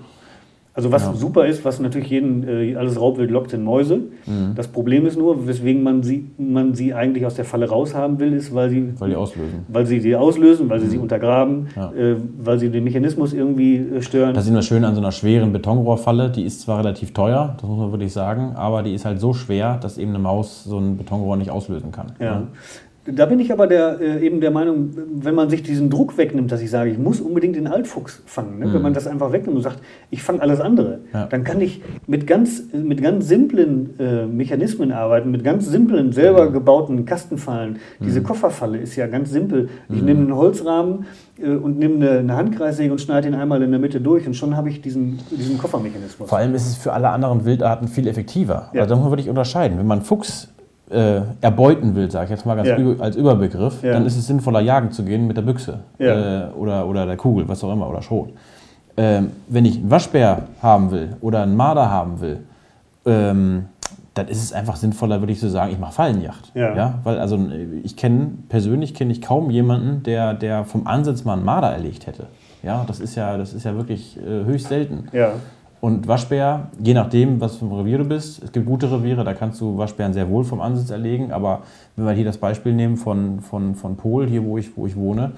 [0.80, 1.12] Also was ja.
[1.12, 3.96] super ist, was natürlich jeden, äh, alles Raubwild lockt, sind Mäuse.
[4.24, 4.54] Mhm.
[4.54, 8.32] Das Problem ist nur, weswegen man sie, man sie eigentlich aus der Falle raushaben will,
[8.32, 9.66] ist, weil sie, weil die auslösen.
[9.68, 10.90] Weil sie die auslösen, weil sie mhm.
[10.90, 11.92] sie untergraben, ja.
[11.92, 14.32] äh, weil sie den Mechanismus irgendwie äh, stören.
[14.32, 16.30] Das ist immer schön an so einer schweren Betonrohrfalle.
[16.30, 19.34] Die ist zwar relativ teuer, das muss man wirklich sagen, aber die ist halt so
[19.34, 22.12] schwer, dass eben eine Maus so ein Betonrohr nicht auslösen kann.
[22.18, 22.44] Ja.
[23.14, 26.52] Da bin ich aber der, äh, eben der Meinung, wenn man sich diesen Druck wegnimmt,
[26.52, 28.66] dass ich sage, ich muss unbedingt den Altfuchs fangen, ne?
[28.66, 28.74] mhm.
[28.74, 29.78] wenn man das einfach wegnimmt und sagt,
[30.10, 31.26] ich fange alles andere, ja.
[31.26, 36.48] dann kann ich mit ganz, mit ganz simplen äh, Mechanismen arbeiten, mit ganz simplen, selber
[36.48, 36.52] mhm.
[36.52, 37.78] gebauten Kastenfallen.
[37.98, 38.04] Mhm.
[38.04, 39.68] Diese Kofferfalle ist ja ganz simpel.
[39.88, 40.06] Ich mhm.
[40.06, 41.06] nehme einen Holzrahmen
[41.38, 44.34] äh, und nehme eine, eine Handkreissäge und schneide ihn einmal in der Mitte durch und
[44.34, 46.28] schon habe ich diesen, diesen Koffermechanismus.
[46.28, 48.70] Vor allem ist es für alle anderen Wildarten viel effektiver.
[48.72, 48.82] Ja.
[48.82, 49.78] Also da muss man wirklich unterscheiden.
[49.78, 50.48] Wenn man Fuchs
[50.90, 52.76] äh, erbeuten will, sage ich jetzt mal ganz ja.
[52.98, 53.92] als Überbegriff, ja.
[53.92, 56.48] dann ist es sinnvoller, jagen zu gehen mit der Büchse ja.
[56.48, 58.30] äh, oder, oder der Kugel, was auch immer, oder Schrot.
[58.96, 62.40] Ähm, wenn ich einen Waschbär haben will oder einen Marder haben will,
[63.06, 63.66] ähm,
[64.14, 66.50] dann ist es einfach sinnvoller, würde ich so sagen, ich mache Fallenjacht.
[66.54, 66.74] Ja.
[66.74, 66.94] ja.
[67.04, 67.38] Weil also
[67.82, 72.06] ich kenne, persönlich kenne ich kaum jemanden, der, der vom Ansatz mal einen Marder erlegt
[72.06, 72.26] hätte.
[72.62, 75.08] Ja, das ist ja, das ist ja wirklich äh, höchst selten.
[75.12, 75.32] Ja.
[75.80, 79.32] Und Waschbär, je nachdem, was für ein Revier du bist, es gibt gute Reviere, da
[79.32, 81.32] kannst du Waschbären sehr wohl vom Ansitz erlegen.
[81.32, 81.62] Aber
[81.96, 84.94] wenn wir hier das Beispiel nehmen von, von, von Pol, hier wo ich, wo ich
[84.94, 85.32] wohne,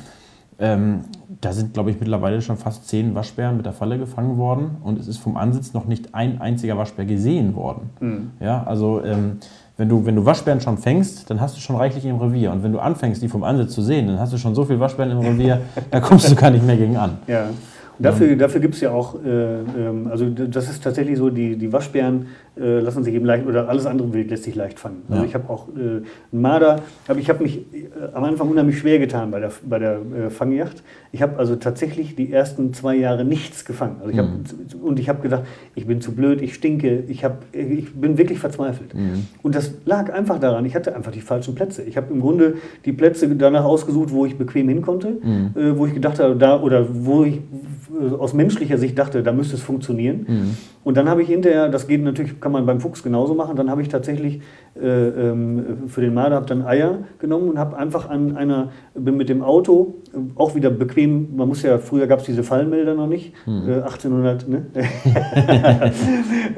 [0.58, 1.00] ähm,
[1.40, 4.98] da sind, glaube ich, mittlerweile schon fast zehn Waschbären mit der Falle gefangen worden und
[4.98, 7.90] es ist vom Ansitz noch nicht ein einziger Waschbär gesehen worden.
[8.00, 8.30] Mhm.
[8.38, 9.38] Ja, also ähm,
[9.76, 12.52] wenn, du, wenn du Waschbären schon fängst, dann hast du schon reichlich im Revier.
[12.52, 14.78] Und wenn du anfängst, die vom Ansitz zu sehen, dann hast du schon so viele
[14.78, 17.18] Waschbären im Revier, da kommst du gar nicht mehr gegen an.
[17.26, 17.46] Ja.
[17.98, 21.72] Dafür, dafür gibt es ja auch, äh, ähm, also das ist tatsächlich so, die, die
[21.72, 22.26] Waschbären
[22.58, 25.02] äh, lassen sich eben leicht, oder alles andere Wild lässt sich leicht fangen.
[25.08, 25.28] Also ja.
[25.28, 28.98] ich habe auch äh, einen Marder, aber ich habe mich äh, am Anfang unheimlich schwer
[28.98, 30.82] getan bei der, bei der äh, Fangjacht.
[31.14, 33.96] Ich habe also tatsächlich die ersten zwei Jahre nichts gefangen.
[34.00, 34.82] Also ich hab, mhm.
[34.82, 35.42] Und ich habe gedacht,
[35.74, 38.94] ich bin zu blöd, ich stinke, ich, hab, ich bin wirklich verzweifelt.
[38.94, 39.26] Mhm.
[39.42, 41.82] Und das lag einfach daran, ich hatte einfach die falschen Plätze.
[41.82, 42.54] Ich habe im Grunde
[42.86, 45.50] die Plätze danach ausgesucht, wo ich bequem hin konnte, mhm.
[45.54, 47.40] Äh, wo ich gedacht habe, da oder wo ich
[48.18, 50.26] aus menschlicher Sicht dachte, da müsste es funktionieren.
[50.26, 50.56] Mhm.
[50.84, 53.70] Und dann habe ich hinterher, das geht natürlich, kann man beim Fuchs genauso machen, dann
[53.70, 54.40] habe ich tatsächlich äh,
[54.74, 59.42] für den Marder habe dann Eier genommen und habe einfach an einer, bin mit dem
[59.42, 63.34] Auto, äh, auch wieder bequem, man muss ja, früher gab es diese Fallmelder noch nicht,
[63.44, 63.68] hm.
[63.68, 64.66] äh, 1800, ne?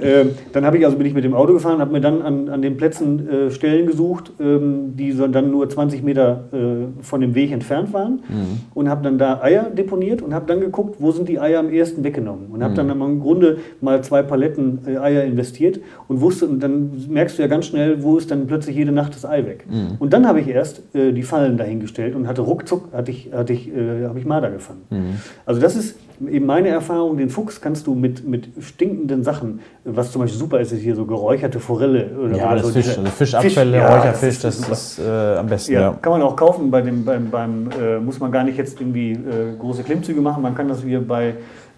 [0.01, 2.49] äh, dann habe ich also bin ich mit dem Auto gefahren, habe mir dann an,
[2.49, 7.21] an den Plätzen äh, Stellen gesucht, ähm, die so dann nur 20 Meter äh, von
[7.21, 8.61] dem Weg entfernt waren hm.
[8.75, 11.71] und habe dann da Eier deponiert und habe dann geguckt, wo sind die Eier am
[11.71, 12.89] ersten weggenommen und habe hm.
[12.89, 17.49] dann im Grunde mal zwei Paletten Eier investiert und wusste, und dann merkst du ja
[17.49, 19.65] ganz schnell, wo ist dann plötzlich jede Nacht das Ei weg.
[19.69, 19.97] Mhm.
[19.99, 23.53] Und dann habe ich erst äh, die Fallen dahingestellt und hatte ruckzuck, hatte ich, hatte
[23.53, 24.83] ich, äh, habe ich Marder gefangen.
[24.91, 25.19] Mhm.
[25.47, 25.97] Also das ist
[26.29, 30.61] eben meine Erfahrung, den Fuchs kannst du mit, mit stinkenden Sachen, was zum Beispiel super
[30.61, 32.11] ist, ist hier so geräucherte Forelle.
[32.17, 35.37] Oder ja, das so Fisch, also Fischabfälle, Fisch, ja, Räucherfisch, das ist, das ist äh,
[35.37, 35.73] am besten.
[35.73, 38.59] Ja, ja, Kann man auch kaufen, bei dem, beim, beim äh, muss man gar nicht
[38.59, 41.35] jetzt irgendwie äh, große Klimmzüge machen, man kann das wie bei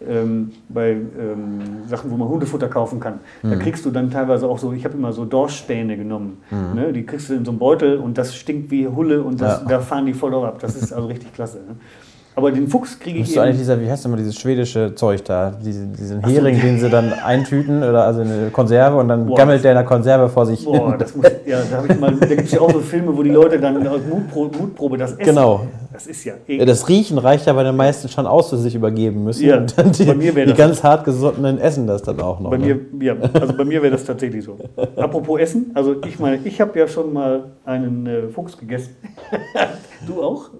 [0.06, 3.20] ähm, bei ähm, Sachen, wo man Hundefutter kaufen kann.
[3.42, 3.50] Mhm.
[3.50, 6.38] Da kriegst du dann teilweise auch so, ich habe immer so Dorschspäne genommen.
[6.50, 6.80] Mhm.
[6.80, 6.92] Ne?
[6.92, 9.68] Die kriegst du in so einem Beutel und das stinkt wie Hulle und das, ja.
[9.68, 10.58] da fahren die voll drauf ab.
[10.60, 11.58] Das ist also richtig klasse.
[11.58, 11.76] Ne?
[12.36, 13.40] Aber den Fuchs kriege ich.
[13.40, 15.52] Eigentlich dieser, wie heißt denn mal dieses schwedische Zeug da?
[15.52, 19.64] Diese, diesen Hering, den sie dann eintüten oder also eine Konserve und dann Boah, gammelt
[19.64, 20.98] der in der Konserve vor sich Boah, hin.
[20.98, 23.86] Das muss, ja, da, da gibt es ja auch so Filme, wo die Leute dann
[23.88, 25.24] aus Mutprobe, Mutprobe das essen.
[25.24, 25.66] Genau.
[25.96, 26.66] Das ist ja eklig.
[26.66, 29.46] Das Riechen reicht ja bei den meisten schon aus, dass sie sich übergeben müssen.
[29.46, 32.50] Ja, und dann die, bei mir die ganz hart gesottenen essen das dann auch noch.
[32.50, 32.78] Bei ne?
[32.92, 34.58] mir, ja, also bei mir wäre das tatsächlich so.
[34.94, 38.94] Apropos Essen, also ich meine, ich habe ja schon mal einen äh, Fuchs gegessen.
[40.06, 40.50] du auch?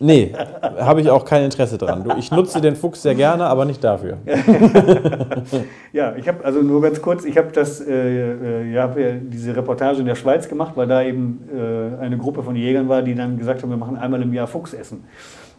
[0.00, 0.32] Nee,
[0.78, 2.04] habe ich auch kein Interesse dran.
[2.04, 4.18] Du, ich nutze den Fuchs sehr gerne, aber nicht dafür.
[5.92, 9.12] ja, ich habe also nur ganz kurz, ich habe das, äh, äh, ja, hab ja
[9.12, 13.02] diese Reportage in der Schweiz gemacht, weil da eben äh, eine Gruppe von Jägern war,
[13.02, 15.04] die dann gesagt haben, wir machen einmal im Jahr Fuchsessen.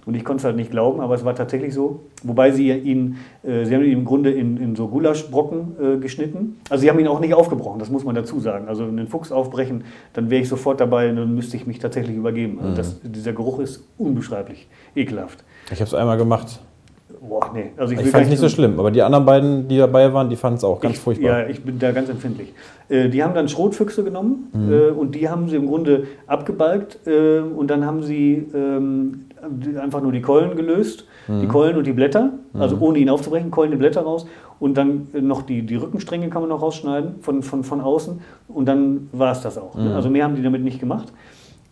[0.06, 2.02] Und ich konnte es halt nicht glauben, aber es war tatsächlich so.
[2.24, 6.60] Wobei sie ihn, äh, sie haben ihn im Grunde in, in so Gulaschbrocken äh, geschnitten.
[6.70, 8.68] Also sie haben ihn auch nicht aufgebrochen, das muss man dazu sagen.
[8.68, 9.84] Also einen Fuchs aufbrechen,
[10.14, 12.60] dann wäre ich sofort dabei und dann müsste ich mich tatsächlich übergeben.
[12.62, 15.44] Also das, dieser Geruch ist unbeschreiblich ekelhaft.
[15.72, 16.60] Ich habe es einmal gemacht.
[17.28, 17.72] Boah, nee.
[17.78, 20.30] Also ich, ich fand es nicht so schlimm, aber die anderen beiden, die dabei waren,
[20.30, 21.42] die fanden es auch ganz ich, furchtbar.
[21.42, 22.54] Ja, ich bin da ganz empfindlich.
[22.90, 24.72] Äh, die haben dann Schrotfüchse genommen mhm.
[24.72, 29.26] äh, und die haben sie im Grunde abgebalgt äh, und dann haben sie ähm,
[29.82, 31.42] einfach nur die Keulen gelöst, mhm.
[31.42, 32.82] die Keulen und die Blätter, also mhm.
[32.82, 34.26] ohne ihn aufzubrechen, Keulen die Blätter raus
[34.60, 38.66] und dann noch die, die Rückenstränge kann man noch rausschneiden von, von, von außen und
[38.66, 39.76] dann war es das auch.
[39.76, 39.90] Ne?
[39.90, 39.96] Mhm.
[39.96, 41.12] Also mehr haben die damit nicht gemacht.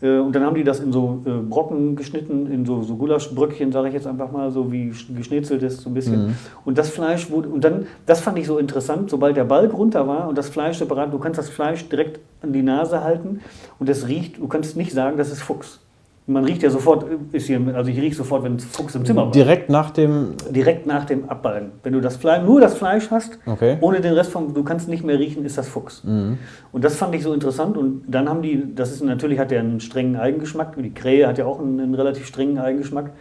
[0.03, 3.71] Äh, und dann haben die das in so äh, Brocken geschnitten, in so, so Gulaschbröckchen,
[3.71, 6.28] sage ich jetzt einfach mal, so wie geschnitzelt ist, so ein bisschen.
[6.28, 6.36] Mhm.
[6.65, 10.07] Und das Fleisch wurde, und dann, das fand ich so interessant, sobald der Balk runter
[10.07, 13.39] war und das Fleisch separat, du kannst das Fleisch direkt an die Nase halten
[13.80, 15.80] und das riecht, du kannst nicht sagen, das ist Fuchs.
[16.26, 19.32] Man riecht ja sofort, hier, also ich rieche sofort, wenn Fuchs im Zimmer war.
[19.32, 20.36] Direkt nach dem.
[20.49, 21.71] Direkt nach dem Abballen.
[21.84, 23.78] Wenn du das Fleisch, nur das Fleisch hast, okay.
[23.82, 26.03] ohne den Rest von, du kannst nicht mehr riechen, ist das Fuchs.
[26.05, 26.38] Mhm.
[26.71, 27.76] Und das fand ich so interessant.
[27.76, 30.76] Und dann haben die, das ist natürlich hat der einen strengen Eigengeschmack.
[30.82, 33.11] Die Krähe hat ja auch einen, einen relativ strengen Eigengeschmack.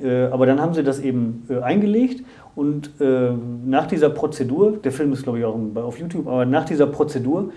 [0.00, 2.24] Äh, aber dann haben sie das eben äh, eingelegt
[2.54, 3.30] und äh,
[3.64, 7.50] nach dieser Prozedur, der Film ist glaube ich auch auf YouTube, aber nach dieser Prozedur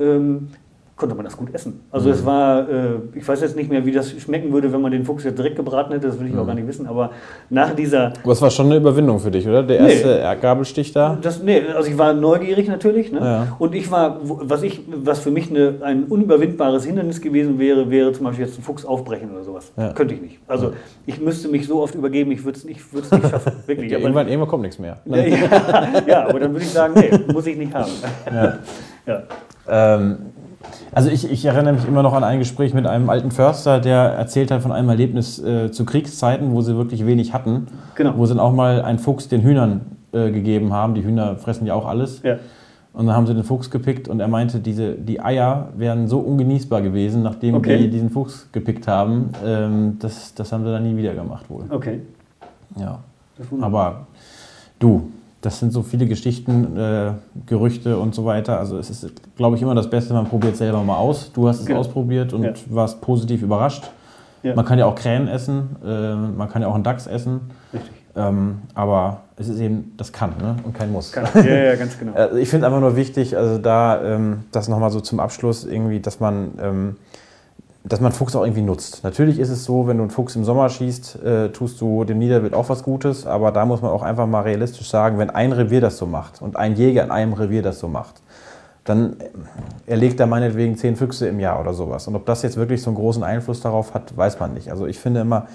[0.00, 0.48] ähm,
[0.96, 1.80] konnte man das gut essen.
[1.90, 2.14] Also mhm.
[2.14, 5.04] es war, äh, ich weiß jetzt nicht mehr, wie das schmecken würde, wenn man den
[5.04, 6.38] Fuchs jetzt direkt gebraten hätte, das will ich mhm.
[6.38, 7.10] auch gar nicht wissen, aber
[7.50, 8.12] nach dieser...
[8.22, 9.64] Aber es war schon eine Überwindung für dich, oder?
[9.64, 11.18] Der erste nee, Gabelstich da?
[11.20, 13.18] Das, nee, also ich war neugierig natürlich ne?
[13.18, 13.56] Ja.
[13.58, 18.12] und ich war, was, ich, was für mich eine, ein unüberwindbares Hindernis gewesen wäre, wäre
[18.12, 19.72] zum Beispiel jetzt einen Fuchs aufbrechen oder sowas.
[19.76, 19.92] Ja.
[19.92, 20.38] Könnte ich nicht.
[20.46, 20.74] Also
[21.06, 23.90] ich müsste mich so oft übergeben, ich würde es nicht, nicht schaffen, wirklich.
[23.90, 24.98] Ja, irgendwann, irgendwann kommt nichts mehr.
[26.06, 27.90] ja, aber dann würde ich sagen, nee, muss ich nicht haben.
[29.06, 29.22] ja.
[29.66, 30.18] Ähm,
[30.92, 33.96] also ich, ich, erinnere mich immer noch an ein Gespräch mit einem alten Förster, der
[33.96, 37.66] erzählt hat von einem Erlebnis äh, zu Kriegszeiten, wo sie wirklich wenig hatten.
[37.94, 38.14] Genau.
[38.16, 39.80] Wo sie dann auch mal einen Fuchs den Hühnern
[40.12, 40.94] äh, gegeben haben.
[40.94, 42.22] Die Hühner fressen ja auch alles.
[42.22, 42.36] Ja.
[42.92, 46.20] Und dann haben sie den Fuchs gepickt und er meinte, diese, die Eier wären so
[46.20, 47.78] ungenießbar gewesen, nachdem okay.
[47.78, 49.30] die diesen Fuchs gepickt haben.
[49.44, 51.64] Ähm, das, das haben sie dann nie wieder gemacht wohl.
[51.68, 52.02] Okay.
[52.78, 53.00] Ja.
[53.60, 54.06] Aber
[54.78, 55.10] du,
[55.44, 57.12] das sind so viele Geschichten, äh,
[57.46, 58.58] Gerüchte und so weiter.
[58.58, 61.32] Also es ist, glaube ich, immer das Beste, man probiert selber mal aus.
[61.32, 61.80] Du hast es genau.
[61.80, 62.52] ausprobiert und ja.
[62.70, 63.90] warst positiv überrascht.
[64.42, 64.54] Ja.
[64.54, 67.42] Man kann ja auch Krähen essen, äh, man kann ja auch einen Dachs essen.
[67.72, 67.90] Richtig.
[68.16, 70.56] Ähm, aber es ist eben, das kann ne?
[70.62, 71.12] und kein Muss.
[71.12, 71.26] Kann.
[71.34, 72.14] Ja, ja, ganz genau.
[72.14, 76.00] Äh, ich finde einfach nur wichtig, also da ähm, das nochmal so zum Abschluss irgendwie,
[76.00, 76.96] dass man ähm,
[77.86, 79.04] dass man Fuchs auch irgendwie nutzt.
[79.04, 82.18] Natürlich ist es so, wenn du einen Fuchs im Sommer schießt, äh, tust du dem
[82.18, 85.52] Niederwild auch was Gutes, aber da muss man auch einfach mal realistisch sagen, wenn ein
[85.52, 88.22] Revier das so macht und ein Jäger in einem Revier das so macht,
[88.84, 89.16] dann
[89.86, 92.06] erlegt er meinetwegen zehn Füchse im Jahr oder sowas.
[92.08, 94.70] Und ob das jetzt wirklich so einen großen Einfluss darauf hat, weiß man nicht.
[94.70, 95.46] Also ich finde immer,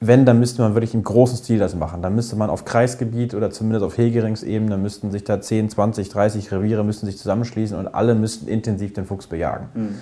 [0.00, 2.00] wenn, dann müsste man wirklich im großen Stil das machen.
[2.00, 6.52] Dann müsste man auf Kreisgebiet oder zumindest auf Hegeringsebene, müssten sich da 10, 20, 30
[6.52, 9.68] Reviere müssten sich zusammenschließen und alle müssten intensiv den Fuchs bejagen.
[9.74, 9.94] Mhm.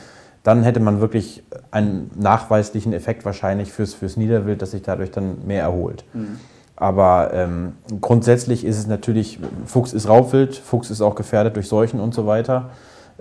[0.48, 1.42] Dann hätte man wirklich
[1.72, 6.06] einen nachweislichen Effekt wahrscheinlich fürs, fürs Niederwild, dass sich dadurch dann mehr erholt.
[6.14, 6.40] Mhm.
[6.74, 12.00] Aber ähm, grundsätzlich ist es natürlich, Fuchs ist Raubwild, Fuchs ist auch gefährdet durch Seuchen
[12.00, 12.70] und so weiter.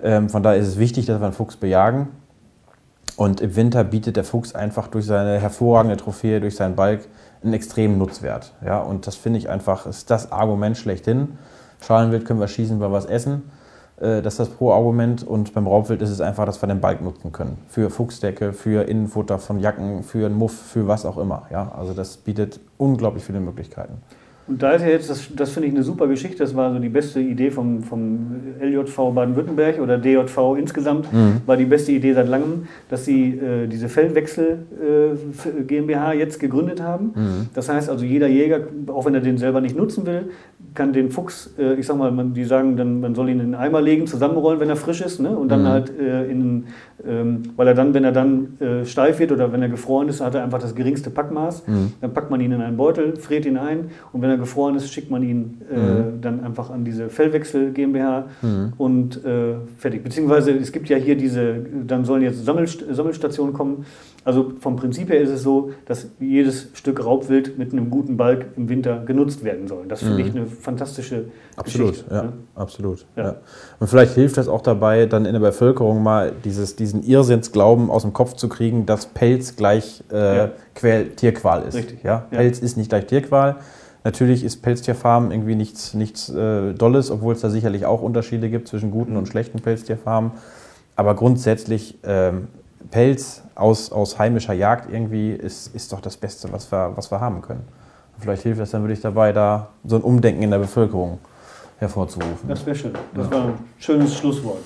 [0.02, 2.08] Ähm, von daher ist es wichtig, dass wir einen Fuchs bejagen.
[3.18, 7.00] Und im Winter bietet der Fuchs einfach durch seine hervorragende Trophäe, durch seinen Balk
[7.44, 8.54] einen extremen Nutzwert.
[8.64, 11.36] Ja, und das finde ich einfach, ist das Argument schlechthin.
[11.84, 13.42] Schalenwild können wir schießen, weil wir was essen.
[14.00, 15.26] Äh, das ist das Pro-Argument.
[15.26, 17.58] Und beim Raubwild ist es einfach, dass wir den Balk nutzen können.
[17.68, 21.46] Für Fuchsdecke, für Innenfutter von Jacken, für einen Muff, für was auch immer.
[21.50, 24.02] Ja, also das bietet unglaublich viele Möglichkeiten.
[24.48, 26.78] Und da ist ja jetzt, das, das finde ich eine super Geschichte, das war so
[26.78, 31.42] die beste Idee vom, vom LJV Baden-Württemberg oder DJV insgesamt, mhm.
[31.44, 36.82] war die beste Idee seit langem, dass sie äh, diese Feldwechsel äh, GmbH jetzt gegründet
[36.82, 37.12] haben.
[37.14, 37.46] Mhm.
[37.52, 40.30] Das heißt also, jeder Jäger, auch wenn er den selber nicht nutzen will,
[40.74, 43.52] kann den Fuchs, äh, ich sag mal, man, die sagen dann, man soll ihn in
[43.52, 45.36] den Eimer legen, zusammenrollen, wenn er frisch ist, ne?
[45.36, 45.68] und dann mhm.
[45.68, 46.64] halt äh, in,
[47.56, 50.34] weil er dann, wenn er dann äh, steif wird oder wenn er gefroren ist, hat
[50.34, 51.66] er einfach das geringste Packmaß.
[51.66, 51.92] Mhm.
[52.00, 54.92] Dann packt man ihn in einen Beutel, friert ihn ein und wenn er gefroren ist,
[54.92, 56.20] schickt man ihn äh, mhm.
[56.20, 58.72] dann einfach an diese Fellwechsel GmbH mhm.
[58.78, 60.02] und äh, fertig.
[60.02, 63.86] Beziehungsweise es gibt ja hier diese, dann sollen jetzt Sammelst Sammelstationen kommen.
[64.28, 68.48] Also vom Prinzip her ist es so, dass jedes Stück Raubwild mit einem guten Balk
[68.56, 69.86] im Winter genutzt werden soll.
[69.88, 70.40] Das finde ich mhm.
[70.40, 72.14] eine fantastische absolut, Geschichte.
[72.14, 72.32] Ja, ne?
[72.54, 73.24] Absolut, ja.
[73.24, 73.36] ja.
[73.80, 78.02] Und vielleicht hilft das auch dabei, dann in der Bevölkerung mal dieses, diesen Irrsinnsglauben aus
[78.02, 80.50] dem Kopf zu kriegen, dass Pelz gleich äh, ja.
[80.74, 81.76] Quäl, Tierqual ist.
[81.76, 82.02] Richtig.
[82.02, 82.26] Ja?
[82.30, 83.56] Pelz ist nicht gleich Tierqual.
[84.04, 88.68] Natürlich ist Pelztierfarmen irgendwie nichts, nichts äh, Dolles, obwohl es da sicherlich auch Unterschiede gibt
[88.68, 90.32] zwischen guten und schlechten Pelztierfarmen.
[90.96, 92.48] Aber grundsätzlich ähm,
[92.90, 97.20] Pelz aus, aus heimischer Jagd irgendwie ist, ist doch das Beste, was wir, was wir
[97.20, 97.66] haben können.
[98.20, 101.18] Vielleicht hilft das dann wirklich dabei, da so ein Umdenken in der Bevölkerung
[101.78, 102.48] hervorzurufen.
[102.48, 102.92] Das wäre schön.
[103.14, 104.64] Das war ein schönes Schlusswort.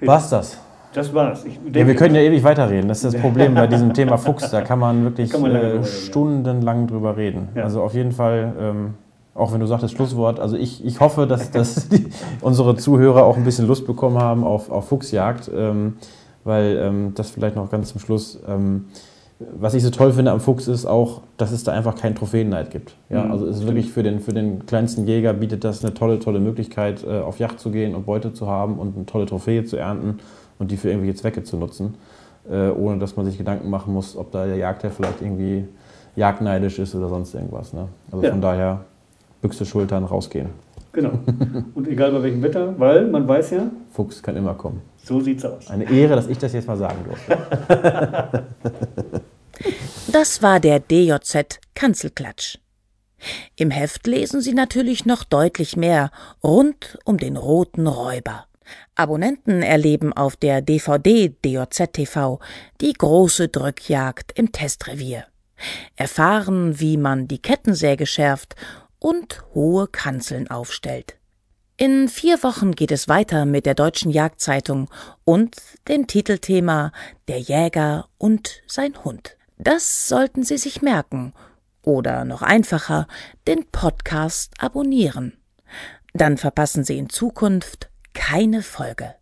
[0.00, 0.58] War's das?
[0.92, 1.44] Das war's.
[1.44, 2.86] ja, wir können ja ewig weiterreden.
[2.88, 4.50] Das ist das Problem bei diesem Thema Fuchs.
[4.50, 7.48] Da kann man wirklich kann man äh, stundenlang drüber reden.
[7.56, 7.64] Ja.
[7.64, 8.94] Also auf jeden Fall, ähm,
[9.34, 12.06] auch wenn du sagtest Schlusswort, also ich, ich hoffe, dass, dass die,
[12.40, 15.96] unsere Zuhörer auch ein bisschen Lust bekommen haben auf, auf Fuchsjagd, ähm,
[16.44, 18.38] weil ähm, das vielleicht noch ganz zum Schluss.
[18.46, 18.86] Ähm,
[19.40, 22.70] was ich so toll finde am Fuchs ist auch, dass es da einfach keinen Trophäenneid
[22.70, 22.94] gibt.
[23.08, 25.92] Ja, mhm, also es ist wirklich für den, für den kleinsten Jäger bietet das eine
[25.92, 29.26] tolle, tolle Möglichkeit, äh, auf Yacht zu gehen und Beute zu haben und eine tolle
[29.26, 30.18] Trophäe zu ernten
[30.58, 31.94] und die für irgendwelche Zwecke zu nutzen,
[32.48, 35.64] äh, ohne dass man sich Gedanken machen muss, ob da der Jagdherr vielleicht irgendwie
[36.14, 37.72] jagdneidisch ist oder sonst irgendwas.
[37.72, 37.88] Ne?
[38.12, 38.30] Also ja.
[38.30, 38.84] von daher
[39.42, 40.50] Büchse Schultern rausgehen.
[40.92, 41.10] Genau.
[41.74, 43.64] Und egal bei welchem Wetter, weil man weiß ja.
[43.90, 44.80] Fuchs kann immer kommen.
[45.04, 45.68] So sieht's aus.
[45.68, 48.46] Eine Ehre, dass ich das jetzt mal sagen durfte.
[50.08, 52.58] Das war der DJZ Kanzelklatsch.
[53.56, 56.10] Im Heft lesen Sie natürlich noch deutlich mehr
[56.42, 58.46] rund um den roten Räuber.
[58.94, 62.38] Abonnenten erleben auf der DVD DJZ TV
[62.80, 65.24] die große Drückjagd im Testrevier.
[65.96, 68.54] Erfahren, wie man die Kettensäge schärft
[68.98, 71.16] und hohe Kanzeln aufstellt.
[71.76, 74.88] In vier Wochen geht es weiter mit der Deutschen Jagdzeitung
[75.24, 75.56] und
[75.88, 76.92] dem Titelthema
[77.26, 79.36] Der Jäger und sein Hund.
[79.58, 81.32] Das sollten Sie sich merken
[81.82, 83.08] oder noch einfacher
[83.48, 85.36] den Podcast abonnieren.
[86.12, 89.16] Dann verpassen Sie in Zukunft keine Folge.